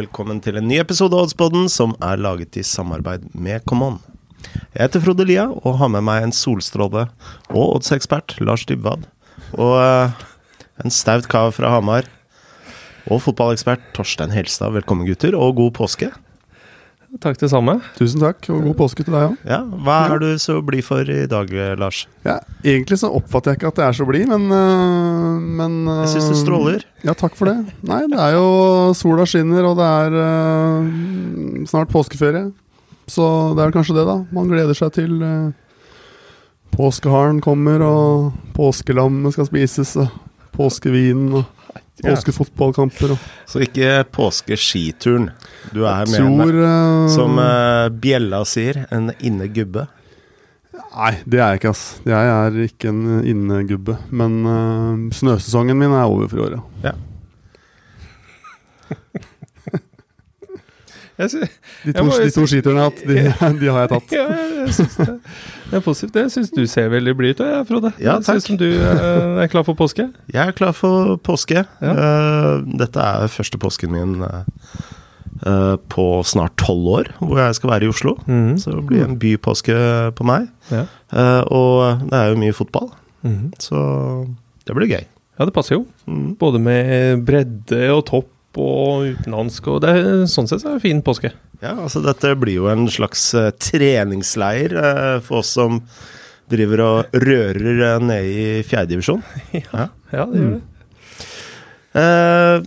Velkommen 0.00 0.38
til 0.40 0.56
en 0.56 0.64
ny 0.64 0.78
episode 0.80 1.12
av 1.12 1.26
Oddspodden 1.26 1.66
som 1.68 1.90
er 2.00 2.20
laget 2.22 2.56
i 2.56 2.62
samarbeid 2.64 3.26
med 3.36 3.60
Common. 3.68 3.98
Jeg 4.72 4.86
heter 4.86 5.02
Frode 5.04 5.26
Lia 5.28 5.42
og 5.50 5.76
har 5.76 5.90
med 5.92 6.06
meg 6.06 6.24
en 6.24 6.32
solstråle 6.32 7.02
og 7.50 7.74
oddsekspert, 7.74 8.38
Lars 8.40 8.64
Dybwad. 8.70 9.04
Og 9.58 9.74
eh, 9.82 10.22
en 10.80 10.94
staut 10.94 11.28
kar 11.28 11.52
fra 11.52 11.74
Hamar. 11.74 12.08
Og 13.10 13.20
fotballekspert 13.26 13.90
Torstein 13.96 14.32
Helstad. 14.32 14.72
Velkommen, 14.78 15.04
gutter, 15.10 15.36
og 15.36 15.58
god 15.58 15.74
påske. 15.82 16.08
Takk 17.18 17.40
det 17.40 17.48
samme. 17.50 17.72
Tusen 17.98 18.22
takk, 18.22 18.44
og 18.54 18.60
god 18.68 18.76
påske 18.78 19.02
til 19.02 19.10
deg 19.16 19.32
òg. 19.32 19.38
Ja, 19.48 19.58
Hva 19.66 19.96
er 20.14 20.20
du 20.22 20.28
så 20.38 20.60
blid 20.62 20.84
for 20.86 21.02
i 21.10 21.24
dag, 21.26 21.50
Lars? 21.80 22.04
Ja, 22.22 22.36
egentlig 22.62 23.00
så 23.00 23.10
oppfatter 23.18 23.50
jeg 23.50 23.58
ikke 23.58 23.72
at 23.72 23.80
jeg 23.82 23.88
er 23.88 23.96
så 23.98 24.06
blid, 24.06 24.28
men, 24.30 24.46
øh, 24.54 25.40
men 25.58 25.74
øh, 25.88 26.04
Jeg 26.04 26.12
syns 26.14 26.28
du 26.30 26.38
stråler. 26.38 26.84
Ja, 27.02 27.16
takk 27.18 27.34
for 27.34 27.50
det. 27.50 27.56
Nei, 27.82 28.04
det 28.12 28.20
er 28.20 28.36
jo 28.36 28.94
sola 28.94 29.26
skinner, 29.26 29.66
og 29.72 29.80
det 29.80 29.88
er 29.90 30.18
øh, 30.22 31.66
snart 31.66 31.90
påskeferie. 31.90 32.52
Så 33.10 33.26
det 33.58 33.64
er 33.64 33.74
kanskje 33.74 33.98
det, 33.98 34.06
da. 34.06 34.16
Man 34.30 34.46
gleder 34.52 34.78
seg 34.78 34.94
til 34.94 35.16
påskeharen 36.70 37.40
kommer, 37.42 37.82
og 37.82 38.30
påskelammet 38.54 39.34
skal 39.34 39.50
spises, 39.50 39.96
og 39.98 40.14
påskevinen 40.54 41.40
og 41.40 41.80
påskefotballkamper. 42.04 43.10
Og 43.14 43.18
Så 43.48 43.60
ikke 43.64 44.04
påskeskituren. 44.12 45.30
Du 45.74 45.84
er 45.84 46.06
med, 46.06 46.18
tror 46.18 46.30
med 46.40 46.54
øh, 46.64 47.08
som 47.12 47.38
eh, 47.42 47.88
Bjella 48.02 48.44
sier, 48.48 48.74
en 48.94 49.06
innegubbe. 49.18 49.82
Nei, 50.90 51.14
det 51.22 51.38
er 51.38 51.46
jeg 51.52 51.58
ikke, 51.60 51.70
ass. 51.70 51.84
Jeg 52.08 52.24
er 52.34 52.50
ikke 52.64 52.88
en 52.90 53.02
innegubbe. 53.26 53.94
Men 54.10 54.46
uh, 54.46 55.10
snøsesongen 55.14 55.78
min 55.78 55.92
er 55.94 56.04
over 56.10 56.28
for 56.30 56.38
i 56.40 56.42
år, 56.48 56.52
ja. 56.84 56.92
De 61.20 61.28
to, 61.92 62.06
de 62.16 62.30
to 62.32 62.46
skiturene 62.48 62.80
jeg 62.80 62.80
har 62.80 62.88
hatt, 62.88 63.00
de, 63.04 63.12
de 63.60 63.66
har 63.68 63.82
jeg 63.82 63.90
tatt. 63.90 64.12
ja, 64.16 64.24
jeg 64.62 64.72
synes 64.72 64.94
det, 64.96 65.20
det 65.70 65.78
er 65.78 65.84
positivt. 65.84 66.14
Det 66.16 66.24
syns 66.34 66.50
du 66.54 66.64
ser 66.70 66.90
veldig 66.90 67.14
blid 67.18 67.38
ut, 67.38 67.44
ja, 67.46 67.60
Frode. 67.66 67.92
Ja, 68.02 68.16
takk. 68.24 68.42
som 68.42 68.58
du 68.58 68.66
eh, 68.66 69.42
er 69.44 69.50
klar 69.52 69.62
for 69.66 69.78
påske. 69.78 70.08
Jeg 70.32 70.42
er 70.42 70.56
klar 70.56 70.74
for 70.76 71.14
påske. 71.22 71.62
Ja. 71.62 71.92
Eh, 71.92 72.64
dette 72.80 73.04
er 73.04 73.30
første 73.30 73.60
påsken 73.62 73.94
min 73.94 74.16
eh, 74.26 75.76
på 75.94 76.06
snart 76.26 76.56
tolv 76.60 76.90
år, 76.96 77.12
hvor 77.20 77.38
jeg 77.38 77.60
skal 77.60 77.74
være 77.74 77.86
i 77.86 77.92
Oslo. 77.92 78.16
Mm. 78.26 78.58
Så 78.58 78.74
det 78.74 78.82
blir 78.90 79.06
en 79.06 79.18
bypåske 79.22 79.78
på 80.18 80.26
meg. 80.26 80.50
Ja. 80.74 80.84
Og 81.46 82.02
det 82.10 82.18
er 82.18 82.34
jo 82.34 82.42
mye 82.42 82.56
fotball, 82.56 82.90
mm. 83.26 83.46
så 83.62 83.80
det 84.66 84.76
blir 84.76 84.90
gøy. 84.90 85.06
ja, 85.06 85.46
det 85.46 85.54
passer 85.54 85.78
jo. 85.78 85.86
Mm. 86.10 86.34
Både 86.40 86.60
med 86.62 87.24
bredde 87.26 87.86
og 87.94 88.04
topp 88.10 88.28
og 88.58 89.04
utenlandsk. 89.12 89.68
Og 89.70 89.82
det 89.84 89.94
sånn 90.32 90.48
sett 90.50 90.64
så 90.64 90.72
er 90.72 90.78
det 90.80 90.86
fin 90.88 91.02
påske. 91.06 91.30
Ja, 91.60 91.76
altså 91.76 92.00
dette 92.02 92.32
blir 92.40 92.56
jo 92.62 92.70
en 92.72 92.88
slags 92.90 93.28
uh, 93.36 93.50
treningsleir 93.60 94.74
uh, 94.74 95.20
for 95.22 95.42
oss 95.44 95.52
som 95.58 95.82
driver 96.50 96.82
og 96.82 97.20
rører 97.22 97.84
uh, 97.84 98.02
nede 98.02 98.26
i 98.26 98.66
fjerdedivisjon. 98.66 99.22
Ja. 99.60 99.90
Ja, 100.10 100.24
det 100.26 100.40
gjør 100.42 100.52
det. 100.56 100.62
Eh, 102.00 102.62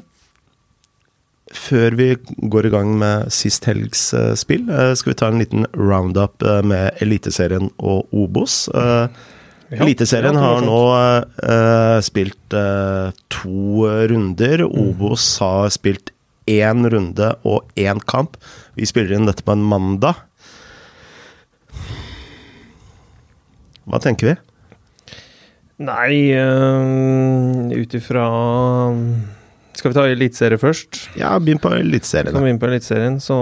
før 1.53 1.95
vi 1.95 2.07
går 2.51 2.65
i 2.67 2.71
gang 2.73 2.93
med 2.99 3.29
sist 3.31 3.67
helgs 3.69 4.09
eh, 4.17 4.33
spill, 4.39 4.65
eh, 4.71 4.93
skal 4.99 5.11
vi 5.13 5.17
ta 5.19 5.29
en 5.31 5.39
liten 5.39 5.67
roundup 5.75 6.43
uh, 6.43 6.61
med 6.65 6.97
Eliteserien 7.03 7.69
og 7.79 8.11
Obos. 8.15 8.65
Eh, 8.73 9.07
Ja, 9.07 9.07
Eliteserien 9.81 10.37
har 10.37 10.61
nå 10.65 10.81
uh, 10.93 11.99
spilt 12.05 12.55
uh, 12.57 13.09
to 13.33 13.87
runder. 14.11 14.65
Obos 14.67 15.25
har 15.41 15.71
spilt 15.73 16.13
én 16.49 16.85
runde 16.91 17.33
og 17.47 17.69
én 17.79 18.01
kamp. 18.09 18.37
Vi 18.77 18.87
spiller 18.89 19.17
inn 19.17 19.29
dette 19.29 19.45
på 19.45 19.55
en 19.55 19.65
mandag. 19.65 20.21
Hva 23.83 23.99
tenker 24.03 24.31
vi? 24.31 24.35
Nei, 25.83 26.13
uh, 26.37 27.73
ut 27.73 27.95
ifra 27.97 28.25
Skal 29.73 29.89
vi 29.89 29.97
ta 29.97 30.03
eliteserie 30.07 30.61
først? 30.61 31.01
Ja, 31.19 31.33
begynn 31.41 31.59
på 31.59 31.73
Eliteserien. 31.75 32.37
Inn 32.47 32.61
på 32.61 32.69
Eliteserien, 32.69 33.17
så 33.19 33.35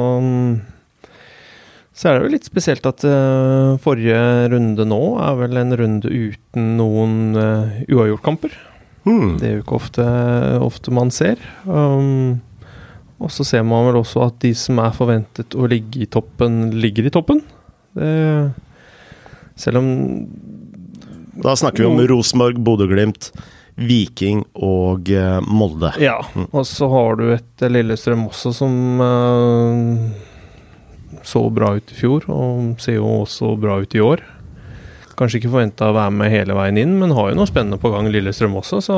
Så 1.92 2.08
er 2.08 2.18
det 2.18 2.24
jo 2.24 2.34
litt 2.36 2.48
spesielt 2.48 2.86
at 2.88 3.04
uh, 3.04 3.76
forrige 3.84 4.20
runde 4.54 4.86
nå 4.88 5.02
er 5.22 5.40
vel 5.42 5.60
en 5.60 5.76
runde 5.80 6.08
uten 6.08 6.76
noen 6.80 7.18
uh, 7.36 7.82
uavgjortkamper. 7.92 8.56
Hmm. 9.04 9.36
Det 9.42 9.50
er 9.50 9.58
jo 9.58 9.64
ikke 9.66 9.80
ofte, 9.80 10.06
ofte 10.64 10.94
man 10.96 11.12
ser. 11.14 11.42
Um, 11.66 12.40
og 13.22 13.34
så 13.34 13.46
ser 13.46 13.66
man 13.68 13.90
vel 13.90 14.00
også 14.02 14.24
at 14.30 14.40
de 14.42 14.54
som 14.58 14.80
er 14.82 14.96
forventet 14.96 15.58
å 15.58 15.68
ligge 15.70 16.06
i 16.06 16.10
toppen, 16.10 16.72
ligger 16.82 17.10
i 17.10 17.14
toppen. 17.14 17.44
Det, 17.98 18.08
selv 19.60 19.82
om 19.82 19.90
Da 21.44 21.58
snakker 21.60 21.84
vi 21.84 21.90
om 21.90 22.00
Rosenborg, 22.08 22.62
Bodø-Glimt, 22.64 23.34
Viking 23.82 24.46
og 24.56 25.12
uh, 25.12 25.40
Molde. 25.44 25.92
Ja. 26.02 26.22
Og 26.50 26.66
så 26.70 26.88
har 26.92 27.20
du 27.20 27.28
et 27.36 27.68
Lillestrøm 27.68 28.30
også 28.30 28.56
som 28.56 29.04
eh, 29.04 30.31
så 31.28 31.44
bra 31.54 31.76
ut 31.78 31.92
i 31.92 31.98
fjor, 31.98 32.28
og 32.32 32.82
ser 32.82 33.00
jo 33.00 33.22
også 33.22 33.56
bra 33.62 33.80
ut 33.84 33.96
i 33.98 34.04
år. 34.04 34.24
Kanskje 35.20 35.42
ikke 35.42 35.52
forventa 35.52 35.92
å 35.92 35.96
være 35.96 36.14
med 36.18 36.34
hele 36.34 36.56
veien 36.58 36.80
inn, 36.82 36.98
men 36.98 37.14
har 37.16 37.32
jo 37.32 37.38
noe 37.38 37.50
spennende 37.50 37.80
på 37.82 37.92
gang, 37.94 38.10
Lillestrøm 38.10 38.58
også, 38.58 38.82
så 38.86 38.98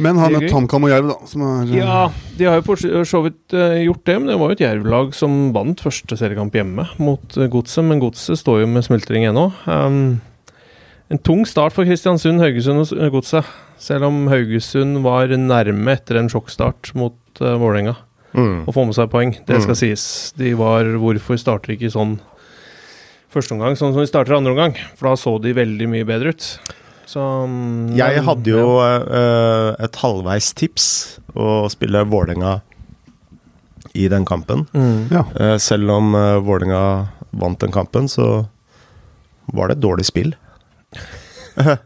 Men 0.00 0.16
har 0.20 0.32
møtt. 0.32 0.46
HamKam 0.52 0.86
og 0.86 0.92
Jerv, 0.92 1.10
da. 1.10 1.28
Som 1.28 1.42
er, 1.44 1.72
Ja, 1.74 2.02
de 2.38 2.46
har 2.48 2.60
jo 2.60 2.66
for 2.70 3.04
så 3.08 3.22
vidt 3.26 3.56
eh, 3.56 3.82
gjort 3.84 4.04
det, 4.08 4.16
men 4.20 4.30
det 4.30 4.38
var 4.40 4.52
jo 4.52 4.56
et 4.56 4.64
Jerv-lag 4.64 5.14
som 5.16 5.50
vant 5.56 5.82
første 5.84 6.16
seriekamp 6.16 6.54
hjemme 6.56 6.86
mot 7.02 7.36
eh, 7.36 7.50
Godset, 7.52 7.84
men 7.88 8.00
Godset 8.00 8.40
står 8.40 8.62
jo 8.62 8.70
med 8.70 8.86
smultring 8.86 9.26
ennå. 9.28 9.50
Um, 9.66 10.20
en 11.10 11.20
tung 11.26 11.42
start 11.48 11.74
for 11.76 11.88
Kristiansund, 11.88 12.40
Haugesund 12.40 12.86
og 12.86 13.16
Godset, 13.18 13.48
selv 13.80 14.08
om 14.08 14.22
Haugesund 14.30 15.02
var 15.04 15.34
nærme 15.34 15.98
etter 15.98 16.20
en 16.20 16.30
sjokkstart 16.32 16.94
mot 16.96 17.18
uh, 17.42 17.56
Vålerenga 17.60 17.98
Mm. 18.34 18.64
å 18.66 18.72
få 18.72 18.84
med 18.86 18.94
seg 18.94 19.10
poeng. 19.10 19.32
Det 19.46 19.60
skal 19.62 19.74
Mm. 19.74 19.80
sies. 19.80 20.32
De 20.36 20.52
var 20.54 20.84
Hvorfor 20.84 21.36
starter 21.38 21.74
ikke 21.76 21.90
sånn 21.90 22.20
første 23.32 23.52
omgang, 23.56 23.74
sånn 23.74 23.92
som 23.92 24.00
de 24.02 24.06
starter 24.06 24.36
andre 24.36 24.52
omgang? 24.52 24.76
For 24.96 25.08
da 25.08 25.14
så 25.16 25.40
de 25.42 25.52
veldig 25.52 25.88
mye 25.88 26.04
bedre 26.06 26.28
ut. 26.34 26.58
Så 27.10 27.18
mm, 27.18 27.96
Jeg 27.96 28.22
hadde 28.22 28.44
jo 28.46 28.78
eh, 28.78 29.74
et 29.82 29.96
halvveis 29.98 30.52
tips 30.54 31.18
å 31.34 31.68
spille 31.70 32.04
Vålerenga 32.06 32.60
i 33.94 34.06
den 34.08 34.24
kampen. 34.24 34.66
Mm. 34.72 35.08
ja. 35.10 35.24
Uh, 35.34 35.56
selv 35.58 35.90
om 35.90 36.14
uh, 36.14 36.38
Vålerenga 36.38 37.08
vant 37.32 37.58
den 37.58 37.72
kampen, 37.74 38.06
så 38.06 38.46
var 39.52 39.66
det 39.68 39.78
et 39.78 39.82
dårlig 39.82 40.06
spill. 40.06 40.34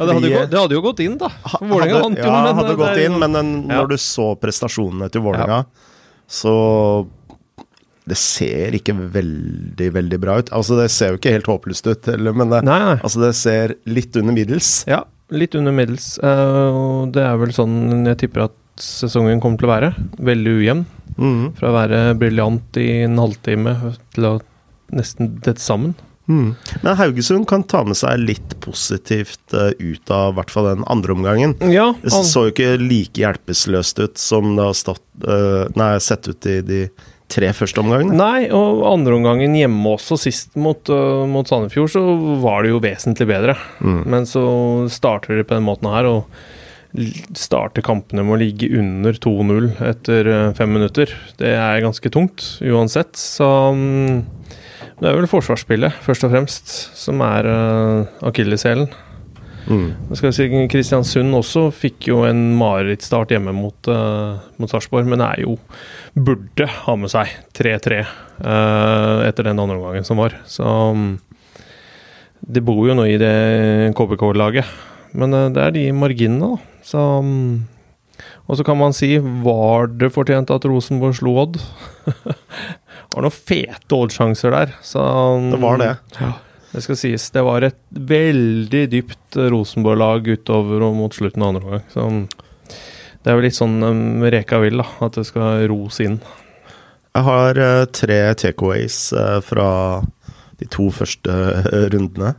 Ja, 0.00 0.06
det, 0.06 0.14
hadde 0.14 0.28
jo, 0.30 0.38
gått- 0.38 0.50
det 0.50 0.56
hadde 0.62 0.72
jo 0.78 0.80
gått 0.80 1.00
inn, 1.04 1.16
da. 1.20 1.28
Vålerenga 1.60 1.98
vant 2.00 2.16
jo, 2.16 2.24
ja, 2.24 2.36
men 2.46 2.56
hadde 2.56 2.76
gått 2.80 3.00
inn, 3.02 3.18
men 3.20 3.32
den, 3.36 3.48
Ja. 3.68 3.82
når 3.82 3.88
du 3.90 3.96
så 4.00 4.30
prestasjonene 4.40 5.10
til 5.12 5.20
Vålerenga, 5.20 5.66
så 6.30 6.52
Det 8.10 8.16
ser 8.18 8.74
ikke 8.74 8.94
veldig, 9.12 9.88
veldig 9.94 10.18
bra 10.22 10.38
ut. 10.40 10.48
Altså, 10.56 10.74
det 10.80 10.88
ser 10.90 11.12
jo 11.12 11.18
ikke 11.20 11.34
helt 11.36 11.46
håpløst 11.50 11.86
ut, 11.86 12.08
eller, 12.10 12.34
men 12.34 12.50
det, 12.50 12.62
Nei, 12.66 12.78
nei. 12.82 12.96
altså, 13.04 13.20
det 13.22 13.34
ser 13.38 13.74
litt 13.86 14.16
under 14.18 14.34
middels. 14.34 14.70
Ja, 14.90 15.02
litt 15.30 15.54
under 15.54 15.74
middels. 15.76 16.16
Uh, 16.18 17.04
det 17.14 17.22
er 17.22 17.36
vel 17.38 17.52
sånn 17.54 18.08
jeg 18.08 18.18
tipper 18.24 18.48
at 18.48 18.56
sesongen 18.82 19.38
kommer 19.44 19.60
til 19.60 19.68
å 19.68 19.74
være. 19.74 19.92
Veldig 20.30 20.56
ujevn. 20.62 20.82
Mhm. 21.20 21.44
Fra 21.60 21.70
å 21.70 21.76
være 21.76 22.00
briljant 22.18 22.80
i 22.82 22.88
en 23.04 23.20
halvtime 23.20 23.76
til 24.16 24.26
å 24.26 24.32
nesten 24.96 25.36
dette 25.44 25.62
sammen. 25.62 25.94
Mhm. 26.30 26.54
Men 26.84 26.96
Haugesund 26.96 27.48
kan 27.50 27.64
ta 27.66 27.82
med 27.84 27.98
seg 27.98 28.20
litt 28.22 28.56
positivt 28.62 29.54
eh, 29.56 29.72
ut 29.78 30.10
av 30.14 30.34
i 30.34 30.38
hvert 30.38 30.52
fall 30.54 30.68
den 30.70 30.86
andre 30.90 31.16
omgangen. 31.16 31.56
Ja, 31.72 31.90
Det 32.02 32.12
så 32.14 32.46
jo 32.46 32.54
ikke 32.54 32.76
like 32.80 33.18
hjelpeløst 33.20 33.98
ut 34.02 34.20
som 34.20 34.54
det 34.56 34.68
har 34.68 34.76
stått, 34.78 35.06
eh, 35.26 35.64
nei, 35.78 35.96
sett 35.98 36.30
ut 36.30 36.46
i 36.46 36.60
de 36.66 36.84
tre 37.30 37.50
første 37.54 37.82
omgangene. 37.82 38.16
Nei, 38.18 38.48
og 38.54 38.82
andre 38.90 39.14
omgangen 39.14 39.54
hjemme 39.54 39.92
også, 39.94 40.18
sist 40.18 40.56
mot, 40.58 40.80
uh, 40.90 41.22
mot 41.30 41.46
Sandefjord, 41.46 41.92
så 41.92 42.02
var 42.42 42.64
det 42.64 42.72
jo 42.72 42.80
vesentlig 42.82 43.28
bedre. 43.30 43.54
Mm. 43.78 44.00
Men 44.10 44.26
så 44.26 44.42
starter 44.90 45.38
de 45.38 45.46
på 45.46 45.54
den 45.54 45.66
måten 45.68 45.86
her, 45.94 46.08
og 46.10 46.26
starter 47.38 47.86
kampene 47.86 48.24
med 48.26 48.34
å 48.34 48.40
ligge 48.40 48.72
under 48.74 49.14
2-0 49.14 49.70
etter 49.92 50.32
fem 50.58 50.74
minutter. 50.74 51.12
Det 51.38 51.54
er 51.54 51.84
ganske 51.84 52.10
tungt, 52.10 52.42
uansett. 52.66 53.14
Så 53.14 53.46
mm, 53.78 54.24
det 55.00 55.08
er 55.08 55.16
vel 55.16 55.30
forsvarsspillet, 55.30 56.02
først 56.04 56.26
og 56.26 56.34
fremst, 56.34 56.74
som 56.98 57.22
er 57.24 57.48
uh, 57.48 58.26
akilleshælen. 58.28 58.90
Mm. 59.70 60.14
Si 60.16 60.46
Kristiansund 60.70 61.34
også 61.36 61.68
fikk 61.74 62.08
jo 62.10 62.24
en 62.26 62.50
marerittstart 62.58 63.32
hjemme 63.34 63.52
mot, 63.54 63.90
uh, 63.92 64.40
mot 64.60 64.70
Sarpsborg, 64.70 65.08
men 65.08 65.22
er 65.24 65.44
jo 65.44 65.56
burde 66.16 66.66
ha 66.66 66.96
med 66.98 67.12
seg 67.12 67.32
3-3 67.56 68.00
uh, 68.02 69.26
etter 69.26 69.46
den 69.46 69.60
andre 69.60 69.78
omgangen 69.78 70.06
som 70.06 70.20
var. 70.20 70.36
Så 70.48 70.64
um, 70.66 71.12
det 72.40 72.64
bor 72.66 72.82
jo 72.88 72.96
noe 72.98 73.12
i 73.12 73.20
det 73.20 73.94
KBK-laget. 73.98 74.68
Men 75.16 75.36
uh, 75.36 75.48
det 75.54 75.66
er 75.66 75.76
de 75.76 75.90
marginene, 75.96 76.56
da. 76.56 76.82
Så 76.86 77.04
um, 77.22 77.60
Og 78.50 78.58
så 78.58 78.66
kan 78.66 78.78
man 78.80 78.94
si 78.96 79.14
var 79.44 79.90
det 79.92 80.10
fortjent 80.12 80.50
at 80.50 80.66
Rosenborg 80.66 81.14
slo 81.20 81.36
Odd? 81.44 81.60
var 83.14 83.26
noen 83.26 83.34
fete 83.34 83.96
Odd-sjanser 83.96 84.54
der. 84.54 84.74
Så, 84.86 85.02
Det 85.52 85.60
var 85.62 85.80
det. 85.80 85.90
Ja, 86.20 86.32
det 86.72 86.84
skal 86.84 86.98
sies. 87.00 87.30
Det 87.34 87.42
var 87.46 87.66
et 87.66 87.80
veldig 87.90 88.84
dypt 88.92 89.40
Rosenborg-lag 89.50 90.28
utover 90.30 90.86
og 90.86 90.98
mot 90.98 91.14
slutten 91.14 91.42
av 91.42 91.54
andre 91.54 91.66
omgang. 91.66 91.88
Så 91.90 92.06
det 93.20 93.32
er 93.32 93.36
jo 93.36 93.44
litt 93.44 93.56
sånn 93.58 93.82
um, 93.84 94.22
Reka 94.32 94.60
vil, 94.62 94.80
da. 94.80 94.86
At 95.04 95.18
det 95.18 95.26
skal 95.28 95.66
ros 95.68 95.98
inn. 96.00 96.20
Jeg 97.10 97.26
har 97.26 97.58
uh, 97.58 97.84
tre 97.90 98.20
takeaways 98.38 99.12
uh, 99.12 99.40
fra 99.44 99.66
de 100.60 100.68
to 100.70 100.88
første 100.94 101.28
uh, 101.28 101.88
rundene. 101.92 102.34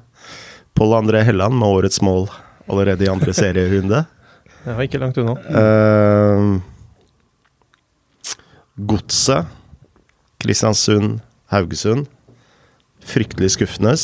Pål 0.77 0.95
André 1.01 1.21
Helland 1.27 1.59
med 1.59 1.67
årets 1.67 2.01
mål 2.01 2.29
allerede 2.71 3.05
i 3.05 3.11
andre 3.11 3.35
serierunde. 3.35 4.05
Ja, 4.61 4.75
ikke 4.77 4.99
langt 5.01 5.17
unna. 5.17 5.33
Uh, 5.49 6.61
Godset, 8.77 9.49
Kristiansund, 10.41 11.21
Haugesund. 11.53 12.07
Fryktelig 13.01 13.55
skuffende, 13.55 13.95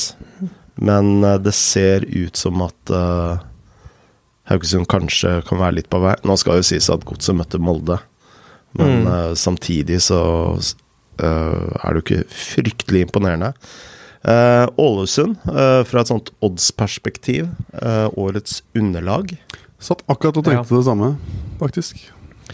men 0.82 1.24
eh, 1.24 1.38
det 1.42 1.54
ser 1.58 2.06
ut 2.10 2.38
som 2.38 2.62
at 2.66 2.94
eh, 2.94 3.44
Haugesund 4.50 4.88
kanskje 4.90 5.42
kan 5.48 5.60
være 5.62 5.80
litt 5.82 5.90
på 5.92 6.00
vei. 6.02 6.16
Nå 6.26 6.38
skal 6.40 6.62
jo 6.62 6.66
sies 6.66 6.90
at 6.94 7.06
Godset 7.06 7.38
møtte 7.38 7.60
Molde, 7.62 8.00
men 8.78 9.04
Mm. 9.04 9.08
eh, 9.08 9.34
samtidig 9.36 10.02
så 10.06 10.22
uh, 10.58 11.70
er 11.84 11.94
det 11.94 11.98
jo 11.98 12.04
ikke 12.04 12.26
fryktelig 12.30 13.08
imponerende. 13.08 13.54
Eh, 14.28 14.66
Ålesund, 14.78 15.38
eh, 15.48 15.84
fra 15.88 16.02
et 16.02 16.10
sånt 16.10 16.30
odds-perspektiv, 16.44 17.48
eh, 17.82 18.08
årets 18.20 18.62
underlag. 18.76 19.38
Satt 19.80 20.02
akkurat 20.10 20.38
og 20.38 20.44
tenkte 20.46 20.76
det 20.76 20.84
samme, 20.86 21.14
faktisk. 21.62 22.02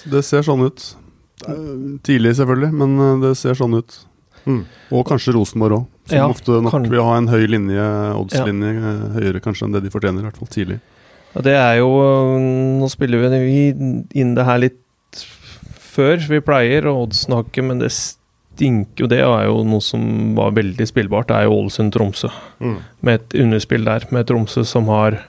Det 0.05 0.21
ser 0.23 0.43
sånn 0.45 0.63
ut. 0.67 0.95
Tidlig, 2.03 2.35
selvfølgelig, 2.37 2.71
men 2.73 2.93
eh, 2.99 3.15
det 3.27 3.33
ser 3.39 3.57
sånn 3.59 3.77
ut. 3.79 3.97
Mm. 4.45 4.63
Og 4.91 5.05
kanskje 5.07 5.33
Rosenborg 5.37 5.77
òg, 5.81 5.85
som 6.09 6.17
Ja, 6.17 6.27
ofte 6.27 6.61
nok 6.61 6.71
kan- 6.71 6.89
vil 6.91 7.03
ha 7.03 7.15
en 7.17 7.27
høy 7.31 7.47
linje, 7.47 7.85
oddslinje, 8.19 8.73
ja. 8.75 8.93
høyere 9.17 9.41
kanskje 9.41 9.67
enn 9.67 9.73
det 9.73 9.83
de 9.83 9.89
fortjener, 9.93 10.19
i 10.19 10.27
hvert 10.27 10.37
fall 10.37 10.51
tidlig. 10.51 10.79
Ja, 11.35 11.41
det 11.41 11.53
er 11.57 11.77
jo 11.79 11.89
Nå 12.79 12.89
spiller 12.91 13.17
vi 13.17 13.69
inn 14.13 14.35
det 14.35 14.45
her 14.45 14.59
litt 14.59 14.79
før 15.93 16.17
vi 16.27 16.39
pleier, 16.41 16.85
og 16.89 17.07
oddsen 17.09 17.33
har 17.33 17.43
ikke, 17.45 17.63
men 17.63 17.79
det 17.79 17.91
stinker 17.93 19.05
jo. 19.05 19.07
Det 19.07 19.19
er 19.21 19.45
jo 19.47 19.63
noe 19.63 19.81
som 19.81 20.35
var 20.35 20.51
veldig 20.51 20.85
spillbart. 20.89 21.27
Det 21.29 21.35
er 21.37 21.43
jo 21.47 21.57
Ålesund-Tromsø. 21.61 22.31
Mm. 22.61 22.77
Med 23.01 23.13
et 23.21 23.35
underspill 23.43 23.85
der, 23.85 24.05
med 24.11 24.27
Tromsø 24.27 24.63
som 24.65 24.85
har 24.91 25.19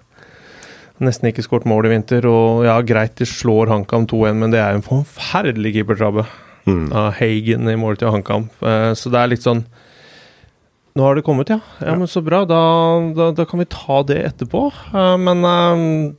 nesten 1.01 1.27
ikke 1.33 1.43
skåret 1.43 1.67
mål 1.67 1.87
i 1.87 1.95
vinter. 1.97 2.27
Og 2.31 2.65
ja, 2.67 2.77
greit, 2.87 3.17
de 3.19 3.27
slår 3.27 3.67
HamKam 3.73 4.07
2-1, 4.07 4.37
men 4.39 4.51
det 4.55 4.61
er 4.63 4.75
en 4.79 4.83
forferdelig 4.87 5.75
keepertabbe 5.81 6.27
Mm. 6.65 6.87
av 6.97 7.11
Hagen 7.19 7.69
i 7.69 7.75
mål 7.77 7.99
til 8.01 8.09
HamKam. 8.09 8.47
Eh, 8.63 8.95
Så 8.97 9.11
det 9.13 9.19
er 9.21 9.27
litt 9.29 9.43
sånn 9.45 9.67
Nå 10.97 11.03
har 11.03 11.15
det 11.19 11.25
kommet, 11.27 11.51
ja. 11.51 11.59
Ja, 11.83 11.95
men 11.99 12.07
Så 12.07 12.23
bra. 12.25 12.45
Da, 12.47 12.61
da, 13.15 13.33
da 13.33 13.45
kan 13.45 13.59
vi 13.61 13.67
ta 13.67 14.03
det 14.03 14.21
etterpå. 14.31 14.73
Eh, 14.95 15.17
Men 15.19 15.45
eh, 15.45 16.15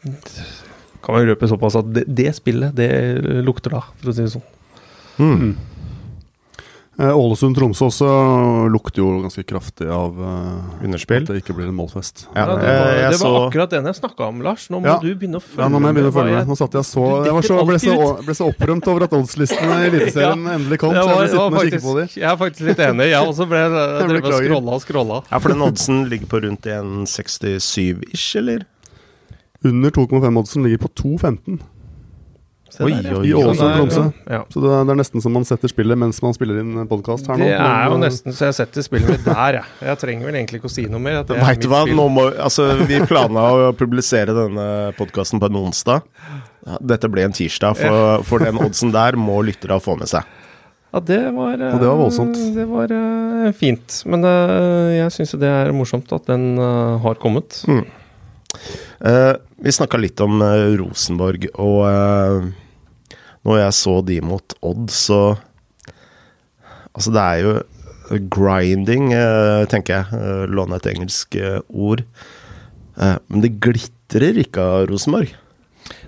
kan 1.01 1.15
man 1.15 1.25
røpe 1.25 1.47
såpass 1.49 1.75
at 1.79 1.89
det, 1.93 2.03
det 2.13 2.35
spillet, 2.35 2.75
det 2.75 2.91
lukter 3.45 3.71
da, 3.71 3.81
for 4.01 4.11
å 4.11 4.13
si 4.13 4.21
det 4.21 4.33
sånn. 4.35 4.45
Mm. 5.17 5.55
Eh, 6.95 7.11
Ålesund-Tromsø 7.11 7.89
også 7.89 8.07
lukter 8.71 9.01
jo 9.01 9.07
ganske 9.25 9.43
kraftig 9.43 9.87
av 9.91 10.15
eh, 10.15 10.85
Underspill. 10.87 11.25
at 11.25 11.31
det 11.33 11.41
ikke 11.41 11.55
blir 11.57 11.67
en 11.67 11.75
målfest. 11.75 12.21
Ja, 12.31 12.45
det, 12.47 12.63
eh, 12.63 12.77
var, 12.79 12.91
jeg 12.95 13.09
det 13.11 13.19
var 13.19 13.35
akkurat 13.49 13.73
den 13.73 13.89
jeg 13.89 13.97
snakka 13.97 14.29
om, 14.29 14.39
Lars. 14.45 14.69
Nå 14.71 14.79
må 14.79 14.87
Ja. 14.87 14.95
du 15.03 15.09
begynne 15.11 15.41
å 15.41 15.43
følge 15.43 15.59
Ja, 15.65 15.67
nå 15.67 15.81
må 15.83 15.89
jeg 15.91 15.97
begynne 15.97 16.13
å 16.13 16.15
følge 16.15 16.37
med. 16.37 16.47
Nå 16.47 16.55
satt 16.55 16.77
jeg 16.79 16.87
så 16.87 17.03
Jeg 17.25 17.35
var 17.35 17.41
så, 17.49 17.57
ble, 17.67 17.79
så, 17.83 17.97
ble 18.23 18.35
så 18.39 18.47
opprømt 18.47 18.87
over 18.87 19.03
at 19.09 19.17
oddslistene 19.19 19.81
i 19.81 19.89
Eliteserien 19.89 20.47
endelig 20.55 20.79
kom, 20.79 20.95
så 20.95 21.03
jeg 21.03 21.19
ble 21.19 21.27
sittende 21.27 21.59
og 21.59 21.67
kikke 21.67 21.83
på 21.83 21.97
de. 21.99 22.07
jeg 22.15 22.29
er 22.31 22.37
faktisk 22.45 22.65
litt 22.69 22.79
enig. 22.87 23.09
Jeg 23.11 23.27
også 23.27 23.49
ble 23.51 23.59
jeg 23.65 24.23
og 24.23 24.39
scrolla 24.39 24.79
og 24.79 24.81
scrolla. 24.87 25.21
Ja, 25.31 25.43
for 25.43 25.51
den 25.51 25.67
oddsen 25.67 26.05
ligger 26.07 26.31
på 26.31 26.43
rundt 26.47 26.63
1,67-ish, 26.63 28.35
eller? 28.39 28.63
Under 29.65 29.91
2,5-oddsen 29.91 30.63
ligger 30.63 30.87
på 30.87 30.93
2,15. 31.19 31.59
Se 32.73 32.83
Oi, 32.83 32.91
der, 32.91 33.05
ja. 33.11 33.17
oi, 33.19 33.27
I 33.29 33.33
oi. 33.37 33.41
Ålesund, 33.45 33.75
Tromsø. 33.77 34.03
Ja. 34.33 34.39
Så 34.51 34.61
det 34.63 34.71
er, 34.73 34.85
det 34.87 34.93
er 34.95 34.97
nesten 34.99 35.21
som 35.23 35.35
man 35.37 35.45
setter 35.47 35.69
spillet 35.71 35.99
mens 36.01 36.17
man 36.25 36.33
spiller 36.35 36.57
inn 36.63 36.87
podkast 36.89 37.27
her 37.29 37.37
nå. 37.39 37.45
Det 37.45 37.53
er 37.55 37.83
jo 37.91 37.97
eh, 37.97 38.01
nesten 38.01 38.35
så 38.35 38.47
jeg 38.49 38.57
setter 38.57 38.85
spillet 38.87 39.11
mitt 39.13 39.27
der, 39.27 39.59
jeg. 39.59 39.75
Jeg 39.91 39.99
trenger 40.01 40.27
vel 40.31 40.37
egentlig 40.41 40.59
ikke 40.59 40.71
å 40.71 40.73
si 40.73 40.87
noe 40.91 40.99
mer. 41.03 41.21
er 41.21 41.43
Veit 41.45 41.61
du 41.61 41.69
hva, 41.71 41.83
nå 41.87 42.07
må 42.11 42.25
Altså, 42.33 42.65
vi 42.89 42.97
planla 43.05 43.45
å 43.53 43.69
publisere 43.77 44.33
denne 44.35 44.65
podkasten 44.97 45.39
på 45.43 45.51
en 45.51 45.59
onsdag. 45.61 46.01
Dette 46.81 47.11
ble 47.13 47.27
en 47.27 47.35
tirsdag, 47.37 47.77
for, 47.77 48.23
for 48.31 48.43
den 48.43 48.57
oddsen 48.65 48.91
der 48.95 49.15
må 49.19 49.37
lyttere 49.45 49.77
få 49.79 49.95
med 50.01 50.09
seg. 50.11 50.25
Ja, 50.95 51.01
det 51.03 51.19
var, 51.35 51.59
Og 51.59 51.79
det 51.81 51.87
var 51.91 51.97
voldsomt. 51.99 52.37
eh, 52.39 52.51
Det 52.55 52.65
var 52.71 52.91
eh, 52.95 53.51
fint. 53.55 54.01
Men 54.09 54.23
eh, 54.25 54.93
jeg 55.03 55.11
syns 55.11 55.35
jo 55.35 55.39
det 55.41 55.49
er 55.51 55.71
morsomt 55.75 56.11
at 56.15 56.25
den 56.31 56.53
eh, 56.57 56.97
har 57.03 57.19
kommet. 57.21 57.61
Eh, 59.05 59.33
vi 59.65 59.71
snakka 59.71 59.99
litt 59.99 60.21
om 60.23 60.41
uh, 60.43 60.75
Rosenborg, 60.79 61.47
og 61.61 61.79
uh, 61.87 62.47
når 63.47 63.61
jeg 63.61 63.77
så 63.77 63.95
de 64.05 64.19
mot 64.25 64.57
Odd, 64.65 64.89
så 64.93 65.21
Altså, 66.95 67.11
det 67.11 67.21
er 67.21 67.39
jo 67.43 68.19
grinding, 68.31 69.09
tenker 69.67 69.97
jeg. 69.97 70.05
Uh, 70.15 70.43
låne 70.47 70.77
et 70.77 70.85
engelsk 70.87 71.35
ord. 71.67 72.05
Men 72.95 73.43
det 73.43 73.57
glitrer 73.59 74.39
ikke 74.39 74.63
av 74.63 74.85
Rosenborg. 74.87 75.33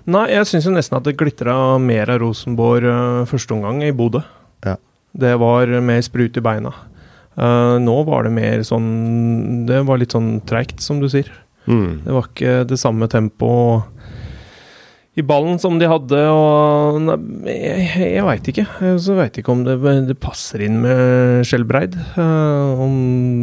Nei, 0.08 0.22
jeg 0.32 0.48
syns 0.48 0.64
jo 0.64 0.72
nesten 0.72 0.96
at 0.96 1.04
det 1.04 1.18
glitra 1.20 1.76
mer 1.76 2.08
av 2.14 2.22
Rosenborg 2.22 2.88
første 3.28 3.52
omgang 3.52 3.82
i 3.84 3.92
Bodø. 3.92 4.22
Ja. 4.64 4.78
Det 5.12 5.34
var 5.44 5.68
mer 5.84 6.00
sprut 6.06 6.40
i 6.40 6.44
beina. 6.46 6.72
Nå 7.84 7.98
var 8.08 8.24
det 8.24 8.32
mer 8.34 8.64
sånn 8.66 8.88
Det 9.68 9.84
var 9.86 10.00
litt 10.00 10.16
sånn 10.16 10.38
treigt, 10.48 10.80
som 10.80 11.04
du 11.04 11.10
sier. 11.12 11.28
Mm. 11.68 12.00
Det 12.06 12.14
var 12.16 12.26
ikke 12.30 12.52
det 12.70 12.78
samme 12.80 13.08
tempoet 13.12 13.94
i 15.18 15.22
ballen 15.26 15.56
som 15.58 15.80
de 15.80 15.88
hadde, 15.90 16.18
og 16.30 17.00
nei, 17.02 17.16
Jeg, 17.50 18.10
jeg 18.14 18.22
veit 18.24 18.48
ikke. 18.52 18.64
Jeg 18.86 19.16
veit 19.18 19.38
ikke 19.40 19.50
om 19.50 19.64
det, 19.66 19.74
det 20.06 20.14
passer 20.22 20.62
inn 20.62 20.76
med 20.84 21.42
Skjelbreid. 21.48 21.96
Uh, 22.14 22.78
om 22.84 22.92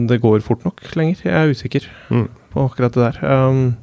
det 0.08 0.22
går 0.24 0.40
fort 0.46 0.64
nok 0.64 0.80
lenger. 0.96 1.20
Jeg 1.28 1.36
er 1.36 1.52
usikker 1.52 1.90
Mm. 2.10 2.30
på 2.54 2.64
akkurat 2.70 2.96
det 2.96 3.04
der. 3.10 3.20
Um, 3.28 3.76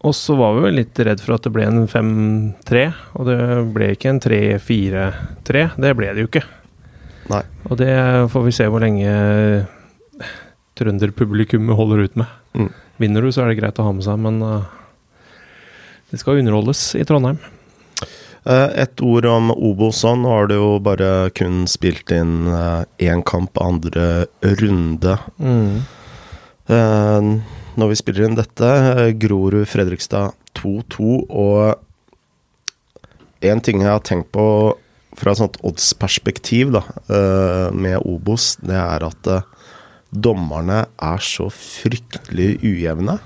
og 0.00 0.14
så 0.16 0.32
var 0.40 0.54
vi 0.56 0.62
vel 0.64 0.78
litt 0.80 0.96
redd 1.04 1.20
for 1.20 1.36
at 1.36 1.44
det 1.44 1.52
ble 1.52 1.66
en 1.68 1.84
5-3, 1.86 2.86
og 3.20 3.26
det 3.28 3.38
ble 3.76 3.90
ikke 3.92 4.14
en 4.14 4.22
3-4-3. 4.24 5.66
Det 5.76 5.92
ble 5.98 6.14
det 6.16 6.24
jo 6.24 6.30
ikke. 6.32 6.46
Nei. 7.28 7.42
Og 7.68 7.76
det 7.76 7.92
får 8.32 8.46
vi 8.48 8.54
se 8.56 8.70
hvor 8.72 8.80
lenge 8.80 9.12
trønderpublikummet 10.80 11.76
holder 11.76 12.06
ut 12.08 12.16
med. 12.16 12.32
Mm. 12.56 12.70
Vinner 13.00 13.24
du, 13.24 13.30
så 13.32 13.44
er 13.44 13.50
det 13.50 13.60
greit 13.62 13.80
å 13.80 13.86
ha 13.86 13.92
med 13.96 14.04
seg, 14.04 14.20
men 14.20 14.42
uh, 14.44 14.68
det 16.12 16.20
skal 16.20 16.40
underholdes 16.40 16.82
i 17.00 17.04
Trondheim. 17.08 17.38
Eh, 18.48 18.68
et 18.82 19.00
ord 19.04 19.26
om 19.28 19.50
Obos 19.52 20.00
òg. 20.08 20.18
Nå 20.22 20.28
har 20.32 20.48
du 20.48 20.54
jo 20.56 20.68
bare 20.82 21.30
kun 21.36 21.66
spilt 21.68 22.10
inn 22.14 22.48
eh, 22.48 22.84
én 23.10 23.22
kamp 23.26 23.60
andre 23.60 24.26
runde. 24.40 25.18
Mm. 25.38 25.82
når 27.80 27.88
vi 27.90 27.96
spiller 27.98 28.26
inn 28.28 28.38
dette, 28.38 28.66
eh, 28.66 29.10
Grorud 29.18 29.68
Fredrikstad 29.68 30.32
2-2, 30.60 31.26
og 31.30 31.74
en 33.40 33.60
ting 33.64 33.80
jeg 33.82 33.90
har 33.90 34.04
tenkt 34.06 34.30
på 34.34 34.46
fra 35.18 35.32
et 35.32 35.40
sånt 35.40 35.58
odds-perspektiv 35.66 36.72
da, 36.76 36.82
eh, 37.10 37.68
med 37.74 37.98
Obos, 38.06 38.56
det 38.62 38.76
er 38.78 39.04
at 39.08 39.30
eh, 39.30 39.42
dommerne 40.10 40.84
er 41.00 41.20
så 41.22 41.48
fryktelig 41.54 42.56
ujevne. 42.66 43.18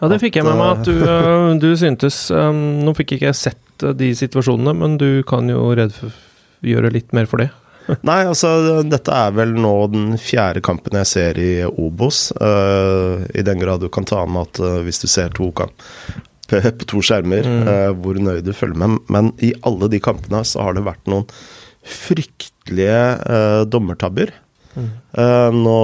Ja, 0.00 0.08
det 0.08 0.20
fikk 0.22 0.38
jeg 0.38 0.46
med 0.46 0.56
meg 0.56 0.78
at 0.78 0.86
du, 0.88 0.94
uh, 1.04 1.50
du 1.60 1.70
syntes. 1.76 2.30
Um, 2.32 2.80
nå 2.86 2.94
fikk 2.96 3.16
ikke 3.18 3.28
jeg 3.28 3.36
sett 3.40 3.84
uh, 3.84 3.90
de 3.92 4.12
situasjonene, 4.16 4.72
men 4.80 4.94
du 5.00 5.22
kan 5.28 5.50
jo 5.50 5.66
gjøre 5.74 6.92
litt 6.94 7.12
mer 7.16 7.28
for 7.28 7.42
det. 7.42 7.50
Nei, 8.06 8.20
altså 8.28 8.80
dette 8.86 9.12
er 9.12 9.34
vel 9.34 9.52
nå 9.58 9.74
den 9.92 10.14
fjerde 10.20 10.62
kampen 10.64 10.96
jeg 11.00 11.08
ser 11.10 11.40
i 11.42 11.50
Obos. 11.68 12.30
Uh, 12.40 13.26
I 13.34 13.44
den 13.44 13.60
grad 13.60 13.82
du 13.84 13.90
kan 13.92 14.06
ta 14.08 14.22
med 14.30 14.48
at 14.48 14.62
uh, 14.62 14.78
hvis 14.86 15.02
du 15.02 15.08
ser 15.10 15.32
to 15.36 15.50
kamper 15.52 16.70
på 16.80 16.86
to 16.90 17.02
skjermer, 17.04 17.44
Mm. 17.46 17.66
uh, 17.68 17.90
hvor 18.00 18.16
nøye 18.18 18.42
du 18.46 18.54
følger 18.56 18.78
med. 18.86 19.00
Men 19.12 19.34
i 19.44 19.52
alle 19.68 19.90
de 19.92 20.00
kampene 20.02 20.40
så 20.46 20.64
har 20.64 20.78
det 20.78 20.86
vært 20.86 21.10
noen 21.10 21.26
fryktelige 21.80 22.96
eh, 23.24 23.62
dommertabber. 23.72 24.32
Mm. 24.80 25.60
Nå 25.60 25.78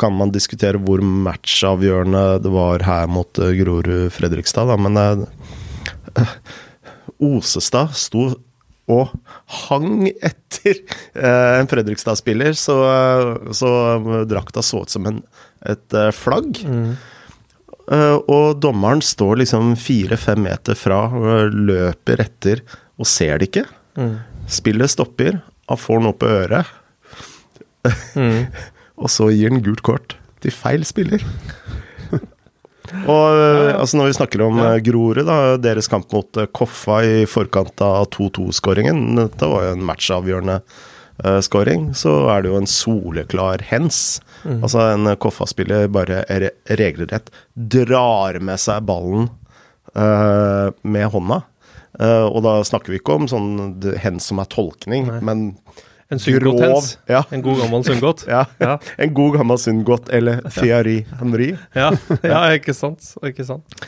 kan 0.00 0.14
man 0.16 0.32
diskutere 0.34 0.80
hvor 0.82 1.00
matchavgjørende 1.00 2.24
det 2.44 2.52
var 2.52 2.84
her 2.86 3.08
mot 3.10 3.40
eh, 3.40 3.54
Grorud 3.60 4.10
Fredrikstad, 4.14 4.72
men 4.82 4.98
eh, 5.00 6.34
Osestad 7.20 7.94
sto 7.98 8.30
og 8.90 9.12
hang 9.68 10.08
etter 10.10 10.80
en 11.14 11.68
Fredrikstad-spiller, 11.70 12.56
så, 12.58 12.74
så 13.54 13.70
drakta 14.26 14.64
så 14.66 14.80
ut 14.82 14.90
som 14.90 15.06
en, 15.06 15.20
et 15.62 15.94
flagg. 16.16 16.58
Mm. 16.66 16.96
Og 18.26 18.58
dommeren 18.58 18.98
står 19.04 19.44
liksom 19.44 19.76
fire-fem 19.78 20.42
meter 20.42 20.74
fra 20.78 21.04
løper 21.54 22.24
etter 22.26 22.64
og 22.98 23.06
ser 23.06 23.38
det 23.38 23.52
ikke. 23.52 23.64
Mm. 23.94 24.16
Spillet 24.50 24.90
stopper, 24.90 25.38
han 25.70 25.78
får 25.78 26.02
noe 26.02 26.18
på 26.18 26.26
øret, 26.26 26.74
Mm. 28.14 28.46
og 29.02 29.10
så 29.12 29.30
gir 29.32 29.52
han 29.52 29.62
gult 29.64 29.82
kort 29.86 30.16
til 30.44 30.54
feil 30.54 30.84
spiller. 30.88 31.24
Og 32.90 33.36
eh, 33.38 33.76
altså 33.78 34.00
Når 34.00 34.08
vi 34.08 34.14
snakker 34.18 34.42
om 34.42 34.56
Ja. 34.58 34.72
eh, 34.74 34.80
Grorud, 34.82 35.22
da, 35.28 35.56
deres 35.62 35.86
kamp 35.86 36.10
mot 36.12 36.36
eh, 36.40 36.48
Koffa 36.50 37.00
i 37.06 37.26
forkant 37.28 37.78
av 37.86 38.08
2-2-skåringen 38.16 39.14
Dette 39.20 39.46
var 39.46 39.68
jo 39.68 39.74
en 39.76 39.84
matchavgjørende 39.86 40.56
uh, 41.24 41.38
skåring. 41.44 41.90
Så 41.94 42.10
er 42.32 42.42
det 42.42 42.50
jo 42.50 42.56
en 42.58 42.66
soleklar 42.70 43.62
hens. 43.68 44.20
Mm. 44.42 44.62
Altså 44.64 44.86
En 44.94 45.12
Koffa-spiller 45.20 45.86
bare 45.92 46.24
re 46.26 46.50
regelrett 46.80 47.30
drar 47.54 48.40
med 48.42 48.58
seg 48.58 48.82
ballen 48.88 49.28
uh, 49.94 50.72
med 50.82 51.10
hånda. 51.12 51.42
Uh, 52.00 52.26
og 52.30 52.40
da 52.46 52.56
snakker 52.64 52.94
vi 52.94 53.00
ikke 53.02 53.18
om 53.20 53.28
sånn 53.30 53.52
hens 54.00 54.30
som 54.30 54.40
er 54.40 54.48
tolkning, 54.50 55.10
Nei. 55.10 55.20
men 55.26 55.46
En 56.10 56.18
Sundgodt-hens. 56.18 56.98
Ja. 57.06 57.22
En 57.30 57.42
god 57.42 57.60
gammel 57.62 57.84
Sundgodt. 57.86 58.24
Ja. 58.34 58.44
Ja. 58.58 58.76
En 58.98 59.14
god 59.14 59.36
gammel 59.38 59.58
Sundgodt 59.58 60.08
eller 60.10 60.42
Thierry 60.50 61.04
Henry. 61.20 61.52
Ja, 61.74 61.92
ja, 62.26 62.44
ikke 62.56 62.74
sant. 62.74 63.12
Ikke 63.26 63.46
sant. 63.46 63.78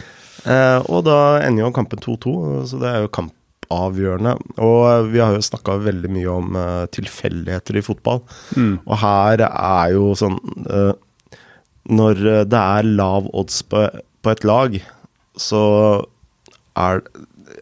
Eh, 0.47 0.79
og 0.91 1.05
da 1.07 1.43
ender 1.43 1.67
jo 1.67 1.73
kampen 1.75 2.03
2-2, 2.03 2.35
så 2.71 2.79
det 2.83 2.91
er 2.91 3.05
jo 3.05 3.11
kampavgjørende. 3.19 4.37
Og 4.63 5.11
vi 5.13 5.23
har 5.23 5.35
jo 5.37 5.45
snakka 5.45 5.79
veldig 5.83 6.13
mye 6.15 6.31
om 6.31 6.59
eh, 6.59 6.85
tilfeldigheter 6.95 7.79
i 7.79 7.85
fotball. 7.87 8.23
Mm. 8.55 8.77
Og 8.87 8.97
her 9.03 9.47
er 9.49 9.97
jo 9.97 10.13
sånn 10.19 10.39
eh, 10.67 10.95
Når 11.91 12.25
det 12.47 12.63
er 12.63 12.87
lav 12.87 13.27
odds 13.35 13.63
på, 13.67 13.87
på 14.23 14.31
et 14.31 14.45
lag, 14.47 14.79
så 15.35 15.63
er 16.79 17.03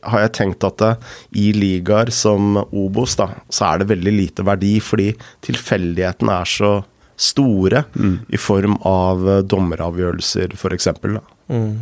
har 0.02 0.24
jeg 0.24 0.34
tenkt 0.38 0.64
at 0.66 0.78
det, 0.80 0.92
i 1.36 1.50
ligaer 1.56 2.12
som 2.14 2.56
Obos, 2.70 3.16
da, 3.20 3.30
så 3.52 3.72
er 3.72 3.82
det 3.82 3.90
veldig 3.92 4.14
lite 4.16 4.46
verdi, 4.46 4.76
fordi 4.84 5.10
tilfeldighetene 5.46 6.38
er 6.40 6.50
så 6.50 6.72
store 7.20 7.84
i 8.32 8.40
form 8.40 8.78
av 8.88 9.26
eh, 9.28 9.42
dommeravgjørelser, 9.44 10.56
f.eks. 10.56 10.88
Mm. 11.50 11.74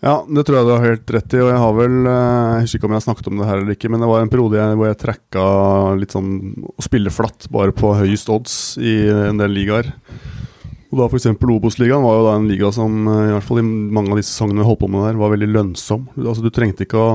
Ja, 0.00 0.14
det 0.24 0.46
tror 0.46 0.56
jeg 0.56 0.66
du 0.68 0.72
har 0.72 0.84
helt 0.86 1.10
rett 1.12 1.34
i. 1.36 1.40
Og 1.42 1.50
jeg 1.50 1.60
har 1.60 1.74
vel 1.76 1.96
eh, 2.08 2.52
Jeg 2.54 2.64
husker 2.64 2.78
ikke 2.78 2.88
om 2.88 2.94
jeg 2.94 3.02
har 3.02 3.06
snakket 3.08 3.30
om 3.30 3.40
det 3.40 3.48
her 3.50 3.60
eller 3.60 3.76
ikke, 3.76 3.90
men 3.92 4.04
det 4.04 4.10
var 4.10 4.24
en 4.24 4.32
periode 4.32 4.68
hvor 4.78 4.88
jeg 4.88 5.00
tracka 5.02 5.46
litt 6.00 6.14
sånn 6.16 6.30
å 6.70 6.84
spille 6.86 7.12
flatt 7.12 7.50
bare 7.52 7.74
på 7.76 7.92
høyest 7.98 8.30
odds 8.32 8.54
i 8.80 8.94
en 9.10 9.42
del 9.42 9.52
ligaer. 9.58 9.90
Og 10.90 10.98
da 10.98 11.06
f.eks. 11.06 11.28
Obos-ligaen 11.34 12.02
var 12.02 12.16
jo 12.18 12.24
da 12.26 12.38
en 12.38 12.48
liga 12.50 12.70
som 12.74 13.02
eh, 13.10 13.26
i 13.28 13.34
hvert 13.34 13.46
fall 13.46 13.60
i 13.62 13.66
mange 13.66 14.14
av 14.14 14.22
de 14.22 14.26
sesongene 14.26 14.62
vi 14.62 14.70
holdt 14.70 14.82
på 14.84 14.90
med 14.90 15.04
der, 15.06 15.20
var 15.20 15.34
veldig 15.34 15.50
lønnsom. 15.52 16.08
Altså 16.22 16.46
Du 16.46 16.50
trengte 16.54 16.86
ikke 16.86 17.02
å 17.02 17.12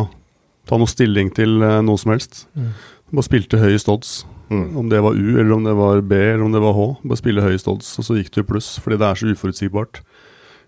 ta 0.66 0.80
noe 0.80 0.90
stilling 0.90 1.32
til 1.36 1.62
eh, 1.64 1.82
noe 1.86 2.02
som 2.02 2.14
helst. 2.16 2.46
Mm. 2.58 2.72
Bare 3.16 3.28
spilte 3.28 3.62
høyest 3.62 3.92
odds. 3.92 4.16
Mm. 4.50 4.68
Om 4.78 4.90
det 4.92 5.02
var 5.02 5.18
U, 5.18 5.28
eller 5.40 5.54
om 5.56 5.64
det 5.66 5.74
var 5.78 6.02
B, 6.06 6.18
eller 6.34 6.46
om 6.46 6.54
det 6.54 6.62
var 6.62 6.76
H. 6.78 6.90
Bare 7.06 7.22
spille 7.22 7.46
høyest 7.46 7.70
odds, 7.72 7.90
og 8.02 8.08
så 8.08 8.18
gikk 8.20 8.34
du 8.34 8.44
i 8.44 8.48
pluss, 8.52 8.76
fordi 8.82 9.00
det 9.02 9.08
er 9.08 9.22
så 9.22 9.32
uforutsigbart. 9.32 10.02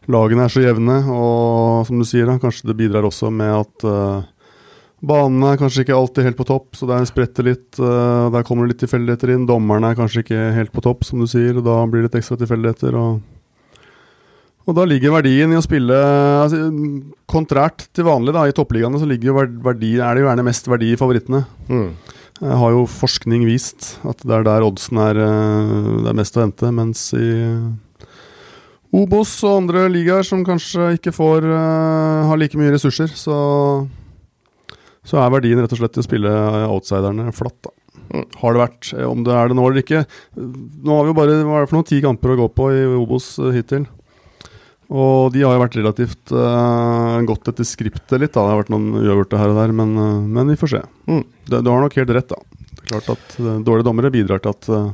Lagene 0.07 0.47
er 0.47 0.53
så 0.53 0.63
jevne, 0.63 1.01
og 1.11 1.85
som 1.89 1.99
du 1.99 2.07
sier, 2.07 2.29
da, 2.29 2.37
kanskje 2.41 2.69
det 2.69 2.77
bidrar 2.79 3.05
også 3.05 3.29
med 3.33 3.51
at 3.51 3.85
uh, 3.85 4.23
banene 5.03 5.51
er 5.51 5.59
kanskje 5.59 5.83
ikke 5.83 5.97
alltid 5.97 6.29
helt 6.29 6.39
på 6.39 6.47
topp, 6.47 6.77
så 6.79 6.87
det 6.87 6.95
er 6.95 7.09
spretter 7.09 7.49
litt. 7.49 7.67
Uh, 7.75 8.31
der 8.33 8.45
kommer 8.47 8.65
det 8.65 8.75
litt 8.75 8.85
tilfeldigheter 8.85 9.33
inn. 9.35 9.45
Dommerne 9.49 9.91
er 9.91 9.99
kanskje 9.99 10.23
ikke 10.23 10.45
helt 10.55 10.71
på 10.73 10.85
topp, 10.85 11.03
som 11.05 11.19
du 11.19 11.27
sier, 11.29 11.59
og 11.59 11.67
da 11.67 11.81
blir 11.85 12.05
det 12.05 12.09
litt 12.09 12.21
ekstra 12.21 12.39
tilfeldigheter. 12.39 12.95
og 12.97 13.36
og 14.67 14.75
da 14.75 14.83
ligger 14.87 15.13
verdien 15.15 15.53
i 15.53 15.57
å 15.57 15.63
spille 15.63 15.95
altså, 16.43 16.59
Kontrært 17.31 17.85
til 17.95 18.05
vanlig, 18.07 18.33
da, 18.35 18.43
i 18.49 18.55
toppligaene, 18.55 18.99
så 18.99 19.07
ligger 19.07 19.31
jo 19.31 19.35
ver- 19.39 19.57
verdi, 19.71 19.93
er 19.99 20.15
det 20.17 20.23
jo 20.25 20.29
gjerne 20.29 20.45
mest 20.47 20.67
verdi 20.67 20.91
i 20.93 20.99
favorittene. 20.99 21.45
Mm. 21.71 21.89
Jeg 22.37 22.57
har 22.61 22.71
jo 22.75 22.83
forskning 22.85 23.47
vist 23.47 23.95
at 24.05 24.19
det 24.21 24.35
er 24.37 24.43
der 24.45 24.65
oddsen 24.67 24.99
er, 25.01 25.17
eh, 25.23 25.91
det 26.03 26.11
er 26.11 26.17
mest 26.19 26.35
å 26.37 26.43
hente, 26.45 26.69
mens 26.75 27.07
i 27.17 27.27
Obos 28.97 29.31
og 29.43 29.57
andre 29.63 29.87
ligaer 29.91 30.23
som 30.25 30.45
kanskje 30.47 30.93
ikke 30.95 31.11
får 31.15 31.43
uh, 31.51 32.27
har 32.29 32.39
like 32.39 32.55
mye 32.57 32.71
ressurser, 32.71 33.11
så, 33.19 33.35
så 35.05 35.19
er 35.19 35.33
verdien 35.33 35.59
rett 35.59 35.73
og 35.75 35.81
slett 35.81 35.99
i 35.99 36.03
å 36.03 36.07
spille 36.07 36.31
outsiderne 36.71 37.27
flatt. 37.35 37.57
da. 37.67 37.73
Mm. 38.07 38.23
Har 38.39 38.55
det 38.55 38.61
vært. 38.61 38.93
Eh, 38.95 39.03
Om 39.03 39.25
det 39.27 39.33
er 39.35 39.49
det 39.51 39.55
nå 39.57 39.65
eller 39.67 39.81
ikke 39.83 40.05
Nå 40.39 40.93
har 40.95 41.01
vi 41.03 41.09
jo 41.11 41.15
bare 41.17 41.33
hva 41.43 41.57
er 41.57 41.65
det 41.65 41.69
for 41.73 41.75
noen 41.75 41.87
ti 41.89 41.97
kamper 41.99 42.31
å 42.31 42.37
gå 42.39 42.45
på 42.55 42.67
i 42.71 42.85
Obos 42.95 43.25
hittil. 43.51 43.83
Og 44.87 45.33
de 45.33 45.41
har 45.43 45.57
jo 45.57 45.63
vært 45.65 45.75
relativt 45.75 46.31
uh, 46.31 47.17
gått 47.27 47.49
etter 47.51 47.67
skriptet 47.67 48.21
litt. 48.21 48.31
da 48.35 48.45
Det 48.45 48.53
har 48.53 48.61
vært 48.61 48.71
noen 48.71 49.01
uavgjorte 49.01 49.41
her 49.41 49.51
og 49.51 49.59
der, 49.59 49.73
men, 49.75 49.97
uh, 49.99 50.21
men 50.23 50.53
vi 50.53 50.59
får 50.59 50.73
se. 50.77 50.83
Mm. 51.11 51.25
Det, 51.49 51.59
du 51.59 51.71
har 51.73 51.83
nok 51.83 51.97
helt 51.99 52.13
rett, 52.15 52.31
da. 52.31 52.63
Det 52.71 52.85
er 52.85 52.93
klart 52.93 53.11
at 53.17 53.35
uh, 53.41 53.57
Dårlige 53.67 53.87
dommere 53.89 54.13
bidrar 54.13 54.39
til 54.43 54.55
at 54.55 54.69
eh, 54.71 54.87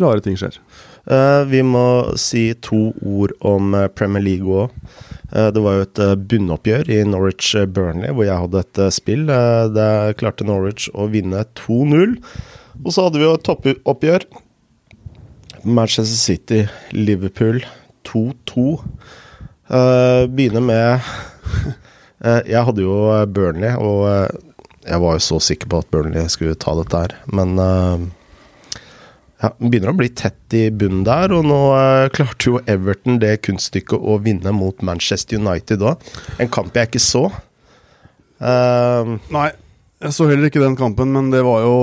rare 0.00 0.24
ting 0.24 0.38
skjer. 0.38 0.56
Eh, 1.04 1.42
vi 1.50 1.60
må 1.66 1.84
si 2.20 2.46
to 2.64 2.92
ord 3.04 3.34
om 3.44 3.74
eh, 3.76 3.90
Premier 3.92 4.24
League 4.24 4.48
òg. 4.48 4.72
det 5.34 5.60
var 5.62 5.76
jo 5.76 5.84
et 5.84 5.98
eh, 5.98 6.14
bunnoppgjør 6.14 6.90
i 6.94 6.98
Norwich-Burnley, 7.08 8.12
hvor 8.14 8.28
jeg 8.28 8.40
hadde 8.44 8.62
et 8.62 8.80
eh, 8.80 8.92
spill. 8.94 9.26
Der 9.26 10.16
klarte 10.20 10.46
Norwich 10.46 10.88
å 10.94 11.08
vinne 11.10 11.44
2-0. 11.58 12.16
Og 12.84 12.90
så 12.94 13.06
hadde 13.06 13.20
vi 13.20 13.26
jo 13.26 13.36
et 13.36 13.46
toppoppgjør. 13.46 14.28
Manchester 15.64 16.20
City-Liverpool 16.20 17.62
2-2. 18.08 18.66
Uh, 19.64 20.24
begynner 20.28 20.60
med 20.60 21.00
uh, 21.00 22.42
Jeg 22.52 22.64
hadde 22.66 22.84
jo 22.84 22.98
eh, 23.12 23.24
Burnley, 23.28 23.72
og 23.80 24.04
uh, 24.08 24.54
jeg 24.84 25.00
var 25.00 25.16
jo 25.16 25.22
så 25.24 25.40
sikker 25.40 25.70
på 25.70 25.80
at 25.80 25.88
Burnley 25.92 26.28
skulle 26.32 26.58
ta 26.60 26.74
dette 26.76 27.00
her, 27.00 27.16
men 27.32 27.56
eh, 27.60 28.04
ja, 29.40 29.50
begynner 29.58 29.92
å 29.92 29.96
bli 29.96 30.10
tett 30.16 30.56
i 30.56 30.66
bunnen 30.72 31.06
der, 31.06 31.32
og 31.36 31.46
nå 31.48 31.60
eh, 31.78 32.08
klarte 32.14 32.50
jo 32.50 32.62
Everton 32.70 33.20
det 33.22 33.38
kunststykket 33.46 33.96
å 33.96 34.18
vinne 34.24 34.52
mot 34.56 34.84
Manchester 34.84 35.40
United 35.40 35.84
òg. 35.84 36.04
En 36.42 36.52
kamp 36.52 36.76
jeg 36.76 36.92
ikke 36.92 37.02
så. 37.02 37.26
Eh, 38.44 39.14
Nei, 39.34 39.48
jeg 40.04 40.16
så 40.16 40.28
heller 40.28 40.50
ikke 40.50 40.62
den 40.64 40.76
kampen, 40.78 41.14
men 41.16 41.32
det 41.32 41.44
var 41.46 41.64
jo 41.64 41.78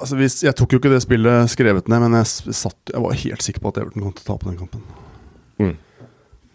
Altså 0.00 0.16
hvis, 0.18 0.42
Jeg 0.42 0.54
tok 0.58 0.72
jo 0.72 0.78
ikke 0.80 0.90
det 0.92 1.02
spillet 1.04 1.48
skrevet 1.52 1.88
ned, 1.88 2.00
men 2.00 2.12
jeg, 2.18 2.26
satt, 2.54 2.76
jeg 2.92 3.00
var 3.02 3.12
helt 3.14 3.42
sikker 3.42 3.60
på 3.62 3.68
at 3.72 3.78
Everton 3.82 4.02
kom 4.02 4.12
til 4.12 4.24
å 4.24 4.30
tape 4.32 4.48
den 4.50 4.58
kampen. 4.58 4.82
Mm. 5.62 5.76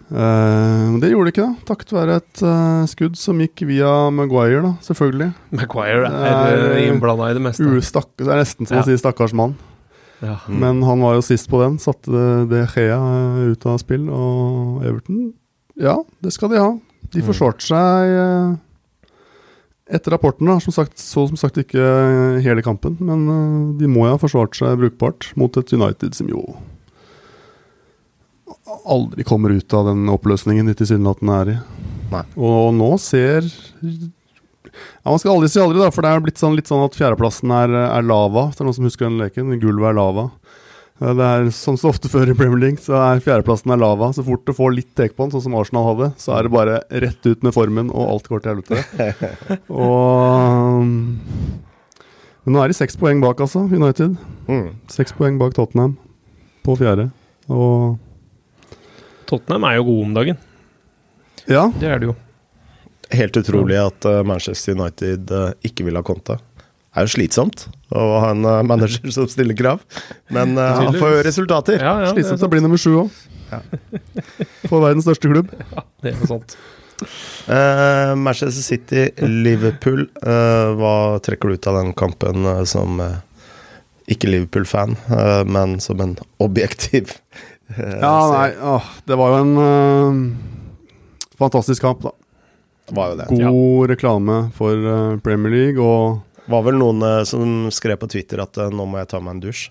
Uh, 0.10 0.98
det 1.00 1.12
gjorde 1.12 1.30
det 1.30 1.34
ikke, 1.36 1.46
da. 1.46 1.66
Takket 1.70 1.92
være 1.94 2.16
et 2.18 2.42
uh, 2.42 2.84
skudd 2.90 3.18
som 3.20 3.38
gikk 3.44 3.62
via 3.70 3.92
Maguire, 4.14 4.62
da, 4.66 4.72
selvfølgelig. 4.86 5.28
Maguire 5.54 6.10
er 6.10 6.54
er- 6.58 6.80
innblanda 6.88 7.28
i 7.30 7.36
det 7.38 7.44
meste. 7.46 7.68
Ustakk, 7.78 8.10
det 8.18 8.28
er 8.28 8.42
nesten 8.42 8.66
som 8.68 8.78
Ja. 8.80 8.82
å 8.84 8.86
si 8.90 8.98
'stakkars 8.98 9.34
mann'. 9.38 9.54
Ja. 10.22 10.36
Mm. 10.50 10.60
Men 10.60 10.82
han 10.84 11.00
var 11.00 11.14
jo 11.16 11.22
sist 11.22 11.48
på 11.48 11.62
den. 11.62 11.78
Satte 11.78 12.10
det, 12.12 12.50
det 12.50 12.64
Gea 12.76 12.98
eh, 12.98 13.52
ut 13.54 13.66
av 13.66 13.78
spill. 13.80 14.10
Og 14.10 14.84
Everton, 14.84 15.34
ja, 15.80 15.96
det 16.22 16.34
skal 16.34 16.50
de 16.50 16.58
ha. 16.60 16.72
De 17.14 17.22
Mm. 17.22 17.26
forsvarte 17.30 17.62
seg 17.62 18.10
eh, 18.10 18.58
etter 19.90 20.14
rapporten. 20.14 20.48
da, 20.48 20.60
som 20.60 20.74
sagt, 20.74 20.98
Så 21.00 21.28
som 21.28 21.38
sagt 21.38 21.58
ikke 21.58 21.82
eh, 21.82 22.42
hele 22.46 22.64
kampen, 22.66 22.98
men 23.00 23.26
eh, 23.30 23.80
de 23.80 23.90
må 23.90 24.06
jo 24.06 24.16
ha 24.16 24.22
forsvart 24.22 24.56
seg 24.58 24.78
brukbart 24.80 25.32
mot 25.40 25.56
et 25.58 25.74
United 25.74 26.16
som 26.18 26.30
jo 26.30 26.44
aldri 28.86 29.26
kommer 29.26 29.50
ut 29.50 29.74
av 29.74 29.90
den 29.90 30.06
oppløsningen 30.12 30.70
de 30.70 30.76
tilsynelatende 30.78 31.40
er 31.42 31.52
i. 31.56 31.58
Nei. 32.14 32.24
Og 32.38 32.72
nå 32.74 32.96
ser 33.02 33.46
ja, 33.46 35.10
Man 35.10 35.20
skal 35.22 35.36
aldri 35.36 35.50
si 35.50 35.62
aldri, 35.62 35.82
da, 35.82 35.90
for 35.94 36.06
det 36.06 36.12
er 36.14 36.24
blitt 36.24 36.42
sånn, 36.42 36.56
litt 36.58 36.70
sånn 36.70 36.86
at 36.86 36.98
fjerdeplassen 36.98 37.52
er, 37.54 37.74
er 37.90 38.06
lava. 38.06 38.50
Det 38.54 38.62
er 38.62 38.70
noen 38.70 38.78
som 38.78 38.88
husker 38.88 39.10
den 39.10 39.20
leken. 39.22 39.56
Gulvet 39.62 39.92
er 39.92 39.98
lava. 39.98 40.30
Det 41.00 41.24
er 41.24 41.46
Som 41.56 41.78
så 41.80 41.94
ofte 41.94 42.10
før 42.12 42.28
i 42.32 42.36
Premier 42.36 42.60
League, 42.60 42.82
så 42.84 42.98
er 43.00 43.22
fjerdeplassen 43.24 43.72
er 43.72 43.80
lava. 43.80 44.10
Så 44.16 44.24
fort 44.28 44.44
du 44.48 44.52
får 44.56 44.74
litt 44.76 44.90
tek 45.00 45.16
på 45.16 45.24
den, 45.26 45.32
sånn 45.32 45.46
som 45.48 45.56
Arsenal 45.56 45.88
hadde, 45.94 46.10
så 46.20 46.36
er 46.36 46.44
det 46.48 46.52
bare 46.52 46.82
rett 47.06 47.30
ut 47.30 47.46
med 47.46 47.56
formen, 47.56 47.92
og 47.94 48.12
alt 48.18 48.28
går 48.32 48.44
til 48.44 48.52
helvete. 48.58 48.84
og 49.86 50.84
Men 52.44 52.56
nå 52.56 52.62
er 52.64 52.72
de 52.72 52.78
seks 52.78 53.00
poeng 53.00 53.24
bak, 53.24 53.40
altså, 53.46 53.64
United. 53.72 54.20
mm. 54.50 54.68
Seks 54.92 55.16
poeng 55.16 55.40
bak 55.40 55.56
Tottenham 55.56 55.96
på 56.68 56.76
fjerde. 56.80 57.10
Og 57.48 57.96
Tottenham 59.30 59.70
er 59.70 59.78
jo 59.80 59.88
gode 59.88 60.08
om 60.10 60.18
dagen. 60.18 60.38
ja, 61.48 61.70
Det 61.80 61.88
er 61.88 62.00
det 62.02 62.12
jo. 62.12 62.16
Helt 63.10 63.38
utrolig 63.40 63.78
at 63.82 64.06
eh, 64.06 64.20
Manchester 64.28 64.76
United 64.78 65.32
eh, 65.34 65.54
ikke 65.66 65.88
vil 65.88 65.98
ha 65.98 66.04
Conte. 66.06 66.36
Er 66.98 67.06
jo 67.06 67.12
slitsomt 67.14 67.68
å 67.94 68.06
ha 68.24 68.32
en 68.34 68.46
eh, 68.50 68.64
manager 68.66 69.14
som 69.14 69.28
stiller 69.30 69.58
krav, 69.58 69.84
men 70.34 70.58
uh, 70.58 70.72
han 70.80 70.96
får 70.98 71.22
resultater. 71.28 71.78
Ja, 71.78 71.94
ja, 72.02 72.10
slitsomt 72.16 72.46
å 72.46 72.50
bli 72.50 72.62
nummer 72.66 72.82
sju 72.82 72.96
òg. 73.04 73.20
Ja. 73.50 73.62
På 74.66 74.82
verdens 74.82 75.06
største 75.06 75.30
klubb. 75.30 75.54
Det 76.04 76.16
er 76.16 76.30
sant. 76.30 76.58
Eh, 77.50 78.12
Manchester 78.20 78.66
City, 78.66 79.06
Liverpool. 79.22 80.08
Uh, 80.22 80.74
hva 80.80 80.94
trekker 81.24 81.50
du 81.50 81.60
ut 81.60 81.70
av 81.70 81.78
den 81.78 81.94
kampen 81.98 82.50
som 82.70 83.02
ikke 84.10 84.32
Liverpool-fan, 84.32 84.96
men 85.46 85.78
som 85.84 86.00
en 86.02 86.16
objektiv 86.42 87.12
Ja, 87.78 88.14
nei, 88.34 88.48
åh, 88.58 88.88
det 89.06 89.18
var 89.20 89.36
jo 89.36 89.44
en 89.44 90.24
fantastisk 91.38 91.86
kamp, 91.86 92.02
da. 92.02 92.16
Var 92.90 93.12
jo 93.12 93.20
det. 93.20 93.28
God 93.38 93.94
reklame 93.94 94.40
for 94.58 95.20
Premier 95.22 95.54
League 95.54 95.86
og 95.86 96.24
Var 96.50 96.66
vel 96.66 96.80
noen 96.80 97.04
eh, 97.06 97.22
som 97.30 97.70
skrev 97.74 98.00
på 98.02 98.10
Twitter 98.10 98.42
at 98.42 98.58
eh, 98.58 98.74
nå 98.74 98.88
må 98.90 99.00
jeg 99.02 99.12
ta 99.12 99.22
meg 99.22 99.38
en 99.38 99.44
dusj. 99.46 99.70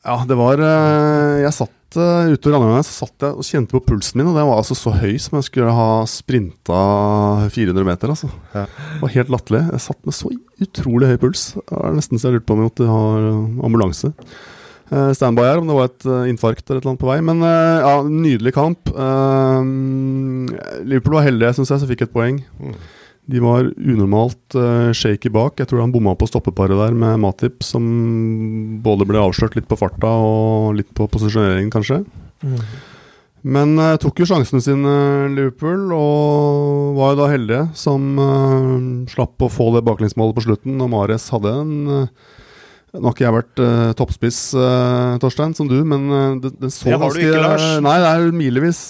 Ja, 0.00 0.22
det 0.24 0.36
var 0.38 0.56
øh, 0.64 1.42
Jeg 1.42 1.52
satt 1.52 1.76
ute 1.90 2.46
og 2.46 2.54
randet 2.54 2.70
meg, 2.70 2.84
så 2.86 3.02
satt 3.02 3.24
jeg 3.26 3.34
og 3.34 3.44
kjente 3.44 3.74
på 3.74 3.80
pulsen 3.82 4.20
min, 4.20 4.28
og 4.30 4.36
den 4.38 4.46
var 4.46 4.60
altså 4.60 4.76
så 4.78 4.92
høy 4.94 5.16
som 5.18 5.40
jeg 5.40 5.48
skulle 5.48 5.72
ha 5.74 5.88
sprinta 6.06 6.78
400 7.50 7.88
meter, 7.88 8.12
altså. 8.14 8.30
Ja. 8.54 8.62
Det 8.70 9.00
var 9.02 9.12
helt 9.16 9.32
latterlig. 9.34 9.64
Jeg 9.74 9.84
satt 9.88 9.98
med 10.06 10.14
så 10.14 10.30
utrolig 10.62 11.10
høy 11.10 11.18
puls. 11.24 11.42
Det 11.58 11.74
var 11.74 11.98
nesten 11.98 12.22
så 12.22 12.30
jeg 12.30 12.38
lurte 12.38 12.46
på 12.46 12.54
om 12.54 12.62
jeg 12.62 12.70
måtte 12.70 12.86
ha 12.86 13.02
ambulanse. 13.66 14.12
Standby 15.18 15.48
her, 15.48 15.58
om 15.58 15.66
det 15.66 15.76
var 15.80 15.90
et 15.90 16.06
infarkt 16.30 16.62
eller 16.70 16.78
et 16.78 16.86
eller 16.86 16.92
annet 16.92 17.02
på 17.02 17.10
vei. 17.10 17.18
Men 17.26 17.42
ja, 17.42 17.92
nydelig 18.06 18.54
kamp. 18.54 18.94
Liverpool 20.86 21.18
var 21.18 21.26
heldige, 21.26 21.56
syns 21.58 21.74
jeg, 21.74 21.82
som 21.82 21.90
fikk 21.90 22.06
et 22.06 22.14
poeng. 22.14 22.38
Mm. 22.62 22.78
De 23.30 23.40
var 23.42 23.68
unormalt 23.78 24.56
uh, 24.58 24.90
shaky 24.96 25.30
bak. 25.32 25.60
Jeg 25.60 25.70
tror 25.70 25.84
han 25.84 25.92
bomma 25.94 26.16
på 26.18 26.26
stoppeparet 26.30 26.78
der 26.78 26.96
med 26.96 27.20
Matip, 27.22 27.62
som 27.66 27.84
både 28.82 29.06
ble 29.06 29.20
avslørt 29.22 29.54
litt 29.58 29.68
på 29.70 29.78
farta 29.78 30.10
og 30.24 30.74
litt 30.78 30.90
på 30.96 31.06
posisjoneringen, 31.12 31.70
kanskje. 31.70 32.02
Men 33.40 33.76
uh, 33.80 33.94
tok 34.00 34.20
jo 34.20 34.26
sjansene 34.28 34.60
sine, 34.64 34.94
Liverpool, 35.36 35.92
og 35.96 36.98
var 36.98 37.14
jo 37.14 37.20
da 37.22 37.30
heldige 37.30 37.62
som 37.78 38.10
uh, 38.18 38.74
slapp 39.12 39.46
å 39.46 39.52
få 39.52 39.70
det 39.76 39.86
baklengsmålet 39.86 40.36
på 40.36 40.44
slutten. 40.48 40.76
Og 40.82 40.90
Mares 40.92 41.30
hadde 41.32 41.54
en 41.62 41.74
uh, 41.88 42.36
Nå 42.90 43.06
har 43.06 43.14
ikke 43.14 43.22
jeg 43.22 43.34
vært 43.36 43.60
uh, 43.62 43.92
toppspiss, 43.94 44.38
uh, 44.58 45.14
Torstein, 45.22 45.52
som 45.54 45.68
du, 45.70 45.76
men 45.86 46.08
uh, 46.10 46.40
det, 46.42 46.50
det 46.58 46.72
så 46.74 46.88
Det 46.88 46.96
har 46.96 46.98
du 46.98 47.04
ganske 47.06 47.28
ikke, 47.28 47.42
Lars. 47.44 47.66
Nei, 47.86 47.96
det 48.02 48.10
er 48.10 48.34
milevis 48.34 48.80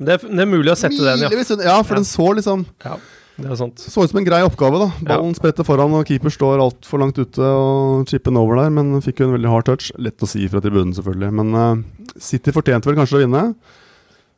Det 0.00 0.16
er, 0.16 0.22
det 0.32 0.44
er 0.46 0.48
mulig 0.48 0.72
å 0.72 0.78
sette 0.78 0.96
den, 0.96 1.26
ja. 1.26 1.28
Ja, 1.28 1.82
for 1.84 1.96
Ja. 1.96 2.00
den 2.00 2.08
så 2.08 2.28
liksom 2.38 2.66
ja. 2.84 2.94
Det 3.40 3.48
er 3.48 3.56
sant. 3.56 3.80
så 3.80 4.04
ut 4.04 4.10
som 4.10 4.18
en 4.20 4.26
grei 4.26 4.40
oppgave, 4.44 4.78
da. 4.80 4.88
Ballen 5.06 5.34
spretter 5.36 5.64
foran, 5.64 5.94
og 5.96 6.08
keeper 6.08 6.32
står 6.32 6.60
altfor 6.60 7.00
langt 7.00 7.16
ute 7.16 7.40
og 7.40 8.08
chipper 8.10 8.32
den 8.32 8.40
over 8.40 8.58
der, 8.60 8.72
men 8.74 9.00
fikk 9.00 9.22
jo 9.22 9.30
en 9.30 9.36
veldig 9.38 9.52
hard 9.52 9.68
touch. 9.68 9.90
Lett 9.96 10.20
å 10.20 10.28
si 10.28 10.44
fra 10.52 10.60
tribunen, 10.60 10.92
selvfølgelig. 10.96 11.30
Men 11.38 11.54
uh, 11.56 12.10
City 12.20 12.52
fortjente 12.52 12.90
vel 12.90 12.98
kanskje 12.98 13.16
å 13.16 13.22
vinne. 13.22 13.44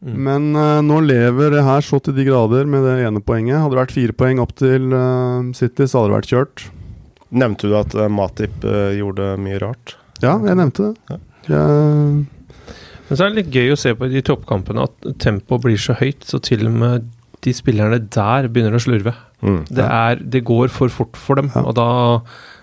Mm. 0.02 0.14
Men 0.28 0.47
uh, 0.54 0.78
nå 0.87 1.00
lever 1.07 1.50
det 1.57 1.64
her 1.66 1.83
så 1.87 1.99
til 2.02 2.14
de 2.14 2.26
grader 2.28 2.69
med 2.71 2.87
det 2.87 2.95
ene 3.09 3.23
poenget. 3.23 3.59
Hadde 3.59 3.75
det 3.75 3.83
vært 3.83 3.97
fire 3.97 4.16
poeng 4.23 4.42
opp 4.45 4.54
til 4.59 4.95
uh, 4.95 5.50
City, 5.59 5.88
så 5.88 5.99
hadde 6.02 6.12
det 6.12 6.19
vært 6.21 6.31
kjørt. 6.35 6.64
Nevnte 7.42 7.71
du 7.71 7.75
at 7.78 7.97
Matip 8.12 8.62
gjorde 8.92 9.33
mye 9.40 9.59
rart? 9.62 9.97
Ja, 10.23 10.37
jeg 10.45 10.59
nevnte 10.61 10.92
det. 10.92 10.95
Ja. 11.11 11.19
Jeg, 11.49 12.26
Men 13.12 13.19
så 13.21 13.26
er 13.26 13.35
det 13.35 13.42
litt 13.42 13.52
gøy 13.52 13.75
å 13.75 13.76
se 13.76 13.92
på 13.99 14.07
i 14.09 14.12
de 14.14 14.23
toppkampene 14.25 14.87
at 14.88 15.11
tempoet 15.21 15.61
blir 15.66 15.76
så 15.76 15.92
høyt, 16.00 16.25
så 16.25 16.40
til 16.40 16.64
og 16.71 16.73
med 16.81 17.11
de 17.45 17.52
spillerne 17.52 17.99
der 18.14 18.49
begynner 18.49 18.78
å 18.78 18.81
slurve. 18.81 19.12
Mm. 19.42 19.59
Det, 19.69 19.85
er, 19.85 20.16
det 20.33 20.40
går 20.49 20.71
for 20.73 20.88
fort 20.95 21.19
for 21.21 21.37
dem. 21.37 21.50
Ja. 21.52 21.64
Og 21.66 21.75
da, 21.76 21.87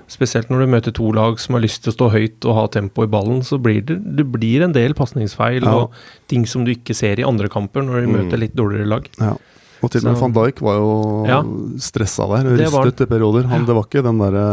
spesielt 0.10 0.50
når 0.50 0.64
du 0.66 0.72
møter 0.74 0.96
to 0.96 1.12
lag 1.14 1.38
som 1.44 1.54
har 1.58 1.62
lyst 1.62 1.84
til 1.86 1.92
å 1.94 1.98
stå 1.98 2.08
høyt 2.16 2.48
og 2.50 2.56
ha 2.58 2.64
tempo 2.74 3.06
i 3.06 3.12
ballen, 3.12 3.44
så 3.46 3.60
blir 3.62 3.84
det, 3.86 4.00
det 4.18 4.26
blir 4.34 4.64
en 4.66 4.74
del 4.74 4.96
pasningsfeil 4.98 5.62
Ja. 5.68 5.76
og 5.84 5.94
ting 6.32 6.48
som 6.50 6.66
du 6.66 6.72
ikke 6.74 6.96
ser 6.98 7.20
i 7.22 7.28
andre 7.28 7.48
kamper 7.52 7.84
når 7.86 8.02
de 8.02 8.08
Mm. 8.10 8.16
møter 8.18 8.40
litt 8.42 8.56
dårligere 8.58 8.88
lag. 8.90 9.10
ja. 9.20 9.36
Og 9.82 9.92
til 9.92 10.02
og 10.02 10.12
med 10.12 10.20
van 10.20 10.34
Dijk 10.36 10.58
var 10.60 10.76
jo 10.76 11.26
Ja. 11.30 11.38
stressa 11.80 12.26
der. 12.28 12.50
Rystet 12.58 13.00
i 13.00 13.06
perioder. 13.06 13.46
Han, 13.48 13.64
det 13.66 13.76
var 13.76 13.84
ikke 13.86 14.04
den 14.04 14.18
derre 14.20 14.48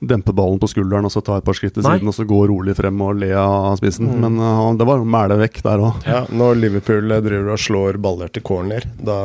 dempe 0.00 0.32
ballen 0.36 0.58
på 0.60 0.68
skulderen 0.68 1.06
og 1.08 1.12
så 1.14 1.22
ta 1.24 1.38
et 1.38 1.46
par 1.46 1.56
skritt 1.56 1.74
til 1.76 1.84
siden 1.86 2.08
og 2.10 2.14
så 2.16 2.26
gå 2.28 2.40
rolig 2.50 2.74
frem 2.76 3.00
og 3.04 3.16
le 3.22 3.30
av 3.38 3.76
spissen. 3.80 4.10
Mm. 4.10 4.20
Men 4.24 4.38
uh, 4.42 4.74
det 4.78 4.86
var 4.88 5.04
mæle 5.06 5.38
vekk 5.40 5.62
der 5.64 5.84
òg. 5.88 6.04
Ja, 6.08 6.24
når 6.30 6.58
Liverpool 6.60 7.14
eh, 7.14 7.22
driver 7.24 7.54
og 7.54 7.62
slår 7.62 8.00
baller 8.04 8.32
til 8.34 8.44
corner, 8.44 8.84
da, 8.98 9.18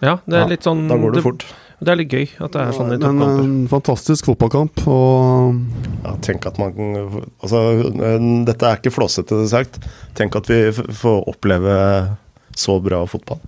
Ja, 0.00 0.18
det 0.24 0.36
er 0.36 0.46
Ja, 0.46 0.50
litt 0.54 0.64
sånn 0.64 0.86
da 0.88 0.96
går 1.00 1.16
det 1.18 1.24
fort. 1.24 1.44
Det 1.80 1.88
er 1.94 1.96
litt 1.96 2.12
gøy 2.12 2.26
at 2.44 2.52
det 2.52 2.60
er 2.60 2.74
sånn 2.76 2.90
i 2.92 2.96
toppkamper. 3.00 3.38
en 3.40 3.68
fantastisk 3.72 4.26
fotballkamp. 4.28 4.82
Og 4.92 5.60
Ja, 6.04 6.12
tenk 6.20 6.44
at 6.50 6.58
man 6.60 6.74
Altså, 7.40 7.62
eh, 7.88 8.26
dette 8.48 8.68
er 8.68 8.76
ikke 8.80 8.92
flåsete 8.92 9.46
sagt. 9.48 9.80
Tenk 10.18 10.36
at 10.36 10.50
vi 10.50 10.60
får 10.72 11.24
oppleve 11.28 11.78
så 12.56 12.76
bra 12.84 13.06
fotball. 13.08 13.40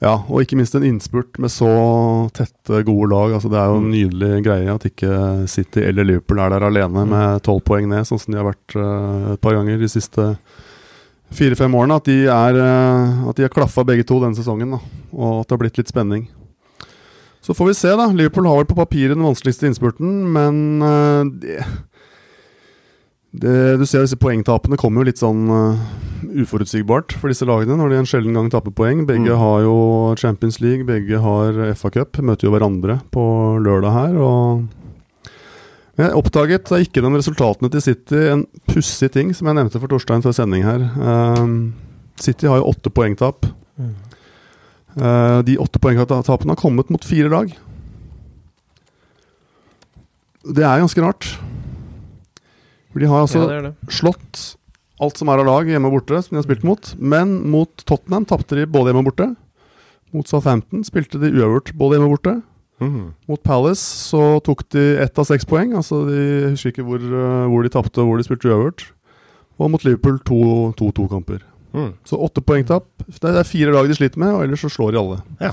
Ja, 0.00 0.14
og 0.16 0.40
ikke 0.40 0.56
minst 0.56 0.72
en 0.76 0.84
innspurt 0.88 1.36
med 1.42 1.52
så 1.52 1.68
tette, 2.32 2.80
gode 2.88 3.10
lag. 3.12 3.34
Altså, 3.36 3.50
det 3.52 3.58
er 3.60 3.68
jo 3.68 3.80
en 3.82 3.90
nydelig 3.92 4.40
greie 4.46 4.72
at 4.72 4.86
ikke 4.88 5.12
City 5.52 5.84
eller 5.84 6.08
Liverpool 6.08 6.40
er 6.40 6.54
der 6.54 6.64
alene 6.70 7.04
med 7.10 7.42
tolv 7.44 7.60
poeng 7.68 7.90
ned, 7.90 8.08
sånn 8.08 8.22
som 8.22 8.32
de 8.32 8.40
har 8.40 8.48
vært 8.48 8.76
uh, 8.80 9.34
et 9.34 9.42
par 9.44 9.58
ganger 9.58 9.76
de 9.80 9.90
siste 9.92 10.30
fire-fem 11.36 11.76
årene. 11.76 12.00
At 12.00 12.08
de, 12.08 12.16
er, 12.32 12.60
uh, 12.64 13.28
at 13.28 13.36
de 13.36 13.44
har 13.44 13.52
klaffa 13.52 13.84
begge 13.84 14.08
to 14.08 14.22
denne 14.24 14.38
sesongen, 14.40 14.72
da, 14.78 14.80
og 15.12 15.42
at 15.42 15.50
det 15.50 15.56
har 15.58 15.62
blitt 15.66 15.82
litt 15.82 15.92
spenning. 15.92 16.24
Så 17.44 17.56
får 17.56 17.68
vi 17.68 17.76
se, 17.76 17.92
da. 17.96 18.08
Liverpool 18.12 18.48
har 18.48 18.60
vel 18.60 18.68
på 18.68 18.80
papiret 18.80 19.16
den 19.16 19.24
vanskeligste 19.24 19.68
innspurten, 19.68 20.16
men 20.32 20.80
eh, 20.84 21.60
det, 23.32 23.78
Du 23.78 23.86
ser 23.86 24.02
disse 24.04 24.18
poengtapene 24.18 24.78
kommer 24.80 25.02
jo 25.02 25.10
litt 25.10 25.20
sånn 25.22 25.46
uh, 25.46 25.78
uforutsigbart 26.42 27.14
for 27.16 27.30
disse 27.30 27.46
lagene 27.46 27.78
når 27.78 27.92
de 27.92 28.00
en 28.00 28.10
sjelden 28.10 28.36
gang 28.36 28.50
taper 28.50 28.74
poeng. 28.74 29.06
Begge 29.06 29.30
Mm. 29.30 29.38
har 29.38 29.62
jo 29.62 29.76
Champions 30.18 30.60
League, 30.60 30.86
begge 30.86 31.20
har 31.22 31.74
FA 31.74 31.90
Cup. 31.90 32.18
Møter 32.18 32.48
jo 32.48 32.54
hverandre 32.56 33.00
på 33.14 33.22
lørdag 33.62 33.92
her. 33.92 34.18
og 34.18 34.68
men 36.00 36.08
jeg 36.08 36.16
oppdaget 36.16 36.64
da 36.64 36.78
ikke 36.80 37.02
de 37.04 37.08
resultatene 37.12 37.68
til 37.68 37.82
City 37.84 38.20
en 38.32 38.46
pussig 38.70 39.10
ting 39.12 39.34
som 39.36 39.50
jeg 39.50 39.58
nevnte 39.58 39.80
for 39.82 39.90
Torstein 39.90 40.22
før 40.24 40.32
sending 40.32 40.62
her. 40.64 40.80
Uh, 40.96 41.74
City 42.16 42.48
har 42.48 42.56
jo 42.56 42.70
åtte 42.70 42.88
poengtap. 42.88 43.44
Mm. 43.76 43.90
Uh, 44.96 45.42
de 45.44 45.58
åtte 45.60 45.78
poengtapene 45.82 46.54
har 46.54 46.56
kommet 46.56 46.88
mot 46.88 47.04
fire 47.04 47.28
lag. 47.28 47.52
Det 50.40 50.64
er 50.64 50.80
ganske 50.80 51.04
rart. 51.04 51.28
For 52.90 53.02
de 53.02 53.10
har 53.10 53.24
altså 53.24 53.44
ja, 53.44 53.48
det 53.50 53.70
det. 53.70 53.92
slått 54.00 54.40
alt 55.00 55.16
som 55.16 55.30
er 55.32 55.40
av 55.40 55.48
lag 55.48 55.68
hjemme 55.70 55.88
og 55.88 56.00
borte, 56.00 56.20
som 56.20 56.34
de 56.34 56.40
har 56.40 56.46
spilt 56.46 56.66
mot. 56.66 56.92
Men 56.98 57.38
mot 57.52 57.84
Tottenham 57.88 58.26
tapte 58.28 58.58
de 58.58 58.66
både 58.68 58.90
hjemme 58.90 59.04
og 59.04 59.10
borte. 59.12 59.30
Mot 60.14 60.28
Southampton 60.28 60.82
spilte 60.84 61.20
de 61.22 61.30
uavgjort 61.32 61.72
både 61.78 61.96
hjemme 61.96 62.10
og 62.10 62.16
borte. 62.18 62.34
Mm. 62.80 63.12
Mot 63.28 63.42
Palace 63.44 63.84
så 64.10 64.40
tok 64.44 64.64
de 64.74 64.84
ett 65.00 65.20
av 65.20 65.28
seks 65.28 65.46
poeng. 65.48 65.74
Altså 65.78 66.02
de 66.08 66.22
husker 66.50 66.74
ikke 66.74 66.86
hvor, 66.86 67.00
eh, 67.00 67.46
hvor 67.52 67.64
de 67.64 67.72
tapte 67.72 68.02
og 68.02 68.10
hvor 68.10 68.20
de 68.20 68.26
spilte 68.26 68.50
uavgjort. 68.50 68.88
Og 69.60 69.72
mot 69.72 69.84
Liverpool 69.84 70.18
to 70.24 70.40
2-2-kamper. 70.80 71.44
Mm. 71.76 71.92
Så 72.08 72.18
åtte 72.18 72.42
poengtap. 72.42 72.88
Det 73.06 73.30
er 73.30 73.46
fire 73.46 73.72
lag 73.76 73.88
de 73.88 73.96
sliter 73.96 74.20
med, 74.20 74.32
og 74.34 74.44
ellers 74.44 74.64
så 74.64 74.72
slår 74.72 74.94
de 74.94 75.00
alle. 75.00 75.20
Ja. 75.40 75.52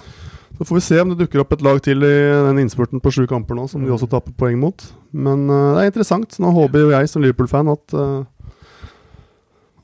Så 0.57 0.65
får 0.65 0.77
vi 0.79 0.85
se 0.87 1.01
om 1.01 1.11
det 1.11 1.19
dukker 1.19 1.43
opp 1.43 1.51
et 1.53 1.65
lag 1.65 1.79
til 1.85 2.01
i 2.01 2.15
den 2.47 2.63
innspurten 2.63 3.01
på 3.03 3.11
sju 3.13 3.27
kamper 3.29 3.57
nå, 3.57 3.67
som 3.69 3.83
de 3.83 3.91
også 3.93 4.09
taper 4.09 4.33
poeng 4.39 4.57
mot. 4.61 4.87
Men 5.13 5.45
uh, 5.51 5.75
det 5.75 5.83
er 5.83 5.91
interessant. 5.91 6.39
Nå 6.41 6.49
håper 6.55 6.85
jo 6.85 6.93
jeg 6.95 7.11
som 7.11 7.21
Liverpool-fan 7.21 7.69
at 7.75 7.97
uh, 7.97 8.23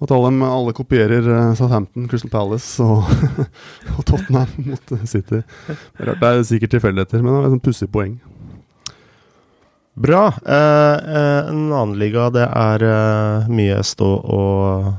at 0.04 0.12
alle, 0.12 0.32
alle 0.44 0.74
kopierer 0.76 1.28
eh, 1.32 1.54
Southampton, 1.56 2.10
Crystal 2.12 2.32
Palace 2.32 2.84
og, 2.84 3.08
og 3.96 4.02
Tottenham 4.04 4.50
mot 4.68 4.94
City. 5.08 5.44
Det 5.68 6.04
er, 6.04 6.14
det 6.20 6.30
er 6.30 6.44
sikkert 6.48 6.74
tilfeldigheter, 6.76 7.24
men 7.24 7.38
det 7.38 7.44
er 7.46 7.56
et 7.56 7.64
pussig 7.64 7.88
poeng. 7.94 8.18
Bra. 9.94 10.26
Eh, 10.44 11.14
en 11.54 11.70
annen 11.70 11.96
liga 12.02 12.28
det 12.34 12.50
er 12.50 12.86
mye 13.48 13.80
stå 13.86 14.10
og 14.10 14.92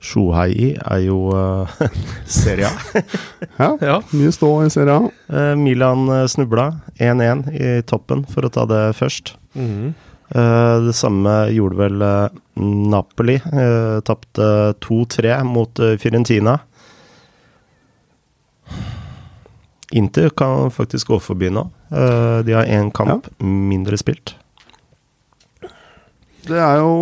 sjohei 0.00 0.50
i, 0.54 0.68
er 0.78 1.00
jo 1.02 1.16
uh, 1.34 1.70
Serie 2.38 2.68
A. 2.70 3.02
Ja, 3.58 3.70
Ja. 3.90 3.96
mye 4.14 4.32
stå 4.34 4.50
i 4.66 4.70
Serie 4.70 4.94
A. 4.94 5.08
Eh, 5.34 5.54
Milan 5.58 6.06
eh, 6.14 6.26
snubla 6.30 6.68
1-1 6.98 7.48
i 7.54 7.72
toppen, 7.82 8.22
for 8.30 8.46
å 8.46 8.52
ta 8.54 8.66
det 8.70 8.82
først. 8.98 9.34
Mhm. 9.58 9.94
Uh, 10.28 10.84
det 10.84 10.92
samme 10.92 11.32
gjorde 11.56 11.78
vel 11.80 12.02
Napoli. 12.92 13.38
Uh, 13.48 13.96
Tapte 14.04 14.48
2-3 14.84 15.38
mot 15.48 15.80
Fiorentina. 15.98 16.58
Inter 19.96 20.28
kan 20.36 20.68
faktisk 20.70 21.08
gå 21.08 21.16
forbi 21.24 21.48
nå. 21.48 21.62
De 22.44 22.52
har 22.52 22.68
én 22.68 22.90
kamp 22.92 23.24
mindre 23.40 23.96
spilt. 23.96 24.34
Det 26.44 26.60
er 26.60 26.82
jo 26.82 26.92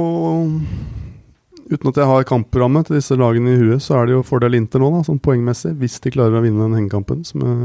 Uten 1.66 1.90
at 1.90 1.96
jeg 1.98 2.06
har 2.06 2.26
kampprogrammet 2.28 2.86
til 2.86 3.00
disse 3.00 3.16
lagene 3.18 3.56
i 3.56 3.58
huet, 3.58 3.82
så 3.82 3.96
er 3.98 4.06
det 4.06 4.14
jo 4.14 4.26
fordel 4.26 4.54
Inter 4.54 4.78
nå, 4.82 4.92
da, 4.94 5.00
sånn 5.06 5.18
poengmessig, 5.22 5.72
hvis 5.80 5.98
de 6.04 6.12
klarer 6.14 6.38
å 6.38 6.44
vinne 6.44 6.62
den 6.62 6.76
hengekampen. 6.78 7.24
Som 7.26 7.42
er, 7.42 7.56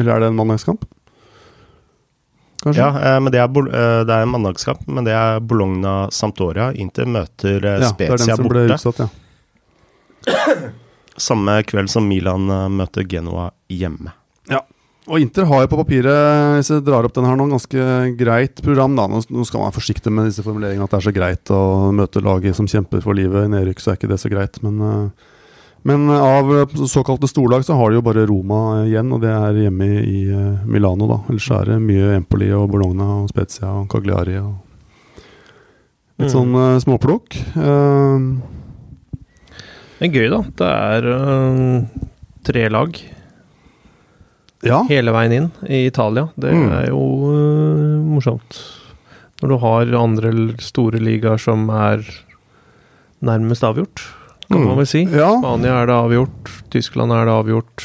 eller 0.00 0.16
er 0.16 0.24
det 0.24 0.28
en 0.32 0.36
mandagskamp? 0.36 0.84
Kanskje? 2.64 2.80
Ja, 2.80 2.90
eh, 3.14 3.20
men 3.20 3.32
det 3.32 3.40
er, 3.40 3.48
eh, 3.48 4.00
det 4.08 4.14
er 4.14 4.26
en 4.26 4.32
mandagskamp, 4.32 4.86
men 4.88 5.04
det 5.04 5.12
er 5.16 5.40
Bologna-Santoria. 5.40 6.70
Inter 6.80 7.08
møter 7.08 7.64
eh, 7.64 7.80
Ja, 7.84 7.92
Spezia 7.92 8.36
borte. 8.40 8.66
utsatt, 8.76 9.04
ja. 9.04 9.08
Samme 11.16 11.62
kveld 11.68 11.88
som 11.92 12.08
Milan 12.08 12.48
møter 12.74 13.04
Genoa 13.08 13.50
hjemme. 13.70 14.12
Og 15.04 15.20
Inter 15.20 15.44
har 15.44 15.64
jo 15.64 15.68
på 15.68 15.76
papiret, 15.82 16.56
hvis 16.56 16.70
jeg 16.72 16.84
drar 16.86 17.04
opp 17.04 17.12
den 17.12 17.26
her 17.28 17.36
noen 17.36 17.52
ganske 17.52 17.84
greit 18.16 18.62
program. 18.64 18.94
da. 18.96 19.04
Nå, 19.12 19.20
skal 19.44 19.60
man 19.60 19.68
være 19.68 19.76
forsiktig 19.76 20.08
med 20.12 20.30
disse 20.30 20.40
formuleringene 20.46 20.86
at 20.86 20.94
det 20.94 21.00
er 21.02 21.04
så 21.10 21.12
greit 21.12 21.52
å 21.52 21.92
møte 21.92 22.22
laget 22.24 22.56
som 22.56 22.68
kjemper 22.70 23.02
for 23.04 23.12
livet. 23.18 23.44
I 23.44 23.52
nedrykk 23.52 23.82
så 23.84 23.92
er 23.92 23.98
ikke 23.98 24.08
det 24.14 24.20
så 24.22 24.30
greit, 24.32 24.56
men, 24.64 24.80
eh, 24.80 25.10
men 25.84 26.08
av 26.08 26.48
eh, 26.56 26.72
såkalte 26.88 27.28
storlag 27.28 27.66
så 27.68 27.76
har 27.76 27.92
de 27.92 27.98
jo 28.00 28.06
bare 28.06 28.24
Roma 28.30 28.86
igjen, 28.88 29.12
og 29.12 29.20
det 29.26 29.28
er 29.34 29.60
hjemme 29.66 29.90
i, 30.00 30.22
eh, 30.32 30.64
Milano, 30.64 31.06
da. 31.10 31.20
Ellers 31.28 31.50
er 31.52 31.64
det 31.74 31.82
mye 31.84 32.14
Empoli 32.16 32.48
og 32.56 32.70
Bologna 32.72 33.10
og 33.20 33.28
Spezia 33.28 33.68
og 33.82 33.90
Cagliari 33.92 34.38
og 34.40 34.54
litt 36.16 36.30
Mm. 36.30 36.32
sånn 36.32 36.54
eh, 36.56 36.80
småplukk. 36.80 37.28
Det 40.00 40.08
er 40.08 40.16
gøy, 40.16 40.30
da. 40.32 40.40
Det 40.56 40.68
er 40.72 41.88
tre 42.44 42.68
lag 42.72 43.04
ja. 44.64 44.82
hele 44.88 45.12
veien 45.12 45.32
inn 45.32 45.50
i 45.68 45.86
Italia. 45.86 46.28
Det 46.36 46.52
Mm. 46.52 46.72
er 46.72 46.86
jo 46.88 47.00
uh, 47.30 48.02
morsomt. 48.14 48.60
Når 49.42 49.48
du 49.48 49.56
har 49.58 49.94
andre 50.00 50.30
store 50.62 50.98
ligaer 51.02 51.38
som 51.38 51.68
er 51.70 52.04
nærmest 53.22 53.62
avgjort, 53.64 54.00
kan 54.50 54.60
Mm. 54.60 54.66
man 54.68 54.76
vel 54.76 54.86
si. 54.86 55.04
ja. 55.04 55.30
Spania 55.40 55.82
er 55.82 55.86
det 55.86 55.94
avgjort, 55.94 56.50
Tyskland 56.70 57.12
er 57.12 57.24
det 57.24 57.32
avgjort. 57.34 57.84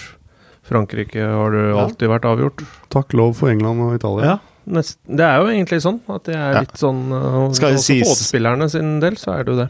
Frankrike 0.70 1.20
har 1.26 1.52
det 1.52 1.64
Ja. 1.76 1.80
alltid 1.86 2.10
vært 2.10 2.26
avgjort. 2.30 2.64
Takk 2.90 3.14
lov 3.14 3.36
for 3.36 3.50
England 3.50 3.82
og 3.82 3.96
Italia. 3.96 4.26
Ja, 4.26 4.38
nest, 4.68 5.00
det 5.08 5.20
er 5.26 5.40
jo 5.42 5.48
egentlig 5.48 5.82
sånn 5.82 6.00
at 6.08 6.24
det 6.26 6.36
er 6.36 6.54
Ja. 6.54 6.60
litt 6.60 6.78
sånn 6.78 7.12
uh, 7.12 7.52
Skal 7.54 7.74
også 7.74 7.88
For 7.88 7.94
sies- 7.94 8.08
oddspillerne 8.12 8.70
sin 8.70 9.00
del 9.00 9.16
så 9.16 9.40
er 9.40 9.44
det 9.44 9.56
jo 9.56 9.58
det. 9.64 9.70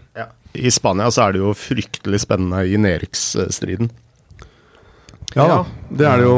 I 0.56 0.70
Spania 0.70 1.06
så 1.12 1.28
er 1.30 1.32
det 1.34 1.40
jo 1.42 1.54
fryktelig 1.54 2.20
spennende 2.26 2.66
i 2.68 2.76
nedrykksstriden. 2.76 3.90
Ja 5.36 5.46
Ja. 5.48 5.66
det 5.96 6.06
er 6.08 6.18
det 6.18 6.26
jo 6.26 6.38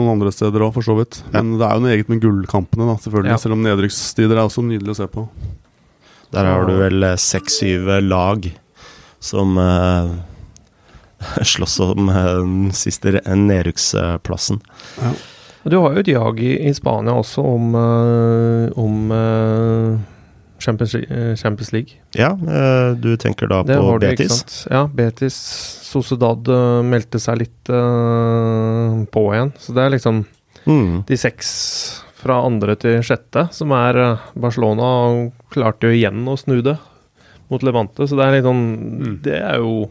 noen 0.00 0.16
andre 0.16 0.32
steder 0.34 0.64
òg, 0.64 0.72
for 0.78 0.86
så 0.86 0.96
vidt. 0.98 1.20
Men 1.34 1.54
det 1.60 1.66
er 1.66 1.76
jo 1.76 1.84
noe 1.84 1.94
eget 1.94 2.10
med 2.12 2.22
gullkampene, 2.24 2.88
da, 2.88 2.96
selvfølgelig. 3.04 3.34
Ja. 3.34 3.40
Selv 3.42 3.56
om 3.58 3.64
nedrykkstider 3.66 4.38
er 4.38 4.46
også 4.46 4.64
nydelig 4.66 4.94
å 4.94 5.00
se 5.02 5.08
på. 5.12 5.26
Der 6.34 6.46
har 6.46 6.66
du 6.68 6.76
vel 6.78 7.02
eh, 7.06 7.18
seks-syv 7.18 7.88
lag 8.06 8.46
som 9.20 9.58
eh, 9.58 10.12
slåss 11.52 11.80
om 11.88 12.08
eh, 12.08 12.30
den 12.38 12.70
siste 12.76 13.18
nedrykksplassen. 13.26 14.62
Ja. 15.00 15.12
Du 15.68 15.76
har 15.76 15.92
jo 15.92 16.00
et 16.00 16.08
jag 16.08 16.38
i, 16.40 16.54
i 16.70 16.72
Spania 16.72 17.18
også 17.20 17.42
om, 17.44 17.74
øh, 17.76 18.70
om 18.80 19.10
Champions, 20.60 20.94
øh, 20.94 21.34
Champions 21.36 21.72
League. 21.72 21.96
Ja, 22.14 22.30
eh, 22.32 22.94
du 23.00 23.16
tenker 23.16 23.48
da 23.48 23.62
Det 23.64 23.76
på 23.80 23.98
det, 24.00 24.10
Betis? 24.18 24.32
sant? 24.38 24.66
Ja, 24.70 24.86
Betis 24.86 25.34
Sociedad 25.90 26.46
øh, 26.48 26.82
meldte 26.86 27.18
seg 27.18 27.38
litt 27.42 27.70
uh, 27.72 29.00
på 29.10 29.24
igjen. 29.34 29.52
Så 29.58 29.74
det 29.74 29.86
er 29.86 29.96
liksom 29.96 30.24
Mm. 30.68 31.06
de 31.08 31.16
seks 31.16 32.02
fra 32.20 32.42
andre 32.44 32.74
til 32.76 32.98
sjette 33.00 33.46
som 33.56 33.72
er 33.72 33.96
Barcelona, 34.36 34.82
og 35.08 35.32
klarte 35.50 35.88
jo 35.88 35.96
igjen 35.96 36.20
å 36.28 36.34
snu 36.38 36.60
det 36.62 36.76
mot 37.50 37.62
Levante. 37.64 38.04
Så 38.06 38.14
det 38.18 38.26
er 38.26 38.32
litt 38.36 38.44
sånn 38.44 38.60
Mm. 39.00 39.22
Det 39.24 39.38
er 39.40 39.56
jo 39.58 39.88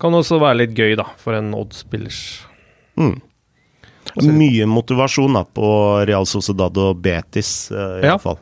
Kan 0.00 0.12
også 0.16 0.38
være 0.40 0.56
litt 0.66 0.74
gøy, 0.74 0.96
da, 0.96 1.04
for 1.18 1.34
en 1.34 1.52
Odd-spillers. 1.52 2.40
Mm. 2.96 3.20
Mye 4.22 4.64
motivasjon 4.66 5.34
da 5.36 5.42
på 5.44 5.66
Real 6.08 6.24
Sociedad 6.26 6.76
og 6.80 7.02
Betis, 7.02 7.70
uh, 7.70 8.00
i 8.00 8.06
Ja. 8.06 8.16
fall. 8.18 8.38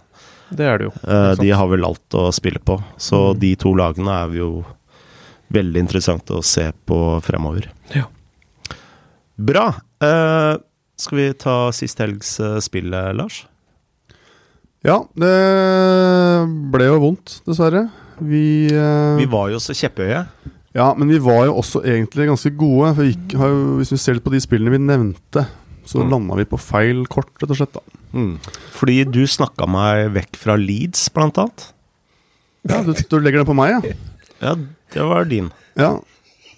Det 0.50 0.64
er 0.64 0.78
det 0.80 0.86
jo. 0.88 0.92
Eh, 1.04 1.34
de 1.42 1.50
har 1.52 1.68
vel 1.68 1.84
alt 1.84 2.14
å 2.16 2.28
spille 2.32 2.58
på, 2.64 2.78
så 2.96 3.34
Mm. 3.34 3.38
de 3.40 3.50
to 3.56 3.74
lagene 3.76 4.08
er 4.24 4.36
jo 4.38 4.64
veldig 5.52 5.80
interessante 5.80 6.30
å 6.36 6.42
se 6.44 6.72
på 6.86 7.20
fremover. 7.22 7.68
Ja. 7.94 8.04
Bra. 9.38 9.68
Uh, 10.02 10.58
skal 10.98 11.18
vi 11.18 11.32
ta 11.34 11.70
sist 11.72 11.98
helgs 11.98 12.38
eh, 12.40 12.58
spill, 12.60 12.90
Lars? 12.90 13.46
Ja, 14.84 15.00
det 15.18 15.32
ble 16.72 16.86
jo 16.88 16.98
vondt, 17.02 17.40
dessverre. 17.46 17.88
Vi, 18.20 18.68
uh, 18.74 19.16
Vi 19.18 19.26
var 19.30 19.50
jo 19.52 19.60
så 19.62 19.74
kjepphøye. 19.78 20.24
Ja, 20.74 20.92
men 20.98 21.08
vi 21.08 21.18
var 21.22 21.46
jo 21.48 21.56
også 21.58 21.80
egentlig 21.86 22.28
ganske 22.28 22.50
gode. 22.58 22.92
For 22.94 23.02
vi 23.06 23.12
gikk, 23.14 23.36
har 23.40 23.48
jo, 23.54 23.62
hvis 23.80 23.92
vi 23.94 23.98
ser 23.98 24.18
litt 24.18 24.24
på 24.26 24.34
de 24.34 24.40
spillene 24.42 24.74
vi 24.74 24.82
nevnte, 24.84 25.46
så 25.88 26.02
Mm. 26.04 26.10
landa 26.12 26.36
vi 26.36 26.44
på 26.50 26.58
feil 26.60 27.06
kort, 27.08 27.30
rett 27.40 27.50
og 27.54 27.56
slett. 27.62 27.72
da 27.72 27.80
Mm. 28.12 28.38
Fordi 28.76 29.04
du 29.10 29.22
snakka 29.28 29.66
meg 29.68 30.12
vekk 30.14 30.36
fra 30.36 30.56
Leeds, 30.56 31.08
blant 31.12 31.36
annet. 31.40 31.72
Ja, 32.68 32.82
Du, 32.82 32.92
du 32.92 33.18
legger 33.20 33.42
den 33.44 33.48
på 33.48 33.56
meg, 33.56 33.72
ja? 33.76 33.92
Ja, 34.40 34.54
det 34.94 35.02
var 35.04 35.24
din. 35.28 35.50
Ja, 35.76 35.98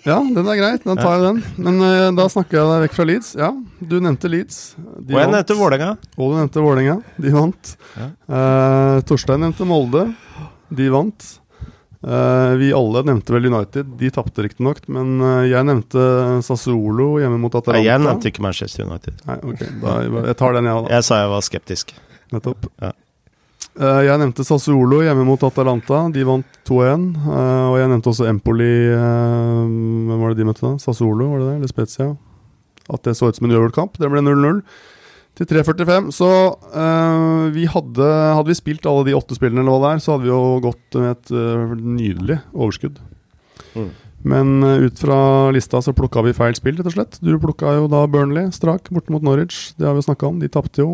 ja 0.06 0.18
den 0.22 0.46
er 0.48 0.56
greit. 0.58 0.84
Da 0.84 0.94
tar 0.98 1.18
jeg 1.18 1.22
den. 1.26 1.42
Men 1.58 1.80
uh, 1.82 2.10
da 2.16 2.26
snakker 2.32 2.58
jeg 2.58 2.70
deg 2.70 2.82
vekk 2.88 2.94
fra 2.98 3.04
Leeds. 3.10 3.34
Ja, 3.38 3.50
du 3.82 3.96
nevnte 4.00 4.30
Leeds. 4.30 4.74
De 4.76 5.14
Og 5.14 5.18
jeg 5.20 5.26
vant. 5.28 5.34
nevnte 5.36 5.56
Vålerenga. 5.58 5.90
Og 6.18 6.32
du 6.32 6.38
nevnte 6.40 6.64
Vålerenga. 6.64 6.96
De 7.20 7.30
vant. 7.34 7.76
Ja. 7.96 8.08
Uh, 8.30 9.00
Torstein 9.10 9.40
nevnte 9.44 9.66
Molde. 9.68 10.06
De 10.72 10.88
vant. 10.94 11.28
Eh, 12.00 12.54
vi 12.56 12.70
alle 12.72 13.02
nevnte 13.04 13.34
vel 13.34 13.46
United. 13.50 13.90
De 14.00 14.08
tapte 14.14 14.44
riktignok, 14.46 14.78
men 14.88 15.18
eh, 15.20 15.50
jeg 15.50 15.66
nevnte 15.68 16.04
Sassuolo 16.46 17.18
hjemme 17.20 17.36
mot 17.42 17.52
Atalanta. 17.52 17.76
Nei, 17.76 17.90
jeg 17.90 18.00
nevnte 18.06 18.30
ikke 18.32 18.44
Manchester 18.46 18.86
United. 18.88 19.18
Nei, 19.28 19.36
ok, 19.52 19.64
da, 19.82 19.98
Jeg 20.30 20.38
tar 20.40 20.56
den, 20.56 20.70
jeg, 20.70 20.86
da. 20.86 20.94
Jeg 20.96 21.06
sa 21.10 21.18
jeg 21.20 21.32
var 21.34 21.44
skeptisk. 21.44 21.92
Nettopp. 22.32 22.70
Ja. 22.80 22.92
Eh, 23.80 24.00
jeg 24.08 24.22
nevnte 24.24 24.46
Sassuolo 24.48 25.02
hjemme 25.04 25.26
mot 25.28 25.44
Atalanta. 25.44 26.06
De 26.14 26.24
vant 26.24 26.58
2-1. 26.70 27.04
eh, 27.20 27.66
og 27.68 27.76
jeg 27.82 27.92
nevnte 27.92 28.12
også 28.14 28.30
Empoli 28.32 28.70
Hvem 28.96 30.16
var 30.24 30.32
det 30.32 30.40
de 30.40 30.48
møtte 30.48 30.64
da? 30.64 30.72
Sassuolo, 30.80 31.28
var 31.34 31.44
det 31.44 31.50
det? 31.50 31.56
Eller 31.60 31.74
Spezia? 31.74 32.08
At 32.90 33.04
det 33.06 33.12
så 33.18 33.28
ut 33.28 33.36
som 33.36 33.46
en 33.46 33.52
uavgjort 33.54 33.76
kamp. 33.76 34.00
Det 34.00 34.08
ble 34.10 34.24
0-0 34.24 34.64
til 35.40 35.48
3.45. 35.48 36.10
Så 36.14 36.28
uh, 36.74 37.48
vi 37.54 37.64
hadde 37.70 38.10
Hadde 38.36 38.52
vi 38.52 38.58
spilt 38.58 38.86
alle 38.88 39.06
de 39.08 39.16
åtte 39.16 39.36
spillene, 39.38 39.64
eller 39.64 39.76
hva 39.76 39.80
det 39.86 39.94
er, 39.94 40.04
så 40.04 40.14
hadde 40.14 40.26
vi 40.26 40.32
jo 40.32 40.60
gått 40.66 41.00
med 41.00 41.10
et 41.14 41.32
uh, 41.34 41.74
nydelig 41.80 42.38
overskudd. 42.52 43.00
Mm. 43.74 43.90
Men 44.30 44.48
eh, 44.66 44.82
ut 44.84 44.98
fra 45.00 45.48
lista 45.54 45.78
så 45.80 45.94
plukka 45.96 46.20
vi 46.26 46.34
feil 46.36 46.52
spill, 46.52 46.76
rett 46.76 46.90
og 46.90 46.92
slett. 46.92 47.14
Du 47.24 47.30
plukka 47.40 47.72
jo 47.78 47.86
da 47.88 48.02
Burnley 48.10 48.50
strak 48.52 48.90
borte 48.92 49.14
mot 49.14 49.24
Norwich. 49.24 49.70
Det 49.78 49.86
har 49.88 49.94
vi 49.96 50.02
jo 50.02 50.08
snakka 50.10 50.28
om. 50.28 50.42
De 50.42 50.50
tapte 50.52 50.82
jo. 50.82 50.90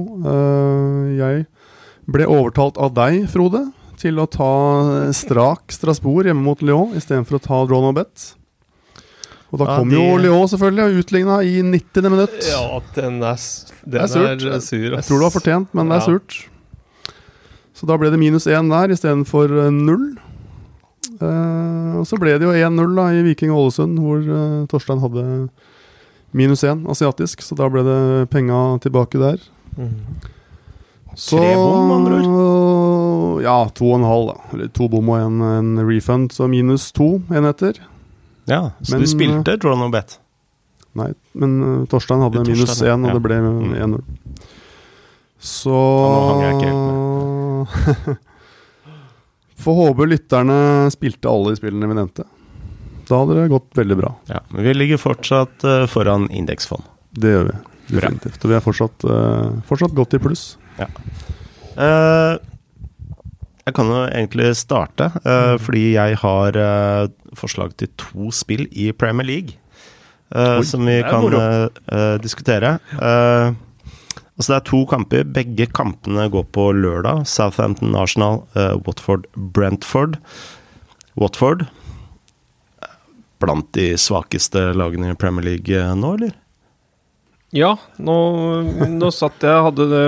Jeg 1.10 1.48
ble 2.06 2.28
overtalt 2.30 2.78
av 2.78 2.94
deg, 2.94 3.24
Frode, 3.32 3.64
til 3.98 4.22
å 4.22 4.28
ta 4.30 4.52
strak 5.10 5.74
Strasbourg 5.74 6.30
hjemme 6.30 6.46
mot 6.46 6.62
Lyon 6.62 6.94
istedenfor 6.94 7.40
å 7.40 7.42
ta 7.48 7.58
Drawn 7.66 7.88
og 7.90 7.98
Bet. 7.98 8.28
Og 9.52 9.58
da 9.60 9.64
Ja, 9.64 9.76
kom 9.78 9.88
de- 9.88 9.94
jo 9.96 10.16
Lyon 10.18 10.48
selvfølgelig 10.50 10.84
og 10.84 10.98
utligna 11.04 11.36
i 11.42 11.62
90. 11.62 12.10
minutt. 12.10 12.34
Ja, 12.50 12.80
den 12.96 13.22
er, 13.22 13.36
den 13.36 13.90
Det 13.92 14.00
er 14.02 14.06
surt. 14.08 14.42
er 14.42 14.60
sur. 14.60 14.90
Jeg 14.96 15.04
tror 15.06 15.18
det 15.20 15.26
var 15.28 15.34
fortjent, 15.40 15.68
men 15.74 15.88
det 15.88 15.96
er 15.96 16.00
Ja. 16.00 16.06
surt. 16.06 16.48
Så 17.74 17.86
da 17.86 17.96
ble 17.96 18.10
det 18.10 18.18
minus 18.18 18.46
én 18.46 18.68
der 18.70 18.88
istedenfor 18.92 19.50
uh, 19.52 19.70
null. 19.70 20.16
Uh, 21.20 22.00
og 22.00 22.06
så 22.06 22.18
ble 22.18 22.34
det 22.38 22.42
jo 22.42 22.52
1-0 22.52 22.96
da 22.96 23.06
i 23.14 23.22
Viking 23.22 23.50
og 23.52 23.66
Ålesund, 23.70 23.98
hvor 24.00 24.18
uh, 24.20 24.66
Torstein 24.66 25.00
hadde 25.00 25.48
minus 26.34 26.62
én 26.64 26.84
asiatisk. 26.90 27.40
Så 27.40 27.54
da 27.56 27.68
ble 27.68 27.84
det 27.86 28.30
penga 28.30 28.78
tilbake 28.80 29.18
der. 29.20 29.38
Mm. 29.78 29.94
Så 31.16 31.38
Tre 31.38 31.54
bom, 31.54 31.90
andre 31.92 32.18
ord? 32.26 33.42
Ja, 33.42 33.68
to 33.72 33.92
og 33.92 34.00
en 34.00 34.04
halv, 34.08 34.26
da. 34.34 34.40
Eller 34.52 34.68
to 34.68 34.88
bom 34.88 35.08
og 35.08 35.16
en, 35.20 35.40
en 35.40 35.86
refund, 35.88 36.30
så 36.32 36.48
minus 36.48 36.90
to 36.92 37.22
enheter. 37.30 37.78
Ja, 38.46 38.60
så 38.82 38.94
Men, 38.94 39.02
du 39.02 39.10
spilte 39.10 39.56
draw 39.62 39.82
og 39.86 39.92
Bet. 39.94 40.18
Nei, 40.96 41.10
men 41.36 41.56
uh, 41.60 41.86
Torstein 41.90 42.22
hadde 42.24 42.40
Torstein, 42.40 42.56
minus 42.56 42.82
én, 42.82 43.02
og 43.04 43.10
Ja. 43.10 43.14
det 43.18 43.22
ble 43.26 43.40
Mm. 43.42 43.74
1-0. 43.74 44.04
Så 45.46 45.70
nå 45.74 46.20
hang 46.30 46.40
jeg 46.46 46.54
ikke 46.56 48.16
Får 49.66 49.74
håpe 49.80 50.06
lytterne 50.08 50.56
spilte 50.92 51.28
alle 51.30 51.52
de 51.52 51.58
spillene 51.60 51.88
vi 51.90 51.96
nevnte. 51.98 52.24
Da 53.08 53.20
hadde 53.22 53.36
det 53.38 53.48
gått 53.52 53.70
veldig 53.78 53.96
bra. 53.98 54.10
Ja, 54.30 54.40
men 54.50 54.64
vi 54.66 54.74
ligger 54.74 54.98
fortsatt 55.00 55.64
uh, 55.64 55.86
foran 55.90 56.28
indeksfond. 56.34 56.84
Det 57.16 57.32
gjør 57.32 57.48
vi. 57.50 57.56
Definitivt. 57.96 58.40
Og 58.44 58.50
vi 58.50 58.56
er 58.58 58.64
fortsatt, 58.64 59.06
uh, 59.06 59.60
fortsatt 59.68 59.94
godt 59.96 60.16
i 60.18 60.20
pluss. 60.22 60.44
Ja. 60.80 60.88
Eh, 61.76 62.34
jeg 63.66 63.74
kan 63.74 63.88
jo 63.90 64.02
egentlig 64.06 64.52
starte, 64.54 65.10
eh, 65.26 65.56
fordi 65.58 65.96
jeg 65.96 66.18
har 66.22 66.54
uh, 66.54 67.08
forslag 67.34 67.72
til 67.80 67.90
to 67.98 68.30
spill 68.30 68.68
i 68.70 68.92
Premier 68.94 69.26
League. 69.26 69.56
uh, 70.30 70.58
Oi, 70.60 70.66
som 70.66 70.86
vi 70.86 71.00
kan 71.02 71.26
diskutere. 72.22 72.78
Altså 74.36 74.52
det 74.52 74.56
er 74.56 74.66
to 74.68 74.84
kamper. 74.86 75.24
Begge 75.24 75.66
kampene 75.66 76.28
går 76.30 76.44
på 76.52 76.68
lørdag. 76.76 77.24
Southampton 77.26 77.96
Arsenal, 77.96 78.42
Watford 78.84 79.24
Brentford. 79.34 80.18
Watford 81.16 81.66
blant 83.40 83.72
de 83.72 83.94
svakeste 84.00 84.72
lagene 84.76 85.12
i 85.12 85.18
Premier 85.18 85.44
League 85.54 85.86
nå, 85.96 86.12
eller? 86.18 86.34
Ja, 87.56 87.76
nå, 88.02 88.16
nå 88.90 89.10
satt 89.14 89.44
jeg 89.46 89.64
Hadde 89.68 89.86
det 89.88 90.06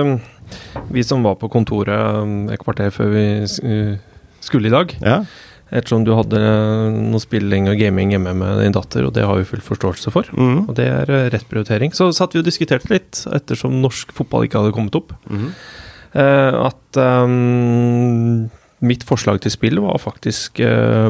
Vi 0.93 1.03
som 1.05 1.25
var 1.25 1.37
på 1.41 1.49
kontoret 1.51 2.23
um, 2.23 2.49
et 2.49 2.61
kvarter 2.61 2.91
før 2.93 3.13
vi 3.13 3.27
uh, 3.45 3.95
skulle 4.43 4.71
i 4.71 4.75
dag, 4.75 4.95
Ja. 5.03 5.23
Ettersom 5.69 6.01
du 6.05 6.15
hadde 6.17 6.39
eh, 6.41 6.95
noe 7.11 7.21
spilling 7.21 7.67
og 7.69 7.77
gaming 7.77 8.13
hjemme 8.15 8.33
med 8.37 8.61
din 8.63 8.73
datter, 8.73 9.05
og 9.05 9.13
det 9.13 9.25
har 9.27 9.37
vi 9.37 9.45
full 9.45 9.61
forståelse 9.61 10.13
for. 10.13 10.29
Mm. 10.33 10.63
Og 10.65 10.71
det 10.79 10.87
er 10.89 11.11
eh, 11.13 11.27
rett 11.29 11.45
prioritering. 11.49 11.93
Så 11.93 12.09
satt 12.15 12.33
vi 12.33 12.41
og 12.41 12.47
diskuterte 12.47 12.89
litt, 12.89 13.21
ettersom 13.29 13.77
norsk 13.83 14.13
fotball 14.17 14.47
ikke 14.47 14.63
hadde 14.63 14.73
kommet 14.73 14.97
opp, 14.97 15.13
eh, 15.29 16.57
at 16.57 16.97
um, 16.97 18.49
mitt 18.81 19.05
forslag 19.05 19.43
til 19.43 19.53
spill 19.53 19.81
var 19.83 20.01
faktisk 20.01 20.61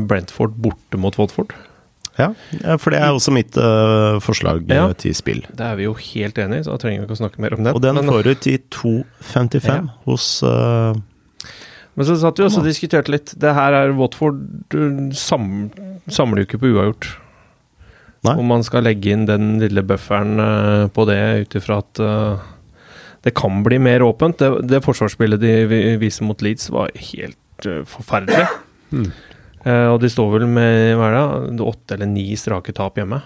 Brentford 0.10 0.60
borte 0.60 1.00
mot 1.00 1.16
Watford. 1.22 1.56
Ja, 2.20 2.28
ja, 2.60 2.76
for 2.82 2.92
det 2.94 3.00
er 3.00 3.14
også 3.16 3.32
mitt 3.32 3.56
uh, 3.58 4.18
forslag 4.24 4.66
eh, 4.68 4.76
Ja. 4.76 4.88
til 5.00 5.14
spill. 5.16 5.40
Det 5.56 5.64
er 5.66 5.78
vi 5.80 5.86
jo 5.88 5.94
helt 5.96 6.38
enig 6.42 6.60
i, 6.60 6.66
så 6.68 6.76
da 6.76 6.82
trenger 6.84 7.02
vi 7.02 7.08
ikke 7.08 7.16
å 7.16 7.22
snakke 7.22 7.40
mer 7.44 7.56
om 7.56 7.64
det. 7.64 7.74
Og 7.78 7.82
den 7.86 7.96
Men- 7.96 8.12
får 8.12 8.24
du 8.28 8.34
til 8.36 8.60
2,55 8.76 9.88
hos 10.10 10.28
uh, 10.44 10.94
Men 11.96 12.06
så 12.08 12.18
satt 12.20 12.38
vi 12.40 12.46
også 12.46 12.62
og 12.62 12.68
diskuterte 12.68 13.12
litt. 13.12 13.34
Det 13.40 13.54
her 13.56 13.74
er 13.74 13.96
Watford 13.96 14.44
sam, 15.16 15.70
samler 16.08 16.44
jo 16.44 16.48
ikke 16.50 16.62
på 16.62 16.70
uavgjort. 16.76 17.10
Nei. 18.28 18.36
Om 18.36 18.48
man 18.52 18.64
skal 18.68 18.84
legge 18.84 19.12
inn 19.16 19.26
den 19.28 19.58
lille 19.64 19.84
bufferen 19.88 20.40
uh, 20.40 20.88
på 20.92 21.06
det 21.08 21.20
ut 21.48 21.56
ifra 21.60 21.80
at 21.84 22.04
det 23.24 23.34
kan 23.36 23.64
bli 23.66 23.80
mer 23.84 24.00
åpent. 24.06 24.38
Det, 24.40 24.68
det 24.68 24.80
forsvarsspillet 24.86 25.40
de 25.42 25.98
viser 26.00 26.24
mot 26.28 26.40
Leeds, 26.44 26.70
var 26.72 26.92
helt 26.96 27.68
forferdelig. 27.92 28.46
Mm. 28.96 29.10
Uh, 29.66 29.90
og 29.94 30.00
de 30.04 30.10
står 30.12 30.30
vel 30.38 30.46
med 30.48 30.96
hva 31.00 31.10
er 31.10 31.18
det, 31.52 31.66
åtte 31.68 31.98
eller 31.98 32.08
ni 32.08 32.30
strake 32.40 32.72
tap 32.78 32.96
hjemme. 33.00 33.22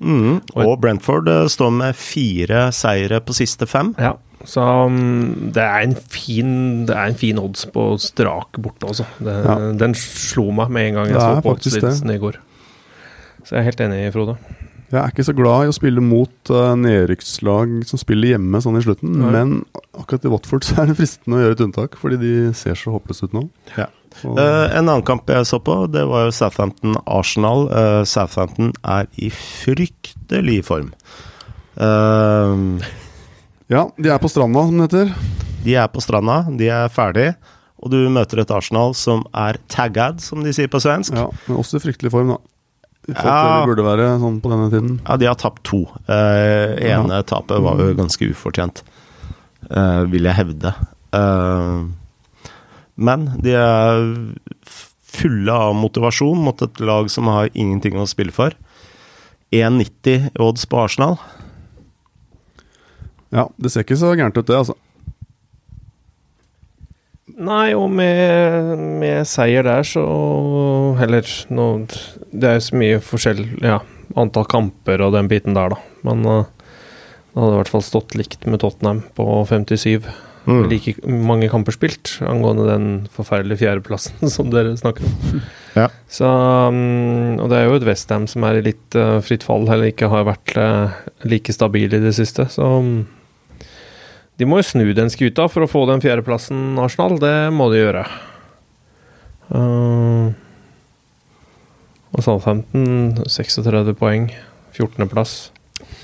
mm, 0.00 0.40
Og- 0.56 0.80
Brentford 0.80 1.28
uh, 1.28 1.46
står 1.52 1.70
med 1.72 1.96
fire 1.96 2.70
seire 2.72 3.20
på 3.20 3.34
siste 3.36 3.66
fem. 3.68 3.94
Ja, 4.00 4.14
så 4.44 4.62
um, 4.86 5.50
det, 5.52 5.62
er 5.62 5.84
en 5.84 5.94
fin, 5.96 6.84
det 6.86 6.94
er 6.96 7.10
en 7.12 7.18
fin 7.20 7.38
odds 7.38 7.66
på 7.72 7.98
strak 8.00 8.56
borte, 8.62 8.86
altså. 8.88 9.06
Det, 9.20 9.36
Ja. 9.44 9.56
Den 9.76 9.94
slo 9.94 10.50
meg 10.52 10.70
med 10.70 10.88
en 10.90 10.94
gang 11.00 11.08
jeg 11.12 11.20
så 11.20 11.42
på 11.42 11.56
oddslisten 11.56 12.14
i 12.14 12.18
går. 12.22 12.38
Så 13.44 13.54
jeg 13.54 13.60
er 13.60 13.68
helt 13.70 13.80
enig, 13.84 14.12
Frode. 14.12 14.36
Jeg 14.86 15.00
er 15.02 15.10
ikke 15.10 15.24
så 15.26 15.32
glad 15.34 15.64
i 15.66 15.70
å 15.70 15.74
spille 15.74 16.00
mot 16.00 16.50
uh, 16.54 16.76
nedrykkslag 16.78 17.80
som 17.88 17.98
spiller 17.98 18.36
hjemme 18.36 18.60
sånn 18.62 18.76
i 18.78 18.82
slutten, 18.84 19.16
Nei. 19.18 19.30
men 19.34 19.54
akkurat 19.98 20.24
i 20.24 20.30
Watford 20.30 20.62
så 20.66 20.76
er 20.84 20.92
det 20.92 20.96
fristende 21.00 21.40
å 21.40 21.42
gjøre 21.42 21.56
et 21.56 21.62
unntak, 21.66 21.96
fordi 21.98 22.18
de 22.22 22.32
ser 22.54 22.78
så 22.78 22.92
håpløse 22.94 23.26
ut 23.26 23.34
nå. 23.34 23.42
Ja. 23.76 23.88
Eh, 24.24 24.66
en 24.76 24.86
annen 24.86 25.04
kamp 25.06 25.28
jeg 25.30 25.48
så 25.48 25.58
på, 25.62 25.78
det 25.92 26.04
var 26.08 26.26
jo 26.26 26.34
Southampton-Arsenal. 26.34 27.66
Uh, 27.70 28.02
Southampton 28.08 28.72
er 28.86 29.10
i 29.20 29.28
fryktelig 29.34 30.62
form. 30.68 30.92
Uh, 31.76 32.80
ja, 33.72 33.84
de 33.98 34.12
er 34.12 34.22
på 34.22 34.30
stranda, 34.32 34.64
som 34.64 34.80
det 34.80 34.88
heter. 34.88 35.12
de 35.66 35.76
er 35.76 35.88
på 35.92 36.02
stranda, 36.04 36.44
de 36.56 36.70
er 36.70 36.92
ferdig, 36.92 37.30
og 37.82 37.92
du 37.92 37.98
møter 38.12 38.40
et 38.40 38.52
Arsenal 38.54 38.94
som 38.96 39.24
er 39.36 39.58
taggad, 39.72 40.22
som 40.24 40.44
de 40.46 40.54
sier 40.54 40.70
på 40.70 40.80
svensk. 40.82 41.16
Ja, 41.16 41.28
men 41.48 41.60
også 41.60 41.80
i 41.80 41.88
fryktelig 41.88 42.14
form, 42.14 42.36
da. 42.36 42.40
Ja. 43.06 43.22
det 43.22 43.34
de 43.62 43.66
burde 43.70 43.84
være 43.86 44.06
sånn 44.18 44.40
på 44.42 44.50
denne 44.50 44.66
tiden. 44.72 44.96
Ja, 45.04 45.14
de 45.20 45.28
har 45.28 45.36
tapt 45.38 45.62
to. 45.68 45.84
Uh, 46.08 46.74
ene 46.82 47.20
tapet 47.28 47.62
var 47.62 47.78
jo 47.78 47.92
ganske 47.98 48.32
ufortjent, 48.32 48.82
eh, 49.70 50.02
vil 50.10 50.26
jeg 50.26 50.38
hevde. 50.40 50.72
Eh, 51.14 51.84
men 52.96 53.28
de 53.44 53.54
er 53.60 54.04
fulle 55.16 55.52
av 55.52 55.76
motivasjon 55.78 56.40
mot 56.44 56.62
et 56.64 56.80
lag 56.80 57.08
som 57.12 57.28
har 57.30 57.52
ingenting 57.54 57.96
å 58.00 58.08
spille 58.08 58.34
for. 58.34 58.56
1,90 59.54 60.32
i 60.34 60.42
odds 60.42 60.66
på 60.68 60.80
Arsenal. 60.82 61.16
Ja, 63.34 63.48
det 63.60 63.72
ser 63.72 63.86
ikke 63.86 63.98
så 64.00 64.12
gærent 64.16 64.36
ut, 64.38 64.46
det, 64.48 64.56
altså. 64.56 64.76
Nei, 67.36 67.74
og 67.76 67.90
med, 67.92 68.78
med 69.02 69.26
seier 69.28 69.66
der, 69.66 69.84
så 69.84 70.02
Eller 71.04 71.26
nå 71.52 71.66
Det 72.32 72.48
er 72.48 72.54
jo 72.56 72.62
så 72.64 72.78
mye 72.80 73.00
forskjell 73.04 73.42
Ja, 73.60 73.80
antall 74.16 74.46
kamper 74.48 75.02
og 75.04 75.12
den 75.12 75.28
biten 75.28 75.52
der, 75.58 75.74
da. 75.74 75.80
Men 76.06 76.24
uh, 76.24 76.46
det 77.34 77.42
hadde 77.42 77.52
i 77.52 77.58
hvert 77.58 77.72
fall 77.74 77.84
stått 77.84 78.16
likt 78.16 78.46
med 78.48 78.62
Tottenham 78.62 79.02
på 79.18 79.26
57. 79.50 80.08
Mm. 80.46 80.68
Like 80.70 80.94
mange 81.10 81.48
kamper 81.50 81.74
spilt, 81.74 82.12
angående 82.22 82.68
den 82.68 82.86
forferdelige 83.10 83.64
fjerdeplassen 83.64 84.30
som 84.34 84.52
dere 84.52 84.76
snakker 84.78 85.06
om. 85.06 85.40
Ja. 85.74 85.88
Så, 86.08 86.28
um, 86.28 87.34
og 87.42 87.50
det 87.50 87.58
er 87.58 87.66
jo 87.66 87.80
et 87.80 87.86
Westham 87.88 88.28
som 88.30 88.46
er 88.46 88.60
i 88.60 88.64
litt 88.68 88.98
uh, 88.98 89.18
fritt 89.26 89.42
fall, 89.46 89.66
eller 89.66 89.90
ikke 89.90 90.10
har 90.12 90.28
vært 90.28 90.54
uh, 90.54 90.94
like 91.26 91.54
stabil 91.54 91.90
i 91.90 92.02
det 92.02 92.14
siste. 92.16 92.46
Så 92.52 92.62
um, 92.78 92.94
de 94.38 94.46
må 94.46 94.60
jo 94.60 94.68
snu 94.70 94.86
den 94.94 95.10
skuta 95.12 95.48
for 95.50 95.66
å 95.66 95.70
få 95.70 95.82
den 95.90 96.04
fjerdeplassen, 96.04 96.78
Arsenal. 96.78 97.18
Det 97.20 97.34
må 97.56 97.66
de 97.72 97.82
gjøre. 97.82 98.06
Uh, 99.50 100.30
og 102.16 102.22
Southampton 102.22 103.18
36 103.26 103.92
poeng, 103.98 104.30
14.-plass. 104.78 105.36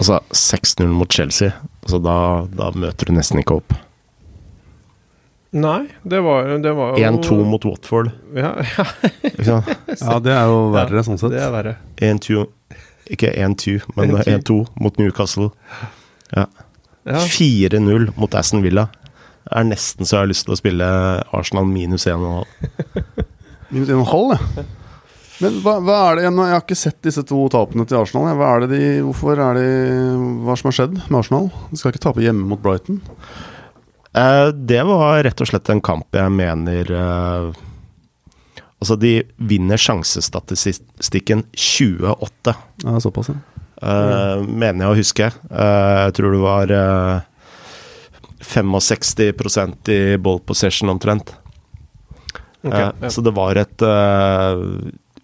Altså 0.03 0.19
6-0 0.35 0.91
mot 0.91 1.13
Chelsea. 1.13 1.55
Altså 1.87 2.03
da, 2.03 2.19
da 2.51 2.73
møter 2.75 3.09
du 3.09 3.15
nesten 3.17 3.41
ikke 3.41 3.61
opp. 3.63 3.79
Nei, 5.53 5.83
det 6.09 6.21
var, 6.25 6.47
det 6.65 6.71
var 6.73 6.95
jo 6.97 7.09
1-2 7.11 7.35
mot 7.45 7.65
Watford. 7.69 8.09
ja, 8.35 8.55
ja, 8.65 8.87
Ja, 10.01 10.17
det 10.25 10.33
er 10.33 10.47
jo 10.49 10.63
verre, 10.73 11.03
sånn 11.05 11.19
sett. 11.21 11.35
det 11.35 11.43
er 11.45 11.51
verre. 11.53 11.75
1-2 12.01 12.47
Ikke 13.13 13.33
1-2, 13.37 13.75
men 13.99 14.15
1-2. 14.17 14.25
1-2 14.39 14.57
mot 14.81 14.97
Newcastle. 15.03 15.51
Ja. 16.33 16.47
4-0 17.05 18.13
mot 18.17 18.35
Aston 18.39 18.63
Villa. 18.65 18.87
Det 19.43 19.53
er 19.59 19.67
nesten 19.69 20.07
så 20.09 20.17
jeg 20.17 20.23
har 20.23 20.31
lyst 20.31 20.47
til 20.47 20.55
å 20.55 20.61
spille 20.61 20.89
Arsenal 21.35 21.67
minus 21.69 22.07
1,5. 22.09 22.47
Minus 23.73 23.89
en 23.89 23.99
og 23.99 24.03
en 24.07 24.11
halv, 24.13 24.33
ja. 24.57 24.65
Men 25.43 25.55
hva, 25.65 25.73
hva 25.83 25.95
er 26.11 26.19
det 26.19 26.25
Jeg 26.29 26.35
har 26.53 26.61
ikke 26.61 26.77
sett 26.79 26.99
disse 27.03 27.23
to 27.27 27.39
tapene 27.51 27.87
til 27.89 27.99
Arsenal. 27.99 28.29
ja. 28.31 28.35
Hva 28.39 28.51
er 28.55 28.65
det 28.67 28.69
de, 28.77 28.83
hvorfor 29.03 29.41
er 29.41 29.57
de 29.59 29.65
Hva 30.45 30.55
som 30.61 30.69
har 30.69 30.77
skjedd 30.77 30.99
med 31.01 31.17
Arsenal? 31.19 31.49
De 31.73 31.81
skal 31.81 31.91
ikke 31.93 32.05
tape 32.05 32.23
hjemme 32.25 32.45
mot 32.53 32.61
Brighton. 32.63 33.01
Eh, 34.15 34.49
det 34.53 34.83
var 34.85 35.23
rett 35.25 35.41
og 35.41 35.49
slett 35.49 35.71
en 35.73 35.81
kamp 35.85 36.17
jeg 36.19 36.33
mener 36.37 36.91
eh, 36.93 37.61
Altså, 38.83 38.97
de 38.99 39.13
vinner 39.39 39.79
sjansestatistikken 39.79 41.45
28. 41.55 42.55
Ja, 42.83 42.97
såpass, 43.01 43.29
ja. 43.31 43.37
eh, 43.79 44.41
mener 44.43 44.83
jeg 44.83 44.91
å 44.91 44.97
huske. 44.99 45.29
Eh, 45.31 45.99
jeg 46.09 46.17
tror 46.19 46.35
det 46.35 46.41
var 46.43 46.73
eh, 46.75 47.21
65% 48.43 49.93
i 49.95 50.01
ball 50.19 50.41
possession 50.43 50.91
omtrent. 50.91 51.31
Ok, 52.65 52.75
Eh, 52.75 52.91
ja. 53.01 53.09
Så 53.11 53.23
det 53.27 53.33
var 53.35 53.59
et 53.59 53.83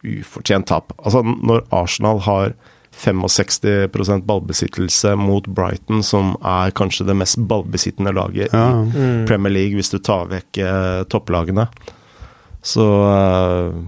ufortjent 0.03 0.67
tap. 0.71 0.95
Altså, 1.03 1.21
når 1.27 1.67
Arsenal 1.75 2.19
har 2.27 2.55
65% 2.99 4.25
ballbesittelse 4.27 5.15
mot 5.21 5.47
Brighton, 5.47 6.03
som 6.03 6.35
er 6.43 6.73
kanskje 6.75 7.07
det 7.09 7.17
mest 7.21 7.39
ballbesittende 7.51 8.13
laget 8.17 8.53
ja. 8.53 8.67
i 8.73 8.89
Mm. 8.99 9.27
Premier 9.29 9.53
League, 9.53 9.79
hvis 9.79 9.93
du 9.93 9.99
tar 10.03 10.27
vekk 10.31 10.59
eh, 10.65 11.05
topplagene, 11.13 11.69
så 12.63 12.87
eh, 13.07 13.79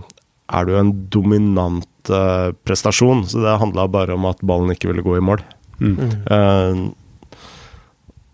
er 0.55 0.67
det 0.67 0.75
jo 0.75 0.81
en 0.81 0.93
dominant 1.11 2.11
eh, 2.11 2.51
prestasjon. 2.67 3.25
Så 3.27 3.43
det 3.43 3.59
handla 3.61 3.89
bare 3.91 4.15
om 4.15 4.29
at 4.31 4.43
ballen 4.47 4.71
ikke 4.75 4.93
ville 4.93 5.05
gå 5.07 5.17
i 5.19 5.25
mål. 5.25 5.43
Mm. 5.81 5.97
Mm. 5.99 6.17
Eh, 6.31 6.81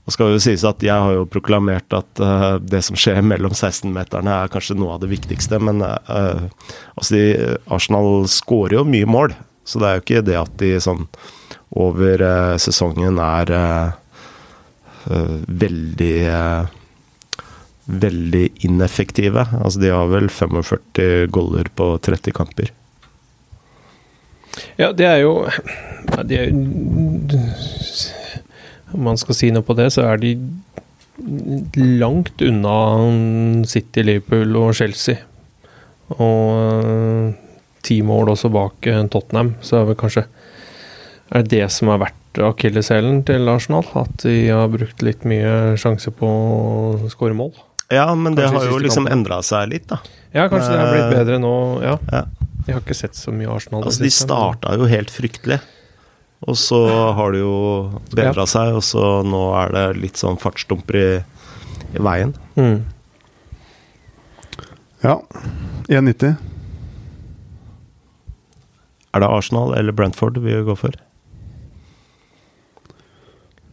og 0.06 0.14
skal 0.14 0.30
jo 0.30 0.38
sies 0.42 0.62
at 0.66 0.82
Jeg 0.86 0.94
har 0.94 1.16
jo 1.16 1.24
proklamert 1.26 1.90
at 1.96 2.20
eh, 2.22 2.58
det 2.62 2.84
som 2.86 2.98
skjer 2.98 3.24
mellom 3.26 3.54
16-meterne 3.56 4.36
er 4.44 4.52
kanskje 4.52 4.76
noe 4.78 4.94
av 4.94 5.02
det 5.02 5.10
viktigste, 5.10 5.58
men 5.58 5.82
eh, 5.82 6.46
altså 6.94 7.16
de, 7.16 7.24
Arsenal 7.74 8.26
skårer 8.30 8.78
jo 8.78 8.84
mye 8.86 9.08
mål, 9.08 9.34
så 9.66 9.82
det 9.82 9.88
er 9.88 9.98
jo 9.98 10.04
ikke 10.04 10.24
det 10.26 10.38
at 10.38 10.56
de 10.62 10.72
sånn 10.82 11.04
over 11.76 12.22
eh, 12.22 12.56
sesongen 12.62 13.18
er 13.20 13.52
eh, 13.52 13.94
eh, 15.10 15.36
veldig 15.66 16.16
eh, 16.30 16.74
Veldig 17.86 18.48
ineffektive. 18.66 19.44
Altså 19.62 19.78
De 19.78 19.92
har 19.94 20.08
vel 20.10 20.24
45 20.26 21.28
goller 21.30 21.68
på 21.78 21.84
30 22.02 22.34
kamper. 22.34 22.72
Ja, 24.74 24.88
det 24.90 25.06
er 25.06 25.20
jo 25.22 25.46
de 26.26 26.40
er, 26.40 26.50
Om 28.90 29.06
man 29.06 29.20
skal 29.22 29.38
si 29.38 29.52
noe 29.54 29.62
på 29.62 29.76
det, 29.78 29.92
så 29.94 30.02
er 30.02 30.18
de 30.18 30.34
langt 32.02 32.42
unna 32.42 32.74
City, 33.70 34.02
Liverpool 34.02 34.58
og 34.58 34.74
Chelsea. 34.80 35.22
Og 36.18 37.45
ti 37.86 38.00
mål 38.06 38.34
også 38.34 38.50
bak 38.54 38.88
eh, 38.90 39.02
Tottenham, 39.12 39.54
så 39.64 39.80
er 39.80 39.90
det 39.90 39.98
kanskje 40.02 40.26
Er 41.34 41.42
det 41.42 41.50
det 41.56 41.70
som 41.74 41.90
har 41.90 42.02
vært 42.04 42.38
akilleshælen 42.38 43.24
til 43.26 43.48
Arsenal? 43.50 43.86
At 43.98 44.22
de 44.22 44.48
har 44.50 44.68
brukt 44.70 45.02
litt 45.02 45.24
mye 45.26 45.74
sjanse 45.80 46.12
på 46.14 46.28
å 46.28 47.10
skåre 47.10 47.34
mål? 47.34 47.54
Ja, 47.90 48.08
men 48.14 48.34
det 48.34 48.46
Kanskje 48.46 48.62
i 48.62 48.66
har 48.66 48.74
jo 48.74 48.82
liksom 48.82 49.06
endra 49.10 49.40
seg 49.46 49.70
litt, 49.70 49.86
da. 49.90 50.00
Ja, 50.34 50.48
kanskje 50.50 50.72
det 50.72 50.80
har 50.80 50.92
blitt 50.92 51.06
Eh, 51.06 51.14
bedre 51.20 51.38
nå, 51.42 51.54
ja. 51.84 51.96
ja. 52.12 52.24
Jeg 52.66 52.74
har 52.74 52.82
ikke 52.82 52.98
sett 52.98 53.14
så 53.14 53.30
mye 53.34 53.50
Arsenal. 53.50 53.84
Altså, 53.86 54.02
de 54.02 54.10
starta 54.10 54.74
jo 54.74 54.88
helt 54.90 55.12
fryktelig. 55.14 55.60
Og 56.46 56.58
så 56.58 56.80
har 57.16 57.32
det 57.32 57.40
jo 57.40 57.54
bedra 58.12 58.44
seg, 58.50 58.74
og 58.76 58.82
så 58.84 59.22
nå 59.24 59.42
er 59.62 59.72
det 59.72 59.84
litt 60.02 60.20
sånn 60.20 60.36
fartsdumper 60.38 60.98
i, 60.98 61.06
i 61.96 62.02
veien. 62.02 62.34
Mm. 62.58 62.82
ja. 65.06 65.16
1,90. 65.86 66.34
Er 69.16 69.22
det 69.24 69.28
Arsenal 69.32 69.72
eller 69.78 69.94
Brentford 69.96 70.36
vi 70.44 70.58
går 70.66 70.76
for? 70.76 70.96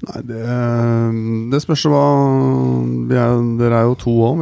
Nei, 0.03 0.19
det, 0.27 0.39
det 1.53 1.59
spørs 1.63 1.85
hva 1.87 2.03
vi 3.07 3.15
er, 3.15 3.37
Dere 3.59 3.77
er 3.79 3.85
jo 3.87 3.93
to 4.01 4.13
òg. 4.27 4.41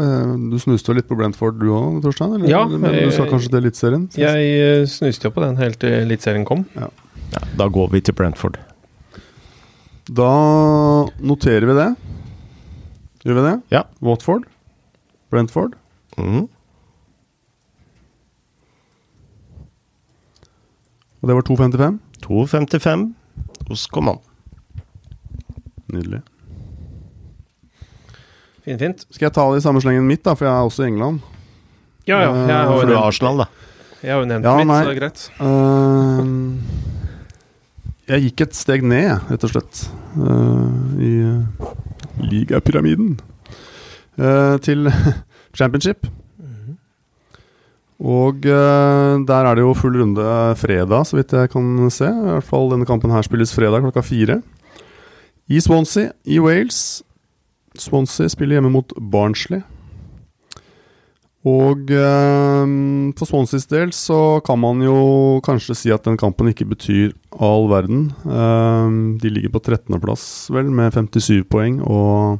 Du 0.50 0.58
snuste 0.62 0.90
jo 0.90 0.98
litt 0.98 1.10
på 1.10 1.18
Brentford 1.20 1.60
du 1.62 1.68
òg, 1.74 2.00
Torstein? 2.06 2.34
Eller? 2.38 2.50
Ja, 2.50 2.64
Men 2.70 2.98
du 2.98 3.12
skal 3.14 3.30
kanskje 3.30 3.52
til 3.52 3.60
Eliteserien? 3.62 4.08
Jeg 4.18 4.48
eh, 4.62 4.86
snuste 4.90 5.30
jo 5.30 5.34
på 5.36 5.44
den 5.46 5.60
helt 5.62 5.78
til 5.82 5.94
Eliteserien 6.00 6.48
kom. 6.50 6.66
Ja, 6.78 6.90
da 7.60 7.70
går 7.72 7.92
vi 7.94 8.02
til 8.06 8.18
Brentford. 8.18 8.58
Da 10.12 10.32
noterer 11.22 11.70
vi 11.70 11.78
det. 11.78 11.90
Gjør 13.22 13.38
vi 13.38 13.46
det? 13.52 13.54
Ja. 13.74 13.86
Watford? 14.02 14.50
Brentford? 15.34 15.78
Mhm. 16.18 16.50
Og 21.22 21.30
det 21.30 21.36
var 21.38 21.44
2,55? 21.48 21.98
2,55 22.26 23.14
hos 23.70 23.88
Coman. 23.94 24.18
Nydelig. 25.92 26.22
Fint, 28.66 28.80
fint. 28.82 29.06
Skal 29.10 29.26
jeg 29.28 29.34
ta 29.36 29.46
det 29.52 29.62
i 29.62 29.66
samme 29.66 29.82
slengen 29.84 30.06
mitt, 30.08 30.24
da, 30.26 30.34
for 30.38 30.46
jeg 30.48 30.54
er 30.54 30.68
også 30.70 30.84
i 30.86 30.90
England? 30.92 31.22
Ja, 32.10 32.20
ja. 32.26 32.32
Jeg 32.34 32.56
har 32.56 32.66
For 32.70 32.74
jo 32.74 32.82
du 32.82 32.84
er 32.86 32.96
nevnt, 32.96 33.06
Arsenal, 33.10 33.38
da. 33.42 33.46
jeg 34.02 34.12
har 34.14 34.20
jo 34.24 34.30
nevnt 34.30 34.46
Ja, 34.46 34.54
mitt, 34.58 34.68
nei. 34.70 34.80
så 34.82 34.86
det 34.90 34.96
er 34.96 35.02
greit. 35.02 35.20
Uh, 35.42 36.24
jeg 38.12 38.26
gikk 38.28 38.42
et 38.48 38.56
steg 38.58 38.84
ned, 38.86 39.12
rett 39.32 39.46
og 39.48 39.52
slett. 39.54 39.74
uh, 40.18 40.70
I 41.02 41.12
uh, 41.26 41.42
ligapyramiden. 42.22 43.20
Eh, 44.22 44.58
til 44.62 44.90
championship. 45.58 46.06
Og 48.02 48.48
uh, 48.50 49.22
der 49.28 49.46
er 49.46 49.58
det 49.58 49.62
jo 49.62 49.76
full 49.78 50.00
runde 50.02 50.26
fredag, 50.58 51.06
så 51.06 51.20
vidt 51.20 51.36
jeg 51.38 51.52
kan 51.54 51.68
se. 51.94 52.10
I 52.10 52.32
hvert 52.32 52.48
fall 52.48 52.72
denne 52.74 52.88
kampen 52.90 53.14
her 53.14 53.26
spilles 53.26 53.54
fredag 53.54 53.86
klokka 53.86 54.02
fire. 54.06 54.40
I 55.52 55.62
Swansea 55.62 56.10
i 56.26 56.40
Wales. 56.42 57.04
Swansea 57.78 58.32
spiller 58.32 58.58
hjemme 58.58 58.74
mot 58.74 58.96
Barnsley. 58.98 59.62
Og 61.42 61.90
eh, 61.90 62.72
for 63.18 63.26
Swanseas 63.26 63.66
del 63.72 63.90
så 63.98 64.40
kan 64.46 64.60
man 64.62 64.84
jo 64.86 65.40
kanskje 65.46 65.78
si 65.78 65.94
at 65.94 66.06
den 66.06 66.20
kampen 66.22 66.52
ikke 66.52 66.70
betyr 66.70 67.16
all 67.42 67.66
verden. 67.72 68.12
Eh, 68.22 68.92
de 69.24 69.32
ligger 69.34 69.56
på 69.56 69.64
13.-plass, 69.66 70.52
vel, 70.54 70.70
med 70.70 70.94
57 70.94 71.42
poeng, 71.50 71.82
og 71.82 72.38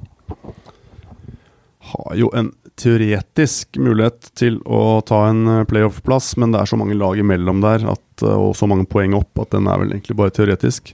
har 1.92 2.20
jo 2.20 2.30
en 2.38 2.52
teoretisk 2.80 3.80
mulighet 3.82 4.32
til 4.40 4.60
å 4.66 5.00
ta 5.08 5.24
en 5.30 5.42
eh, 5.48 5.64
playoff-plass, 5.70 6.36
men 6.42 6.54
det 6.54 6.62
er 6.62 6.72
så 6.72 6.80
mange 6.80 6.98
lag 7.00 7.20
imellom 7.20 7.64
der 7.64 7.88
at, 7.96 8.06
eh, 8.24 8.36
og 8.36 8.54
så 8.60 8.70
mange 8.70 8.88
poeng 8.90 9.18
opp 9.18 9.44
at 9.44 9.56
den 9.56 9.68
er 9.68 9.82
vel 9.82 9.96
egentlig 9.96 10.20
bare 10.20 10.36
teoretisk. 10.36 10.94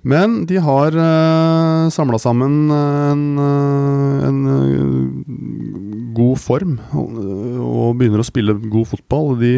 Men 0.00 0.46
de 0.48 0.56
har 0.64 0.96
uh, 0.96 1.90
samla 1.92 2.18
sammen 2.18 2.70
en, 2.72 3.24
eh, 3.36 4.28
en 4.28 4.38
eh, 4.48 6.14
god 6.16 6.40
form 6.40 6.78
og 6.96 7.98
begynner 8.00 8.22
å 8.22 8.28
spille 8.28 8.56
god 8.72 8.88
fotball. 8.94 9.34
De 9.40 9.52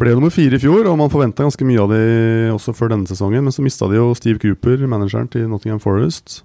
ble 0.00 0.14
nummer 0.16 0.32
fire 0.32 0.56
i 0.56 0.62
fjor, 0.62 0.88
og 0.88 0.96
man 0.98 1.12
forventa 1.12 1.44
ganske 1.44 1.68
mye 1.68 1.82
av 1.82 1.92
de 1.92 2.00
også 2.54 2.72
før 2.74 2.94
denne 2.94 3.10
sesongen. 3.10 3.44
Men 3.44 3.54
så 3.54 3.64
mista 3.64 3.88
de 3.90 4.00
jo 4.00 4.14
Steve 4.16 4.40
Cooper, 4.40 4.80
manageren 4.88 5.28
til 5.30 5.44
Nottingham 5.50 5.82
Forest. 5.82 6.40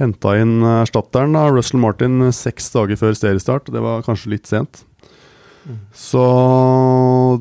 Henta 0.00 0.38
inn 0.40 0.62
erstatteren, 0.64 1.34
da, 1.36 1.48
Russell 1.52 1.82
Martin, 1.82 2.30
seks 2.32 2.70
dager 2.72 2.96
før 2.96 3.16
seriestart. 3.18 3.68
Det 3.72 3.82
var 3.84 4.04
kanskje 4.06 4.32
litt 4.32 4.48
sent. 4.48 4.86
Så 5.94 6.22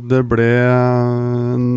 det 0.09 0.21
ble 0.29 0.49
en 0.61 1.67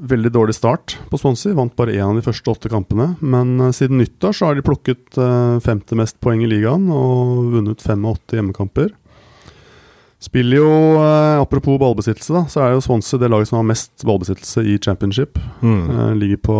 veldig 0.00 0.32
dårlig 0.32 0.56
start 0.56 0.96
på 1.10 1.18
Swansea. 1.20 1.54
Vant 1.54 1.74
bare 1.76 1.94
én 1.94 2.06
av 2.06 2.16
de 2.16 2.24
første 2.24 2.50
åtte 2.52 2.70
kampene. 2.72 3.14
Men 3.20 3.58
eh, 3.60 3.74
siden 3.76 4.00
nyttår 4.00 4.36
så 4.36 4.48
har 4.48 4.56
de 4.56 4.64
plukket 4.66 5.18
eh, 5.20 5.60
femte 5.64 5.98
mest 5.98 6.18
poeng 6.24 6.42
i 6.44 6.50
ligaen 6.50 6.88
og 6.94 7.52
vunnet 7.56 7.84
fem 7.84 8.04
av 8.06 8.18
åtte 8.18 8.38
hjemmekamper. 8.38 8.90
Spiller 10.20 10.60
jo, 10.60 10.72
eh, 11.00 11.36
apropos 11.40 11.78
ballbesittelse, 11.80 12.34
da, 12.34 12.44
så 12.50 12.64
er 12.64 12.74
jo 12.74 12.84
Swansea 12.84 13.20
det 13.20 13.30
laget 13.32 13.52
som 13.52 13.60
har 13.60 13.70
mest 13.70 14.06
ballbesittelse 14.08 14.64
i 14.68 14.78
championship. 14.82 15.40
Mm. 15.60 16.16
Ligger 16.20 16.42
på 16.48 16.58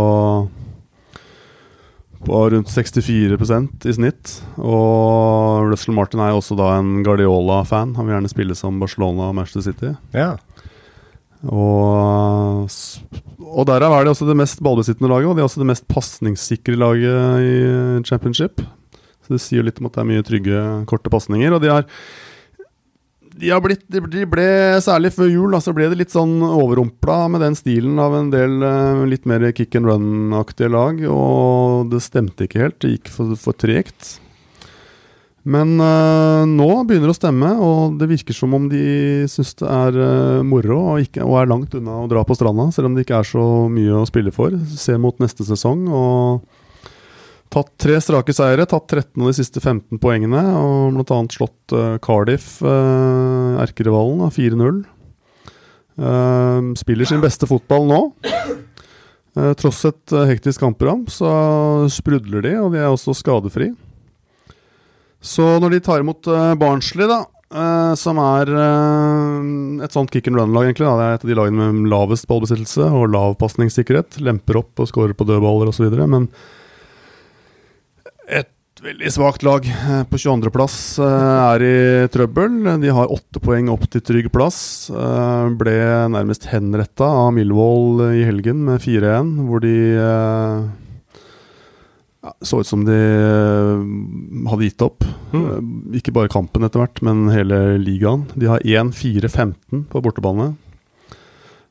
på 2.26 2.40
rundt 2.52 2.68
64% 2.68 3.87
i 3.88 3.94
snitt. 3.96 4.33
Og 4.61 5.70
Russell 5.70 5.96
Martin 5.96 6.20
er 6.22 6.33
jo 6.35 6.40
også 6.42 6.56
da 6.59 6.74
en 6.76 7.00
Guardiola-fan. 7.06 7.94
Han 7.96 8.06
vil 8.06 8.16
gjerne 8.16 8.33
spille 8.33 8.56
som 8.59 8.80
Barcelona 8.83 9.30
og 9.30 9.37
Manchester 9.38 9.64
City. 9.70 9.94
Ja. 10.16 10.35
Og, 11.48 12.68
og 13.40 13.68
derav 13.70 13.96
er 13.96 14.04
de 14.04 14.12
også 14.12 14.28
det 14.28 14.37
mest 14.37 14.61
ballbesittende 14.64 15.09
laget, 15.09 15.30
og 15.30 15.38
de 15.38 15.44
er 15.44 15.48
også 15.48 15.62
det 15.62 15.70
mest 15.70 15.88
pasningssikre 15.88 16.76
laget 16.76 17.46
i 17.46 17.54
championship. 18.09 18.61
Så 19.24 19.37
det 19.37 19.44
sier 19.44 19.64
litt 19.64 19.80
om 19.80 19.88
at 19.88 19.96
det 19.96 20.04
er 20.04 20.11
mye 20.11 20.26
trygge, 20.26 20.64
korte 20.90 21.12
pasninger. 21.12 21.56
Og 21.56 21.64
de 21.64 21.72
har 21.72 21.88
de 23.40 23.61
blitt, 23.64 23.85
de 23.88 24.24
ble, 24.29 24.48
Særlig 24.85 25.12
før 25.16 25.31
jul 25.31 25.55
da, 25.57 25.61
så 25.64 25.74
ble 25.76 25.88
det 25.90 25.98
litt 26.00 26.14
sånn 26.14 26.38
overrumpla 26.44 27.22
med 27.33 27.44
den 27.44 27.59
stilen 27.59 28.00
av 28.03 28.16
en 28.18 28.33
del 28.33 28.61
eh, 28.66 29.05
litt 29.11 29.29
mer 29.29 29.46
kick 29.57 29.76
and 29.79 29.88
run-aktige 29.90 30.70
lag. 30.72 31.00
Og 31.09 31.90
det 31.92 32.03
stemte 32.05 32.46
ikke 32.46 32.64
helt. 32.66 32.81
Det 32.83 32.96
gikk 32.96 33.12
for, 33.14 33.37
for 33.40 33.57
tregt. 33.57 34.18
Men 35.48 35.79
eh, 35.81 36.42
nå 36.44 36.68
begynner 36.85 37.09
det 37.09 37.14
å 37.14 37.16
stemme, 37.16 37.50
og 37.64 37.96
det 38.00 38.11
virker 38.11 38.37
som 38.37 38.53
om 38.57 38.66
de 38.68 39.24
syns 39.31 39.55
det 39.62 39.68
er 39.72 40.00
eh, 40.05 40.42
moro 40.44 40.81
og, 40.92 41.07
ikke, 41.07 41.24
og 41.24 41.38
er 41.40 41.48
langt 41.48 41.76
unna 41.79 42.03
å 42.03 42.09
dra 42.11 42.24
på 42.29 42.37
stranda, 42.37 42.68
selv 42.74 42.90
om 42.90 42.96
det 42.96 43.07
ikke 43.07 43.22
er 43.22 43.31
så 43.31 43.44
mye 43.72 44.03
å 44.03 44.09
spille 44.09 44.35
for. 44.37 44.53
Se 44.68 44.98
mot 45.00 45.16
neste 45.22 45.46
sesong 45.48 45.87
og 45.88 46.60
tatt 47.51 47.73
tre 47.83 47.99
strake 48.03 48.35
seire, 48.37 48.67
tatt 48.71 48.87
13 48.89 49.21
av 49.21 49.31
de 49.31 49.37
siste 49.37 49.63
15 49.63 49.99
poengene, 50.03 50.43
og 50.55 50.97
bl.a. 50.97 51.21
slått 51.35 51.75
uh, 51.75 51.99
Cardiff, 52.03 52.59
uh, 52.63 53.59
erkerivalen, 53.63 54.23
av 54.27 54.35
4-0. 54.39 54.83
Uh, 56.01 56.71
spiller 56.79 57.11
sin 57.11 57.23
beste 57.25 57.51
fotball 57.51 57.91
nå. 57.91 58.03
Eh, 59.39 59.53
tross 59.59 59.85
et 59.87 60.15
eh, 60.15 60.27
hektisk 60.33 60.63
kampprogram 60.65 61.05
så 61.11 61.31
sprudler 61.93 62.43
de, 62.47 62.55
og 62.59 62.73
de 62.75 62.81
er 62.83 62.91
også 62.91 63.15
skadefri. 63.15 63.71
Så 65.21 65.45
når 65.63 65.77
de 65.77 65.83
tar 65.85 66.03
imot 66.03 66.27
Barnsley, 66.59 67.07
da, 67.07 67.21
eh, 67.53 67.93
som 68.01 68.19
er 68.25 68.51
eh, 68.51 69.85
et 69.87 69.95
sånt 69.95 70.11
kick 70.11 70.31
and 70.31 70.41
run-lag, 70.41 70.71
egentlig, 70.71 70.89
da. 70.89 70.97
det 70.99 71.07
er 71.07 71.19
et 71.19 71.27
av 71.27 71.31
de 71.31 71.39
lagene 71.39 71.69
med 71.77 71.93
lavest 71.93 72.27
ballbesittelse 72.31 72.89
og 72.89 73.13
lav 73.15 73.37
pasningssikkerhet, 73.43 74.19
lemper 74.25 74.63
opp 74.65 74.83
og 74.83 74.91
scorer 74.91 75.15
på 75.15 75.29
dødballer 75.29 75.71
osv., 75.71 75.87
men 76.11 76.27
et 78.81 78.87
veldig 78.95 79.11
svakt 79.12 79.43
lag 79.45 79.66
eh, 79.69 80.03
på 80.09 80.16
22.-plass 80.16 80.75
er 81.05 81.62
i 81.64 81.79
trøbbel. 82.12 82.62
De 82.81 82.93
har 82.97 83.12
åtte 83.12 83.40
poeng 83.43 83.69
opp 83.73 83.85
til 83.93 84.01
trygg 84.01 84.31
plass. 84.33 84.88
Eh, 84.88 85.49
Ble 85.61 85.75
nærmest 86.09 86.47
henretta 86.49 87.05
av 87.05 87.35
Milvold 87.37 88.07
i 88.16 88.25
helgen 88.25 88.62
med 88.64 88.81
4-1, 88.81 89.35
hvor 89.49 89.61
de 89.61 89.75
eh, 90.01 90.62
ja, 92.25 92.33
så 92.40 92.62
ut 92.62 92.71
som 92.71 92.87
de 92.88 92.97
eh, 92.97 93.85
hadde 94.49 94.71
gitt 94.71 94.85
opp. 94.87 95.05
Mm. 95.35 95.93
Ikke 96.01 96.14
bare 96.16 96.33
kampen 96.33 96.64
etter 96.64 96.81
hvert, 96.81 97.03
men 97.05 97.29
hele 97.35 97.77
ligaen. 97.83 98.25
De 98.33 98.49
har 98.49 98.64
1-4-15 98.64 99.85
på 99.93 100.05
bortebane. 100.07 100.55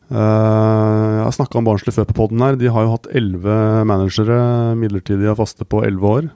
Uh, 0.10 0.18
jeg 0.18 1.26
har 1.28 1.34
snakka 1.36 1.60
om 1.60 1.68
Barnsley 1.68 1.94
før 1.94 2.08
på 2.10 2.16
poden 2.18 2.42
her. 2.42 2.56
De 2.58 2.70
har 2.74 2.86
jo 2.86 2.96
hatt 2.96 3.10
elleve 3.14 3.58
managere 3.86 4.40
midlertidig 4.78 5.30
og 5.30 5.38
faste 5.44 5.68
på 5.70 5.84
elleve 5.86 6.14
år. 6.18 6.30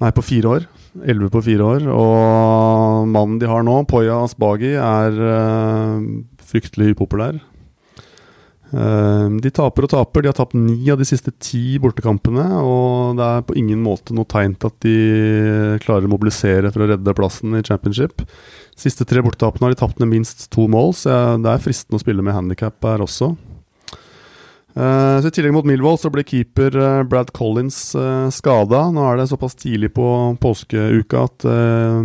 Nei, 0.00 0.10
på 0.16 0.24
fire 0.24 0.54
år. 0.56 0.66
Elleve 1.04 1.28
på 1.32 1.42
fire 1.44 1.66
år. 1.76 1.86
Og 1.92 3.08
mannen 3.10 3.38
de 3.40 3.48
har 3.50 3.64
nå, 3.66 3.82
Poya 3.90 4.22
Asbaghi, 4.24 4.72
er 4.80 5.22
eh, 5.28 6.10
fryktelig 6.50 6.94
upopulær. 6.94 7.40
Uh, 8.70 9.26
de 9.42 9.50
taper 9.50 9.82
og 9.82 9.90
taper. 9.90 10.22
De 10.22 10.30
har 10.30 10.36
tapt 10.38 10.54
ni 10.54 10.86
av 10.92 11.00
de 11.00 11.06
siste 11.08 11.32
ti 11.42 11.74
bortekampene. 11.82 12.46
Og 12.62 13.18
det 13.18 13.26
er 13.26 13.44
på 13.44 13.58
ingen 13.58 13.82
måte 13.84 14.16
noe 14.16 14.28
tegn 14.30 14.54
til 14.56 14.70
at 14.70 14.78
de 14.86 14.96
klarer 15.84 16.06
å 16.08 16.12
mobilisere 16.12 16.72
for 16.72 16.86
å 16.86 16.90
redde 16.92 17.16
plassen 17.18 17.58
i 17.58 17.64
championship. 17.66 18.24
Siste 18.78 19.04
tre 19.04 19.20
bortetapene 19.26 19.66
har 19.66 19.74
de 19.74 19.82
tapt 19.82 20.00
med 20.00 20.14
minst 20.14 20.46
to 20.54 20.64
mål, 20.70 20.94
så 20.96 21.36
det 21.42 21.50
er 21.50 21.64
fristende 21.64 21.98
å 21.98 22.04
spille 22.04 22.24
med 22.24 22.36
handikap 22.36 22.78
her 22.86 23.02
også. 23.04 23.34
Eh, 24.74 25.16
så 25.20 25.26
I 25.26 25.34
tillegg 25.34 25.54
mot 25.54 25.66
Milvold 25.66 25.98
så 26.02 26.10
ble 26.14 26.22
keeper 26.26 26.76
eh, 26.78 27.02
Brad 27.10 27.32
Collins 27.34 27.78
uh, 27.98 28.30
skada. 28.30 28.86
Nå 28.94 29.02
er 29.08 29.18
det 29.18 29.30
såpass 29.32 29.58
tidlig 29.58 29.92
på 29.96 30.06
påskeuka 30.40 31.26
at 31.26 31.46
eh, 31.50 32.00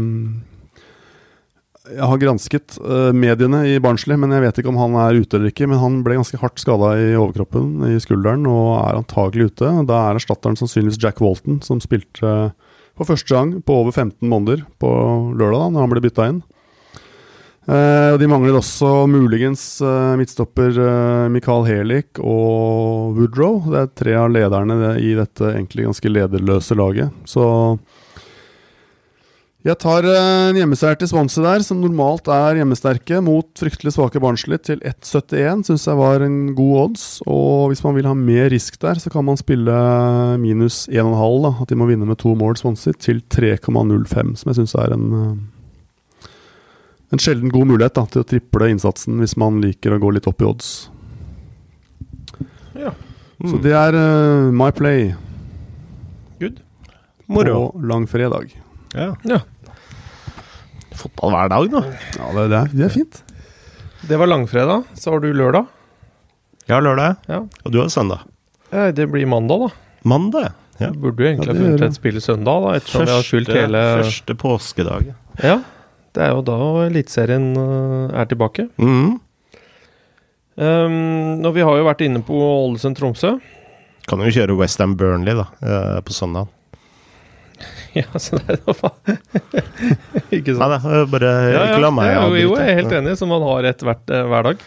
Jeg 1.91 2.09
har 2.09 2.21
gransket 2.23 2.79
eh, 2.81 3.11
mediene 3.13 3.61
i 3.69 3.77
Barnsley, 3.83 4.17
men 4.17 4.33
jeg 4.33 4.47
vet 4.47 4.61
ikke 4.61 4.73
om 4.73 4.81
han 4.81 4.97
er 5.03 5.21
ute 5.21 5.37
eller 5.37 5.53
ikke. 5.53 5.69
Men 5.69 5.83
han 5.83 5.99
ble 6.05 6.17
ganske 6.17 6.41
hardt 6.41 6.61
skada 6.61 6.95
i 6.97 7.13
overkroppen, 7.13 7.85
i 7.93 7.99
skulderen, 8.01 8.47
og 8.49 8.79
er 8.81 9.01
antagelig 9.03 9.51
ute. 9.51 9.69
Da 9.85 10.01
er 10.07 10.21
erstatteren 10.21 10.57
sannsynligvis 10.57 11.01
Jack 11.03 11.21
Walton, 11.21 11.61
som 11.65 11.83
spilte 11.83 12.25
eh, 12.25 12.73
for 12.95 13.11
første 13.11 13.27
gang 13.27 13.57
på 13.67 13.75
over 13.83 13.91
15 13.91 14.23
måneder 14.31 14.63
på 14.79 14.89
lørdag, 15.35 15.59
da 15.59 15.71
når 15.75 15.83
han 15.83 15.93
ble 15.93 16.03
bytta 16.07 16.29
inn. 16.31 16.43
Eh, 17.65 18.11
og 18.13 18.19
De 18.21 18.29
mangler 18.29 18.53
også 18.59 19.07
muligens 19.09 19.63
eh, 19.81 20.13
midtstopper 20.19 20.77
eh, 20.77 21.25
Mikael 21.33 21.65
Helik 21.65 22.21
og 22.21 23.17
Woodrow. 23.17 23.63
Det 23.71 23.81
er 23.81 23.93
tre 24.03 24.17
av 24.21 24.31
lederne 24.33 24.95
i 25.01 25.15
dette 25.17 25.49
egentlig 25.55 25.87
ganske 25.87 26.11
lederløse 26.13 26.77
laget. 26.77 27.13
Så 27.25 27.45
jeg 29.65 29.79
tar 29.81 30.05
en 30.05 30.59
hjemmeseier 30.59 30.99
til 31.01 31.09
Swansea 31.09 31.41
der, 31.41 31.63
som 31.65 31.79
normalt 31.81 32.27
er 32.29 32.59
hjemmesterke, 32.59 33.17
mot 33.25 33.47
fryktelig 33.57 33.95
svake 33.95 34.21
Barnsley 34.21 34.61
til 34.61 34.77
1,71. 34.85 35.63
Syns 35.65 35.87
jeg 35.89 35.97
var 35.97 36.21
en 36.21 36.37
god 36.53 36.75
odds. 36.83 37.07
Og 37.25 37.71
hvis 37.71 37.81
man 37.81 37.97
vil 37.97 38.05
ha 38.05 38.13
mer 38.13 38.51
risk 38.53 38.77
der, 38.85 39.01
så 39.01 39.09
kan 39.09 39.25
man 39.25 39.41
spille 39.41 39.73
minus 40.37 40.83
1,5. 40.93 41.49
At 41.65 41.73
de 41.73 41.79
må 41.81 41.89
vinne 41.89 42.05
med 42.05 42.21
to 42.21 42.37
mål, 42.37 42.59
Swansea, 42.61 42.93
til 42.93 43.25
3,05, 43.25 44.35
som 44.37 44.53
jeg 44.53 44.61
syns 44.61 44.77
er 44.85 44.93
en 44.93 45.09
en 47.15 47.21
sjelden 47.23 47.51
god 47.53 47.69
mulighet 47.71 47.95
da, 47.95 48.05
til 48.11 48.23
å 48.23 48.27
triple 48.27 48.69
innsatsen 48.73 49.19
hvis 49.23 49.35
man 49.39 49.61
liker 49.63 49.95
å 49.95 50.01
gå 50.01 50.11
litt 50.15 50.27
opp 50.29 50.43
i 50.43 50.47
odds. 50.47 50.71
Ja. 52.75 52.91
Så 53.39 53.59
det 53.63 53.73
er 53.75 53.95
uh, 53.95 54.51
my 54.55 54.69
play 54.75 55.13
Good. 56.39 56.61
Moro. 57.31 57.55
på 57.71 57.85
langfredag. 57.87 58.51
Ja. 58.95 59.13
Ja. 59.27 59.41
Fotball 60.95 61.35
hver 61.35 61.51
dag, 61.51 61.71
da. 61.71 61.81
Ja, 62.15 62.27
det, 62.35 62.45
det, 62.51 62.59
er, 62.59 62.75
det 62.75 62.85
er 62.87 62.93
fint. 62.93 63.21
Det 64.05 64.19
var 64.19 64.29
langfredag. 64.29 64.85
Så 64.99 65.15
har 65.15 65.23
du 65.23 65.31
lørdag. 65.35 65.67
Ja, 66.69 66.79
lørdag. 66.81 67.19
Ja. 67.29 67.41
Og 67.63 67.73
du 67.73 67.81
har 67.81 67.89
søndag. 67.93 68.23
Ja, 68.71 68.89
det 68.95 69.07
blir 69.11 69.27
mandag, 69.29 69.67
da. 69.67 69.99
Mandag. 70.07 70.53
Ja. 70.79 70.91
Du 70.91 70.99
burde 71.05 71.23
jo 71.23 71.29
egentlig 71.29 71.51
Ja, 71.51 71.55
ha 71.55 71.63
funnet 71.63 71.85
et 71.87 71.97
spill 71.97 72.19
søndag, 72.23 72.63
da, 72.65 72.75
ettersom 72.79 73.05
vi 73.05 73.13
har 73.13 73.25
skjult 73.25 73.51
hele 73.55 73.83
første 74.01 74.35
påskedag. 74.39 75.11
Ja, 75.43 75.59
det 76.15 76.23
er 76.23 76.33
jo 76.33 76.43
da 76.47 76.57
Eliteserien 76.85 77.51
eh, 77.59 78.17
er 78.21 78.27
tilbake. 78.31 78.69
Mm. 78.79 79.15
Um, 80.55 81.43
og 81.43 81.51
vi 81.57 81.63
har 81.67 81.75
jo 81.75 81.87
vært 81.87 82.03
inne 82.05 82.21
på 82.23 82.35
Ålesund-Tromsø. 82.39 83.33
Kan 84.07 84.21
jo 84.23 84.31
kjøre 84.31 84.55
Westham 84.55 84.93
Burnley 84.99 85.35
da, 85.35 85.49
eh, 85.61 85.97
på 86.05 86.15
søndag. 86.15 86.51
Ja, 87.95 88.19
så 88.19 88.35
det 88.35 88.57
er 88.57 88.57
da 88.65 88.73
faen 88.75 89.13
Ikke 90.35 90.51
Nei, 90.59 90.65
da, 90.67 90.79
bare 91.07 91.29
ja, 91.31 91.51
ja, 91.53 91.61
ikke 91.69 91.83
la 91.85 91.91
meg 91.95 92.09
avbryte. 92.11 92.41
jo, 92.41 92.49
jeg 92.59 92.73
er 92.73 92.79
helt 92.81 92.95
enig, 92.97 93.13
som 93.15 93.31
man 93.31 93.45
har 93.47 93.67
et 93.69 93.85
hvert, 93.87 94.03
eh, 94.11 94.25
hver 94.27 94.49
dag. 94.49 94.65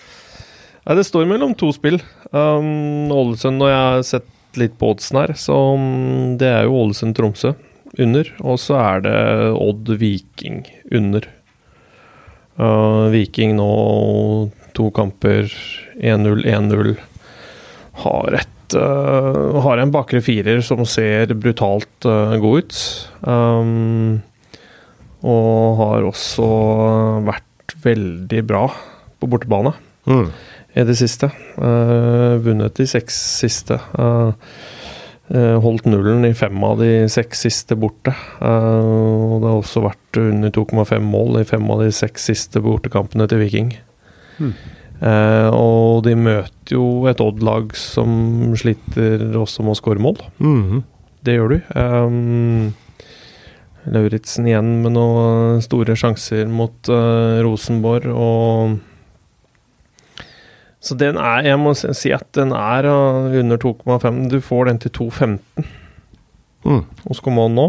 Nei, 0.88 0.96
det 0.96 1.04
står 1.04 1.28
mellom 1.28 1.52
to 1.60 1.68
spill. 1.76 2.00
Um, 2.32 3.12
Ålesund, 3.12 3.60
og 3.60 3.68
jeg 3.68 3.82
har 3.84 4.06
sett 4.08 4.60
litt 4.60 4.78
på 4.80 4.94
oddsen 4.94 5.20
her, 5.20 5.34
så 5.36 5.58
um, 5.76 6.38
det 6.40 6.48
er 6.48 6.68
jo 6.68 6.78
Ålesund-Tromsø 6.86 7.52
under. 8.00 8.32
Og 8.44 8.56
så 8.64 8.80
er 8.80 9.04
det 9.04 9.18
Odd 9.60 9.92
Viking 10.00 10.62
under. 10.88 11.28
Uh, 12.58 13.06
Viking 13.14 13.54
nå 13.58 13.68
to 14.74 14.88
kamper, 14.94 15.46
1-0, 16.02 16.42
1-0. 16.46 16.96
Har 18.04 18.38
uh, 18.74 19.60
Har 19.64 19.82
en 19.82 19.92
bakre 19.94 20.20
firer 20.22 20.60
som 20.66 20.84
ser 20.86 21.32
brutalt 21.38 22.06
uh, 22.06 22.34
god 22.42 22.64
ut. 22.64 22.80
Um, 23.22 24.20
og 25.26 25.78
har 25.80 26.06
også 26.06 26.46
vært 27.26 27.74
veldig 27.82 28.42
bra 28.46 28.68
på 29.18 29.30
bortebane 29.30 29.74
Mm. 30.08 30.30
i 30.78 30.84
det 30.88 30.94
siste. 30.96 31.28
Vunnet 31.58 32.78
de 32.78 32.86
seks 32.88 33.16
siste. 33.42 33.76
Uh, 33.98 34.30
holdt 35.28 35.84
nullen 35.84 36.24
i 36.24 36.32
fem 36.32 36.56
av 36.64 36.78
de 36.80 37.04
seks 37.12 37.42
siste 37.44 37.76
borte. 37.76 38.14
Uh, 38.40 39.28
og 39.28 39.34
det 39.42 39.50
har 39.50 39.58
også 39.58 39.82
vært 39.84 40.20
under 40.22 40.52
2,5 40.54 41.04
mål 41.04 41.42
i 41.42 41.46
fem 41.48 41.68
av 41.74 41.82
de 41.84 41.90
seks 41.92 42.30
siste 42.30 42.62
bortekampene 42.64 43.28
til 43.28 43.42
Viking. 43.42 43.74
Mm. 44.38 44.54
Uh, 44.98 45.48
og 45.54 46.02
de 46.08 46.16
møter 46.18 46.74
jo 46.74 47.06
et 47.06 47.20
Odd-lag 47.22 47.70
som 47.78 48.54
sliter 48.58 49.22
også 49.38 49.62
med 49.66 49.76
å 49.76 49.78
skåre 49.78 50.02
mål. 50.02 50.22
Mhm. 50.42 50.84
Det 51.26 51.34
gjør 51.34 51.50
du. 51.52 51.58
Um, 51.74 52.74
Lauritzen 53.88 54.46
igjen 54.48 54.78
med 54.84 54.94
noen 54.94 55.62
store 55.64 55.96
sjanser 55.98 56.48
mot 56.50 56.90
uh, 56.92 57.40
Rosenborg 57.44 58.08
og 58.12 58.78
Så 60.80 60.94
den 60.98 61.16
er 61.18 61.42
Jeg 61.42 61.58
må 61.58 61.72
si 61.74 62.12
at 62.14 62.26
den 62.38 62.52
er 62.54 62.86
uh, 62.86 63.32
under 63.40 63.58
2,5. 63.58 64.28
Du 64.30 64.38
får 64.40 64.66
den 64.72 64.78
til 64.78 64.90
2,15 64.90 65.38
Mm. 66.66 66.82
hos 67.06 67.20
Command 67.22 67.54
nå. 67.54 67.68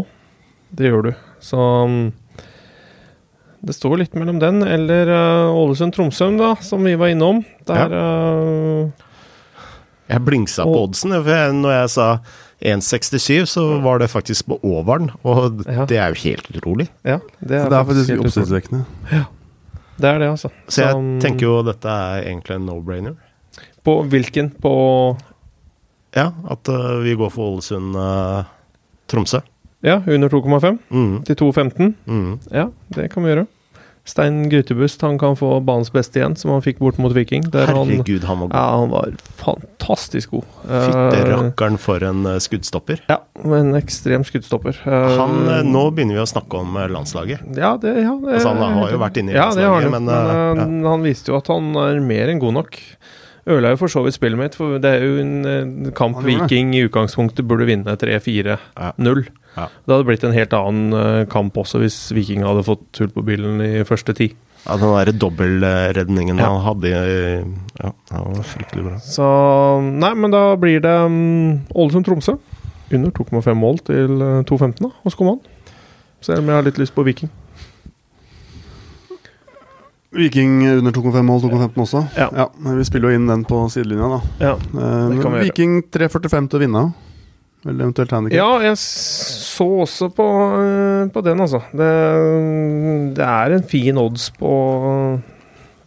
Det 0.76 0.88
gjør 0.90 1.02
du. 1.06 1.10
Så 1.40 1.56
um, 1.56 2.12
det 3.64 3.74
står 3.76 4.00
litt 4.02 4.14
mellom 4.18 4.40
den 4.42 4.62
eller 4.66 5.08
uh, 5.08 5.54
Ålesund-Tromsø, 5.54 6.26
da, 6.38 6.50
som 6.64 6.82
vi 6.84 6.96
var 6.98 7.12
innom. 7.14 7.42
Der 7.70 7.94
uh, 7.94 8.90
Jeg 10.10 10.24
blingsa 10.26 10.66
på 10.66 10.82
oddsen. 10.88 11.14
For 11.22 11.54
når 11.54 11.76
jeg 11.78 11.92
sa 11.94 12.08
1,67, 12.60 13.46
så 13.54 13.64
var 13.84 14.02
det 14.02 14.10
faktisk 14.12 14.50
på 14.50 14.58
overen. 14.66 15.10
Og 15.24 15.62
Ja. 15.70 15.86
det 15.88 15.96
er 16.02 16.08
jo 16.14 16.20
helt 16.26 16.50
utrolig. 16.58 16.88
Ja, 17.06 17.20
det 17.40 17.56
er, 17.62 17.68
Det 17.70 17.78
er 17.78 17.84
faktisk 17.86 18.10
faktisk 18.10 18.26
oppsiktsvekkende. 18.26 18.84
oppsiktsvekkende. 18.84 19.26
Det 20.00 20.08
er 20.10 20.18
det, 20.22 20.28
altså. 20.30 20.48
Så 20.68 20.82
jeg 20.84 20.92
Som- 20.92 21.18
tenker 21.20 21.46
jo 21.46 21.62
dette 21.66 21.88
er 21.88 22.22
egentlig 22.24 22.56
en 22.56 22.66
no-brainer. 22.66 23.16
På 23.84 23.98
hvilken? 24.08 24.50
På 24.60 24.74
Ja, 26.16 26.30
at 26.50 26.68
uh, 26.68 26.98
vi 27.04 27.14
går 27.14 27.30
for 27.30 27.56
Ålesund-Tromsø. 27.58 29.40
Ja, 29.82 30.02
under 30.06 30.28
2,5 30.28 30.78
Mm. 30.90 31.22
til 31.24 31.36
2,15. 31.36 31.94
Mm. 32.06 32.38
Ja, 32.52 32.66
det 32.94 33.10
kan 33.12 33.22
vi 33.24 33.30
gjøre. 33.34 33.46
Stein 34.08 34.48
Grytebust 34.50 35.02
han 35.04 35.18
kan 35.20 35.36
få 35.36 35.60
banens 35.64 35.90
beste 35.92 36.18
igjen, 36.18 36.36
som 36.36 36.50
han 36.54 36.62
fikk 36.64 36.78
bort 36.80 36.98
mot 36.98 37.12
Viking. 37.14 37.44
Der 37.52 37.66
han, 37.70 37.86
Herregud, 37.90 38.24
han 38.24 38.40
var 38.40 38.48
god. 38.48 38.56
ja, 38.56 38.64
han 38.80 38.90
var 38.90 39.12
fantastisk 39.40 40.30
god. 40.30 40.44
Fytte 40.64 41.52
Eh, 41.70 41.76
for 41.78 42.02
en 42.04 42.26
eh, 42.26 42.38
skuddstopper. 42.42 43.02
ja, 43.08 43.18
en 43.44 43.74
ekstrem 43.78 44.24
skuddstopper. 44.24 44.80
Eh, 44.86 45.16
Han, 45.20 45.44
nå 45.70 45.84
begynner 45.94 46.18
vi 46.18 46.24
å 46.24 46.28
snakke 46.28 46.60
om 46.60 46.74
landslaget. 46.90 47.40
ja, 47.56 47.76
det, 47.76 47.94
ja, 48.02 48.16
det, 48.24 48.34
Altså, 48.40 48.54
han 48.54 48.78
har 48.80 48.90
jo 48.90 48.98
vært 48.98 49.16
inne 49.20 49.32
i 49.32 49.34
ja, 49.36 49.50
det 49.54 49.64
har 49.68 49.80
landslaget, 49.82 49.92
han, 49.92 50.56
men, 50.56 50.56
men, 50.56 50.84
eh, 50.84 50.90
han 50.90 51.02
viste 51.06 51.32
jo 51.32 51.38
at 51.38 51.50
han 51.52 51.74
er 51.76 52.00
mer 52.00 52.28
enn 52.32 52.40
god 52.42 52.54
nok. 52.60 52.80
Ødela 53.50 53.72
jo 53.74 53.80
for 53.82 53.90
så 53.92 54.02
vidt 54.04 54.16
spillet 54.16 54.38
mitt, 54.40 54.54
for 54.58 54.78
det 54.82 54.90
er 54.96 55.04
jo 55.04 55.16
en 55.22 55.34
eh, 55.50 55.90
kamp. 55.96 56.20
Viking 56.26 56.74
i 56.78 56.84
utgangspunktet 56.86 57.46
burde 57.50 57.66
vinne 57.68 57.96
3-4-0. 57.98 58.56
Ja. 58.78 58.92
Ja. 59.56 59.64
Det 59.66 59.90
hadde 59.96 60.06
blitt 60.06 60.22
en 60.24 60.36
helt 60.36 60.52
annen 60.54 60.94
eh, 60.94 61.24
kamp 61.30 61.56
også 61.58 61.80
hvis 61.82 61.96
Viking 62.14 62.44
hadde 62.46 62.62
fått 62.66 63.00
hull 63.02 63.10
på 63.14 63.24
bilen 63.26 63.58
i 63.64 63.82
første 63.88 64.14
ti. 64.14 64.30
Ja, 64.66 64.76
den 64.76 64.92
derre 64.92 65.14
dobbeltredningen 65.16 66.38
Ja. 66.38 66.50
han 66.52 66.60
hadde 66.66 66.90
i 66.92 66.94
Ja, 67.80 67.90
det 68.12 68.20
var 68.20 68.42
fryktelig 68.44 68.84
bra. 68.84 68.98
Så 69.02 69.26
Nei, 69.82 70.12
men 70.14 70.30
da 70.34 70.42
blir 70.60 70.82
det 70.84 70.92
um, 71.06 71.60
Ålesund-Tromsø. 71.74 72.36
Under 72.92 73.10
2,5 73.14 73.54
mål 73.54 73.78
til 73.86 74.20
eh, 74.20 74.42
2,15 74.50 74.84
da, 74.84 74.90
hos 75.06 75.16
Koman. 75.18 75.40
Selv 76.20 76.42
om 76.42 76.50
jeg 76.50 76.58
har 76.58 76.66
litt 76.66 76.78
lyst 76.82 76.94
på 76.94 77.04
Viking. 77.06 77.30
Viking 80.10 80.64
under 80.66 80.90
2,5 80.92 81.22
mål, 81.22 81.44
2,15 81.44 81.84
også. 81.84 82.00
Ja. 82.18 82.48
men 82.58 82.80
Vi 82.80 82.86
spiller 82.88 83.12
jo 83.12 83.20
inn 83.20 83.28
den 83.30 83.44
på 83.46 83.60
sidelinja, 83.70 84.08
da. 84.10 84.20
Ja, 84.42 84.54
gjøre. 85.14 85.44
Viking 85.44 85.76
3,45 85.86 86.48
til 86.50 86.58
å 86.58 86.62
vinne. 86.64 86.82
Eller 87.60 87.84
eventuelt 87.84 88.12
handikap. 88.16 88.38
ja 88.40 88.70
jeg 88.70 88.76
så 88.80 89.66
også 89.84 90.08
på, 90.16 90.26
eh, 90.56 91.10
på 91.12 91.22
den, 91.26 91.42
altså. 91.44 91.60
Det, 91.76 91.90
det 93.18 93.26
er 93.26 93.54
en 93.58 93.66
fin 93.68 94.00
odds 94.00 94.30
på, 94.38 94.52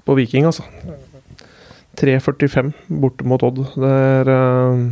på 0.06 0.18
Viking, 0.20 0.46
altså. 0.46 0.68
3,45 1.98 2.72
borte 3.02 3.26
mot 3.30 3.44
Odd. 3.46 3.64
Det 3.76 3.90
er 3.90 4.30
eh, 4.34 4.86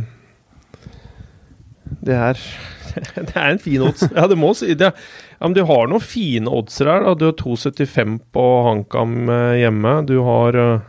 Det 2.02 2.14
er 2.18 2.42
Det 3.28 3.34
er 3.34 3.50
en 3.50 3.60
fin 3.62 3.82
odds. 3.84 4.04
Ja, 4.10 4.26
det 4.30 4.38
må 4.40 4.52
si 4.56 4.74
det. 4.78 4.92
Ja, 5.38 5.48
men 5.48 5.56
du 5.56 5.64
har 5.68 5.90
noen 5.90 6.04
fine 6.04 6.50
oddser 6.52 6.90
her. 6.90 7.06
Da. 7.06 7.14
Du 7.18 7.28
har 7.30 7.36
2,75 7.40 8.18
på 8.34 8.46
HamKam 8.68 9.14
eh, 9.32 9.60
hjemme. 9.62 9.94
Du 10.08 10.18
har 10.26 10.58
eh, 10.58 10.88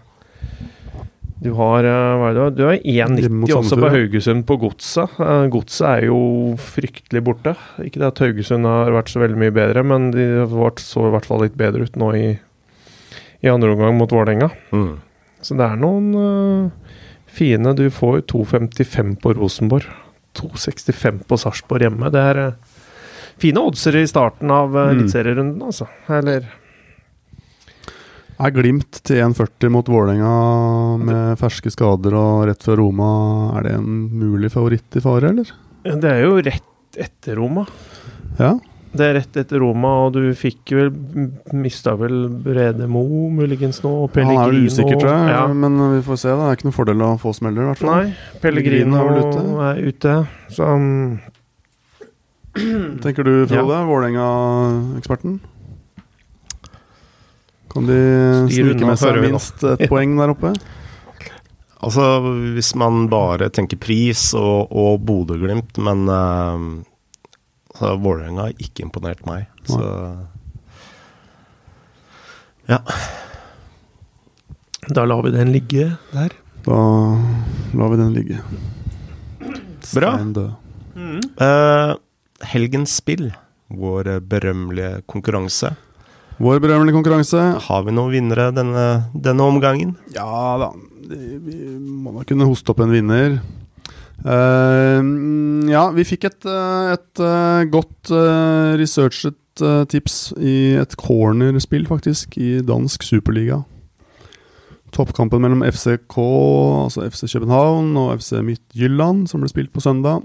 Du 1.43 1.51
har 1.57 1.87
eh, 1.89 2.15
hva 2.19 2.29
er 2.29 2.39
det? 2.39 2.47
Du 2.57 2.63
har 2.67 2.77
Hjemme 2.79 3.41
mot 3.41 3.49
1,90 3.49 3.59
også 3.59 3.79
på. 3.81 3.93
Haugesund 3.97 4.47
på 4.49 4.59
Godset. 4.61 5.17
Godset 5.53 5.87
er 5.89 6.07
jo 6.09 6.19
fryktelig 6.61 7.23
borte. 7.25 7.55
Ikke 7.83 8.03
det 8.03 8.11
at 8.11 8.23
Haugesund 8.23 8.69
har 8.69 8.93
vært 8.95 9.13
så 9.13 9.23
veldig 9.23 9.41
mye 9.45 9.55
bedre, 9.55 9.85
men 9.87 10.11
de 10.15 10.27
har 10.43 10.77
så 10.81 11.07
i 11.09 11.15
hvert 11.15 11.29
fall 11.29 11.43
litt 11.45 11.57
bedre 11.59 11.87
ut 11.87 11.97
nå 11.99 12.13
i, 12.19 12.27
i 13.43 13.51
andre 13.51 13.73
omgang 13.75 13.97
mot 13.99 14.13
Vålerenga. 14.13 14.51
Mm. 14.75 14.93
Så 15.43 15.57
det 15.59 15.65
er 15.65 15.79
noen 15.81 16.13
uh, 16.15 16.93
fine 17.27 17.73
Du 17.75 17.89
får 17.91 18.21
2,55 18.31 19.17
på 19.19 19.33
Rosenborg. 19.35 19.89
2,65 20.37 21.23
på 21.29 21.37
Sarpsborg 21.39 21.85
hjemme. 21.87 22.09
Det 22.13 22.21
er 22.31 22.39
eh, 22.47 22.53
fine 23.41 23.61
oddser 23.63 23.95
i 24.01 24.05
starten 24.09 24.51
av 24.53 24.75
uh, 24.75 24.83
Mm. 24.89 24.97
eliteserierunden, 24.99 25.61
altså. 25.65 25.87
Eller 26.09 26.45
Er 28.43 28.51
Glimt 28.51 28.99
til 29.05 29.21
1,40 29.21 29.69
mot 29.69 29.87
Vålerenga 29.87 30.33
med 30.99 31.37
ferske 31.39 31.69
skader 31.71 32.15
og 32.17 32.47
rett 32.49 32.63
fra 32.65 32.75
Roma, 32.79 33.09
er 33.59 33.67
det 33.67 33.73
en 33.77 34.09
mulig 34.19 34.49
favoritt 34.51 34.97
i 34.97 35.03
fare, 35.05 35.29
eller? 35.29 35.51
Det 35.85 36.09
er 36.09 36.23
jo 36.25 36.39
rett 36.41 36.97
etter 36.97 37.37
Roma. 37.37 37.65
Ja. 38.39 38.55
Det 38.93 39.05
er 39.07 39.15
rett 39.17 39.37
etter 39.41 39.57
Roma, 39.63 39.91
og 40.05 40.13
du 40.13 40.27
fikk 40.37 40.75
vel 40.77 40.91
Mista 41.57 41.95
vel 41.97 42.27
Brede 42.45 42.85
Mo 42.89 43.01
muligens 43.33 43.81
nå, 43.81 43.89
og 44.05 44.19
Han 44.19 44.35
er 44.37 44.57
usikker, 44.67 44.99
tror 45.01 45.09
jeg. 45.09 45.31
Ja. 45.33 45.47
Men 45.49 45.79
vi 45.95 46.01
får 46.05 46.19
se. 46.21 46.29
da 46.29 46.43
Det 46.43 46.49
er 46.51 46.59
ikke 46.59 46.67
noen 46.69 46.75
fordel 46.77 47.01
å 47.01 47.13
få 47.21 47.33
smeller, 47.33 47.65
i 47.65 47.71
hvert 47.71 47.81
fall. 47.81 47.89
Nei, 47.89 48.37
Pellegrino 48.43 49.01
er 49.01 49.17
ute. 49.23 49.45
er 49.69 49.81
ute. 49.89 50.17
Så 50.53 50.69
um, 50.69 51.17
Tenker 53.03 53.25
du, 53.25 53.33
Frode? 53.49 53.81
Vålerenga-eksperten? 53.89 55.41
Kan 57.73 57.89
de 57.89 57.99
snike 58.53 58.85
med 58.85 59.01
seg 59.01 59.21
minst 59.23 59.65
et 59.65 59.87
poeng 59.89 60.13
der 60.19 60.35
oppe? 60.35 60.53
Altså, 61.83 62.05
hvis 62.53 62.75
man 62.79 63.07
bare 63.11 63.49
tenker 63.51 63.81
pris 63.81 64.29
og, 64.37 64.69
og 64.69 65.01
Bodø-Glimt, 65.03 65.81
men 65.83 66.05
uh, 66.07 66.83
så 67.77 67.95
Vålerenga 68.01 68.47
har 68.47 68.53
ikke 68.61 68.85
imponert 68.85 69.25
meg, 69.25 69.47
så 69.65 69.83
Ja. 72.69 72.79
da 74.93 75.05
lar 75.05 75.23
vi 75.25 75.31
den 75.33 75.51
ligge 75.53 75.97
der. 76.13 76.31
Da 76.65 76.77
lar 77.75 77.89
vi 77.91 77.97
den 77.99 78.13
ligge. 78.15 78.39
Bra. 79.93 80.13
Mm. 80.95 81.19
Eh, 81.41 81.95
helgens 82.53 82.93
spill, 83.01 83.31
vår 83.73 84.19
berømmelige 84.21 85.01
konkurranse. 85.09 85.73
Vår 86.39 86.59
berømmelige 86.63 86.95
konkurranse. 86.95 87.41
Har 87.67 87.83
vi 87.85 87.91
noen 87.93 88.11
vinnere 88.13 88.51
denne, 88.55 88.85
denne 89.13 89.43
omgangen? 89.45 89.95
Ja 90.15 90.57
da, 90.61 90.71
vi 91.09 91.57
må 91.79 92.13
da 92.17 92.23
kunne 92.29 92.47
hoste 92.49 92.71
opp 92.73 92.79
en 92.85 92.93
vinner. 92.93 93.37
Mm, 94.21 95.65
ja, 95.71 95.87
vi 95.95 96.05
fikk 96.07 96.29
et, 96.29 96.45
eh, 96.47 96.93
et 96.93 97.21
eh, 97.23 97.63
godt 97.73 98.13
uh, 98.13 98.77
researchet 98.79 99.39
tips 99.89 100.33
i 100.41 100.73
et 100.81 100.95
cornerspill, 100.97 101.83
faktisk, 101.85 102.37
i 102.41 102.57
dansk 102.65 103.03
superliga. 103.05 103.59
Toppkampen 104.93 105.41
mellom 105.41 105.61
FCK, 105.65 106.17
altså 106.17 107.05
FC 107.09 107.27
København, 107.33 107.91
og 107.97 108.17
FC 108.21 108.41
Midtjylland, 108.45 109.27
som 109.29 109.43
ble 109.43 109.51
spilt 109.51 109.73
på 109.73 109.83
søndag. 109.83 110.23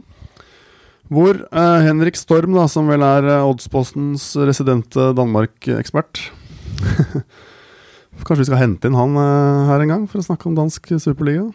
Hvor 1.08 1.38
eh, 1.40 1.84
Henrik 1.86 2.18
Storm, 2.20 2.52
da, 2.56 2.66
som 2.68 2.88
vel 2.90 3.04
er 3.04 3.30
Oddspostens 3.40 4.34
residente 4.36 5.12
Danmark-ekspert 5.16 6.20
Kanskje 8.28 8.42
vi 8.42 8.48
skal 8.50 8.60
hente 8.60 8.90
inn 8.90 8.98
han 8.98 9.16
eh, 9.16 9.70
her 9.70 9.84
en 9.84 9.92
gang 9.92 10.04
for 10.10 10.20
å 10.20 10.26
snakke 10.26 10.50
om 10.50 10.56
dansk 10.58 10.90
superliga. 11.00 11.46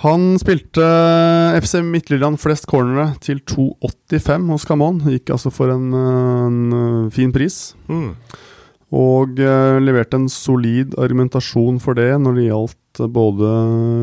Han 0.00 0.38
spilte 0.40 0.80
eh, 0.80 1.58
FC 1.60 1.82
Midtjylland 1.84 2.40
flest 2.40 2.64
cornere 2.70 3.10
til 3.20 3.42
2,85 3.44 4.46
hos 4.54 4.64
Camon. 4.68 5.00
Gikk 5.12 5.34
altså 5.34 5.52
for 5.52 5.72
en, 5.74 5.90
eh, 5.92 6.46
en 6.46 6.60
eh, 6.78 7.10
fin 7.12 7.32
pris. 7.34 7.74
Mm. 7.90 8.14
Og 8.90 9.38
uh, 9.38 9.76
leverte 9.78 10.18
en 10.18 10.24
solid 10.26 10.96
argumentasjon 10.98 11.76
for 11.78 11.94
det 11.94 12.08
når 12.18 12.34
det 12.34 12.46
gjaldt 12.48 13.00
både 13.14 13.50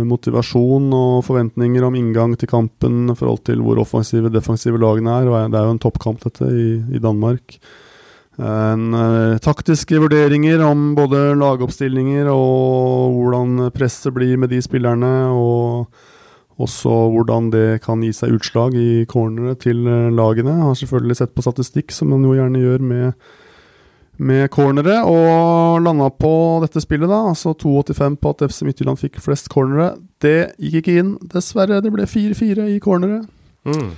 motivasjon 0.08 0.86
og 0.96 1.26
forventninger 1.28 1.84
om 1.84 1.98
inngang 2.00 2.38
til 2.40 2.48
kampen 2.48 3.12
i 3.12 3.16
forhold 3.20 3.42
til 3.50 3.66
hvor 3.66 3.82
offensive 3.84 4.32
defensive 4.32 4.80
lagene 4.80 5.12
er. 5.12 5.28
Det 5.52 5.60
er 5.60 5.68
jo 5.68 5.74
en 5.76 5.84
toppkamp, 5.84 6.24
dette, 6.24 6.48
i, 6.48 6.70
i 6.96 7.04
Danmark. 7.04 7.58
En, 8.38 8.94
eh, 8.94 9.38
taktiske 9.42 9.98
vurderinger 9.98 10.62
om 10.62 10.94
både 10.96 11.34
lagoppstillinger 11.40 12.30
og 12.30 13.16
hvordan 13.18 13.72
presset 13.74 14.14
blir 14.14 14.38
med 14.38 14.52
de 14.54 14.62
spillerne, 14.62 15.10
og 15.34 15.88
også 16.62 16.94
hvordan 17.14 17.50
det 17.54 17.82
kan 17.82 18.02
gi 18.02 18.12
seg 18.14 18.38
utslag 18.38 18.78
i 18.78 19.06
cornere 19.10 19.56
til 19.58 19.82
eh, 19.88 20.14
lagene. 20.14 20.54
Jeg 20.54 20.68
har 20.70 20.78
selvfølgelig 20.78 21.18
sett 21.18 21.34
på 21.34 21.46
statistikk, 21.46 21.92
som 21.92 22.14
man 22.14 22.26
jo 22.26 22.38
gjerne 22.38 22.62
gjør 22.62 22.82
med 22.94 23.14
med 24.18 24.50
cornere, 24.50 25.04
og 25.06 25.82
landa 25.86 26.10
på 26.10 26.32
dette 26.64 26.82
spillet, 26.82 27.10
da. 27.10 27.20
Altså 27.30 27.54
2,85 27.54 28.16
på 28.18 28.34
at 28.34 28.44
FC 28.50 28.64
Midtjylland 28.66 28.98
fikk 28.98 29.20
flest 29.22 29.50
cornere. 29.54 29.92
Det 30.22 30.56
gikk 30.58 30.80
ikke 30.82 30.96
inn, 31.04 31.12
dessverre. 31.34 31.82
Det 31.86 31.92
ble 31.94 32.08
4-4 32.10 32.66
i 32.74 32.80
cornere. 32.82 33.22
Mm. 33.70 33.92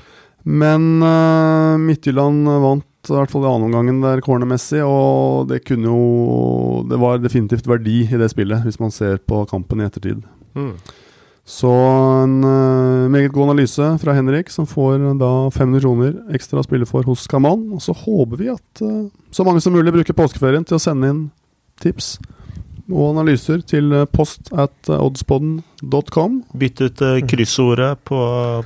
Men 0.59 0.89
uh, 1.03 1.79
Midtjylland 1.79 2.51
vant 2.63 2.88
i 3.07 3.15
hvert 3.15 3.31
fall 3.31 3.45
i 3.45 3.49
annen 3.49 3.69
omgangen 3.69 4.01
der 4.03 4.21
cornermessig, 4.23 4.81
og 4.83 5.47
det 5.49 5.63
kunne 5.67 5.87
jo 5.87 6.83
Det 6.89 6.99
var 6.99 7.21
definitivt 7.23 7.67
verdi 7.67 8.01
i 8.03 8.19
det 8.19 8.29
spillet, 8.31 8.63
hvis 8.65 8.79
man 8.79 8.91
ser 8.91 9.21
på 9.23 9.45
kampen 9.49 9.79
i 9.79 9.85
ettertid. 9.87 10.25
Mm. 10.55 10.73
Så 11.49 11.69
en 12.23 12.43
uh, 12.43 13.09
meget 13.09 13.31
god 13.33 13.49
analyse 13.49 13.85
fra 14.03 14.13
Henrik, 14.13 14.51
som 14.53 14.67
får 14.69 14.99
uh, 15.01 15.15
da 15.17 15.49
500 15.49 15.81
kroner 15.81 16.17
ekstra 16.35 16.61
å 16.61 16.67
spille 16.67 16.85
for 16.85 17.07
hos 17.09 17.25
Kaman. 17.27 17.71
Og 17.73 17.81
så 17.81 17.95
håper 17.95 18.37
vi 18.37 18.51
at 18.53 18.83
uh, 18.85 19.07
så 19.31 19.45
mange 19.47 19.63
som 19.63 19.73
mulig 19.73 19.95
bruker 19.95 20.17
påskeferien 20.17 20.67
til 20.67 20.77
å 20.77 20.83
sende 20.83 21.09
inn 21.09 21.23
tips 21.81 22.17
og 22.89 23.11
analyser 23.13 23.61
til 23.67 23.91
eh, 23.93 24.07
post 24.09 24.49
at 24.49 24.89
eh, 24.89 24.97
oddspodden.com. 24.97 26.39
Bytt 26.59 26.81
ut 26.81 27.03
eh, 27.05 27.19
kryssordet 27.29 27.91
på, 28.07 28.19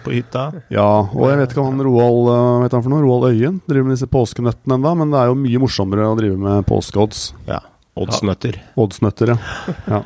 på 0.04 0.16
hytta. 0.16 0.46
Ja, 0.74 0.88
og 1.12 1.28
jeg 1.30 1.42
vet 1.42 1.54
ikke 1.54 1.64
om 1.64 1.74
han 1.74 1.86
Roald 1.88 2.32
vet 2.64 2.78
han 2.78 2.86
for 2.86 2.94
noe, 2.94 3.04
Roald 3.04 3.30
Øyen 3.34 3.60
driver 3.68 3.90
med 3.90 3.98
disse 3.98 4.10
påskenøttene 4.12 4.80
enda, 4.80 4.96
men 5.00 5.14
det 5.14 5.22
er 5.22 5.32
jo 5.32 5.38
mye 5.44 5.64
morsommere 5.64 6.08
å 6.08 6.18
drive 6.20 6.40
med 6.40 6.68
påskeodds. 6.70 7.30
Ja. 7.50 7.62
Oddsnøtter. 8.00 8.56
Oddsnøtter, 8.80 9.36
ja. 9.36 9.74
ja. 9.86 10.00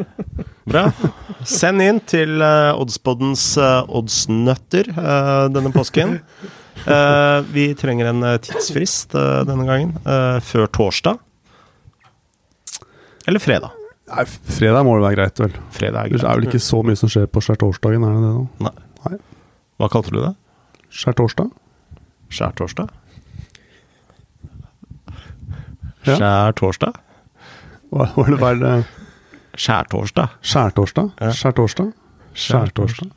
Bra. 0.68 0.82
Send 1.48 1.80
inn 1.86 2.02
til 2.04 2.42
uh, 2.44 2.76
Oddspoddens 2.76 3.46
oddsnøtter 3.56 4.90
denne 5.56 5.72
påsken. 5.72 6.18
Vi 7.56 7.70
trenger 7.80 8.12
en 8.12 8.28
tidsfrist 8.44 9.16
denne 9.48 9.70
gangen. 9.72 9.96
før 10.44 10.68
torsdag. 10.68 11.24
Eller 13.28 13.40
fredag. 13.44 13.77
Nei, 14.08 14.24
fredag 14.26 14.86
må 14.88 14.94
det 14.96 15.04
være 15.04 15.16
greit, 15.20 15.40
vel. 15.42 15.52
Fredag 15.76 16.10
Det 16.14 16.22
er 16.24 16.38
vel 16.40 16.46
ikke 16.48 16.60
så 16.64 16.78
mye 16.86 16.96
som 17.00 17.10
skjer 17.12 17.26
på 17.28 17.42
skjærtorsdagen, 17.44 18.04
er 18.08 18.12
det 18.16 18.22
det? 18.24 18.32
da? 18.64 18.70
Hva 19.78 19.88
kalte 19.94 20.10
du 20.16 20.20
det? 20.22 20.34
Skjærtorsdag? 20.90 21.50
Skjærtorsdag? 22.32 22.88
Skjærtorsdag? 26.08 26.94
Hva 27.92 28.04
var 28.16 28.28
det 28.32 28.40
vel? 28.42 28.60
Skjærtorsdag. 29.58 30.28
Skjærtorsdag? 30.42 31.08
Skjærtorsdag? 31.36 31.90
Skjærtorsdag? 32.38 33.10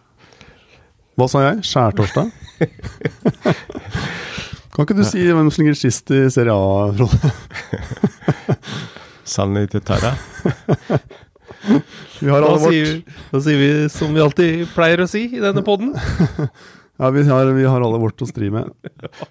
Hva 1.20 1.26
sa 1.30 1.38
jeg? 1.46 1.56
Skjærtorsdag? 1.70 2.26
kan 4.74 4.82
ikke 4.86 4.98
du 4.98 5.04
si 5.06 5.20
hvem 5.22 5.50
som 5.52 5.60
ligger 5.62 5.76
sist 5.78 6.10
i 6.16 6.18
Serie 6.34 6.54
A, 6.54 6.56
Frode? 6.98 7.18
Sanititæra. 9.30 10.14
Vi 12.20 12.28
har 12.30 12.40
Da 12.40 12.48
alle 12.50 12.60
sier, 12.66 12.92
vårt. 13.00 13.16
da 13.32 13.40
sier 13.44 13.58
vi 13.60 13.70
som 13.92 14.12
vi 14.16 14.20
alltid 14.24 14.68
pleier 14.74 15.02
å 15.04 15.08
si 15.10 15.26
i 15.36 15.40
denne 15.42 15.64
poden. 15.66 15.94
Ja, 17.00 17.08
vi 17.08 17.22
har, 17.24 17.48
vi 17.56 17.62
har 17.64 17.80
alle 17.80 17.96
vårt 17.96 18.20
å 18.20 18.26
stri 18.28 18.50
med. 18.52 18.66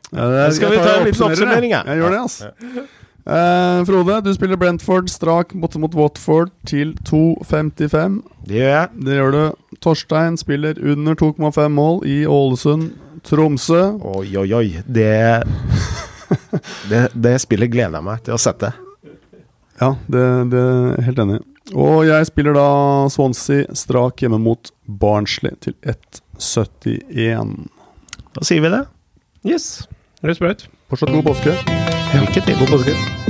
Ja, 0.10 0.48
Skal 0.50 0.72
vi 0.74 0.78
ta 0.82 0.96
en 0.96 1.04
liten 1.06 1.22
oppsummering, 1.22 1.70
jeg. 1.70 1.84
ja? 1.86 1.94
Jeg 1.94 2.00
gjør 2.02 2.16
det, 2.16 2.22
altså. 2.24 2.48
Uh, 3.30 3.84
Frode, 3.86 4.16
du 4.26 4.32
spiller 4.34 4.58
Brentford 4.58 5.12
strak 5.14 5.54
mot, 5.54 5.76
mot 5.78 5.94
Watford 6.00 6.50
til 6.66 6.96
2,55. 7.06 8.16
Det 8.50 8.58
gjør 8.58 8.74
jeg. 8.74 8.90
Det 9.06 9.20
gjør 9.20 9.38
du. 9.38 9.78
Torstein 9.86 10.40
spiller 10.42 10.82
under 10.82 11.14
2,5 11.22 11.70
mål 11.78 12.02
i 12.10 12.18
Ålesund, 12.26 12.90
Tromsø. 13.30 13.84
Oi, 14.16 14.26
oi, 14.42 14.48
oi. 14.64 14.66
Det, 14.90 15.14
det, 16.90 17.04
det 17.14 17.36
spillet 17.46 17.70
gleder 17.70 18.00
jeg 18.02 18.08
meg 18.10 18.26
til 18.26 18.34
å 18.34 18.42
sette. 18.50 18.74
Ja, 19.80 19.94
det, 20.12 20.26
det 20.52 20.60
er 20.60 21.06
helt 21.08 21.22
enig. 21.24 21.40
Og 21.78 22.02
jeg 22.08 22.28
spiller 22.28 22.58
da 22.58 22.68
Swansea 23.14 23.68
strak 23.78 24.24
hjemme 24.24 24.40
mot 24.42 24.72
Barnsley 24.86 25.56
til 25.64 25.78
1,71. 25.86 27.70
Da 28.36 28.46
sier 28.46 28.66
vi 28.66 28.74
det. 28.74 28.84
Yes. 29.48 29.72
Det 30.20 30.34
er 30.34 30.40
sprøyt. 30.42 30.68
Fortsatt 30.92 31.14
god 31.16 31.30
påske. 31.32 31.56
Lykke 32.18 32.42
til. 32.42 32.58
God 32.60 32.74
påske. 32.76 33.29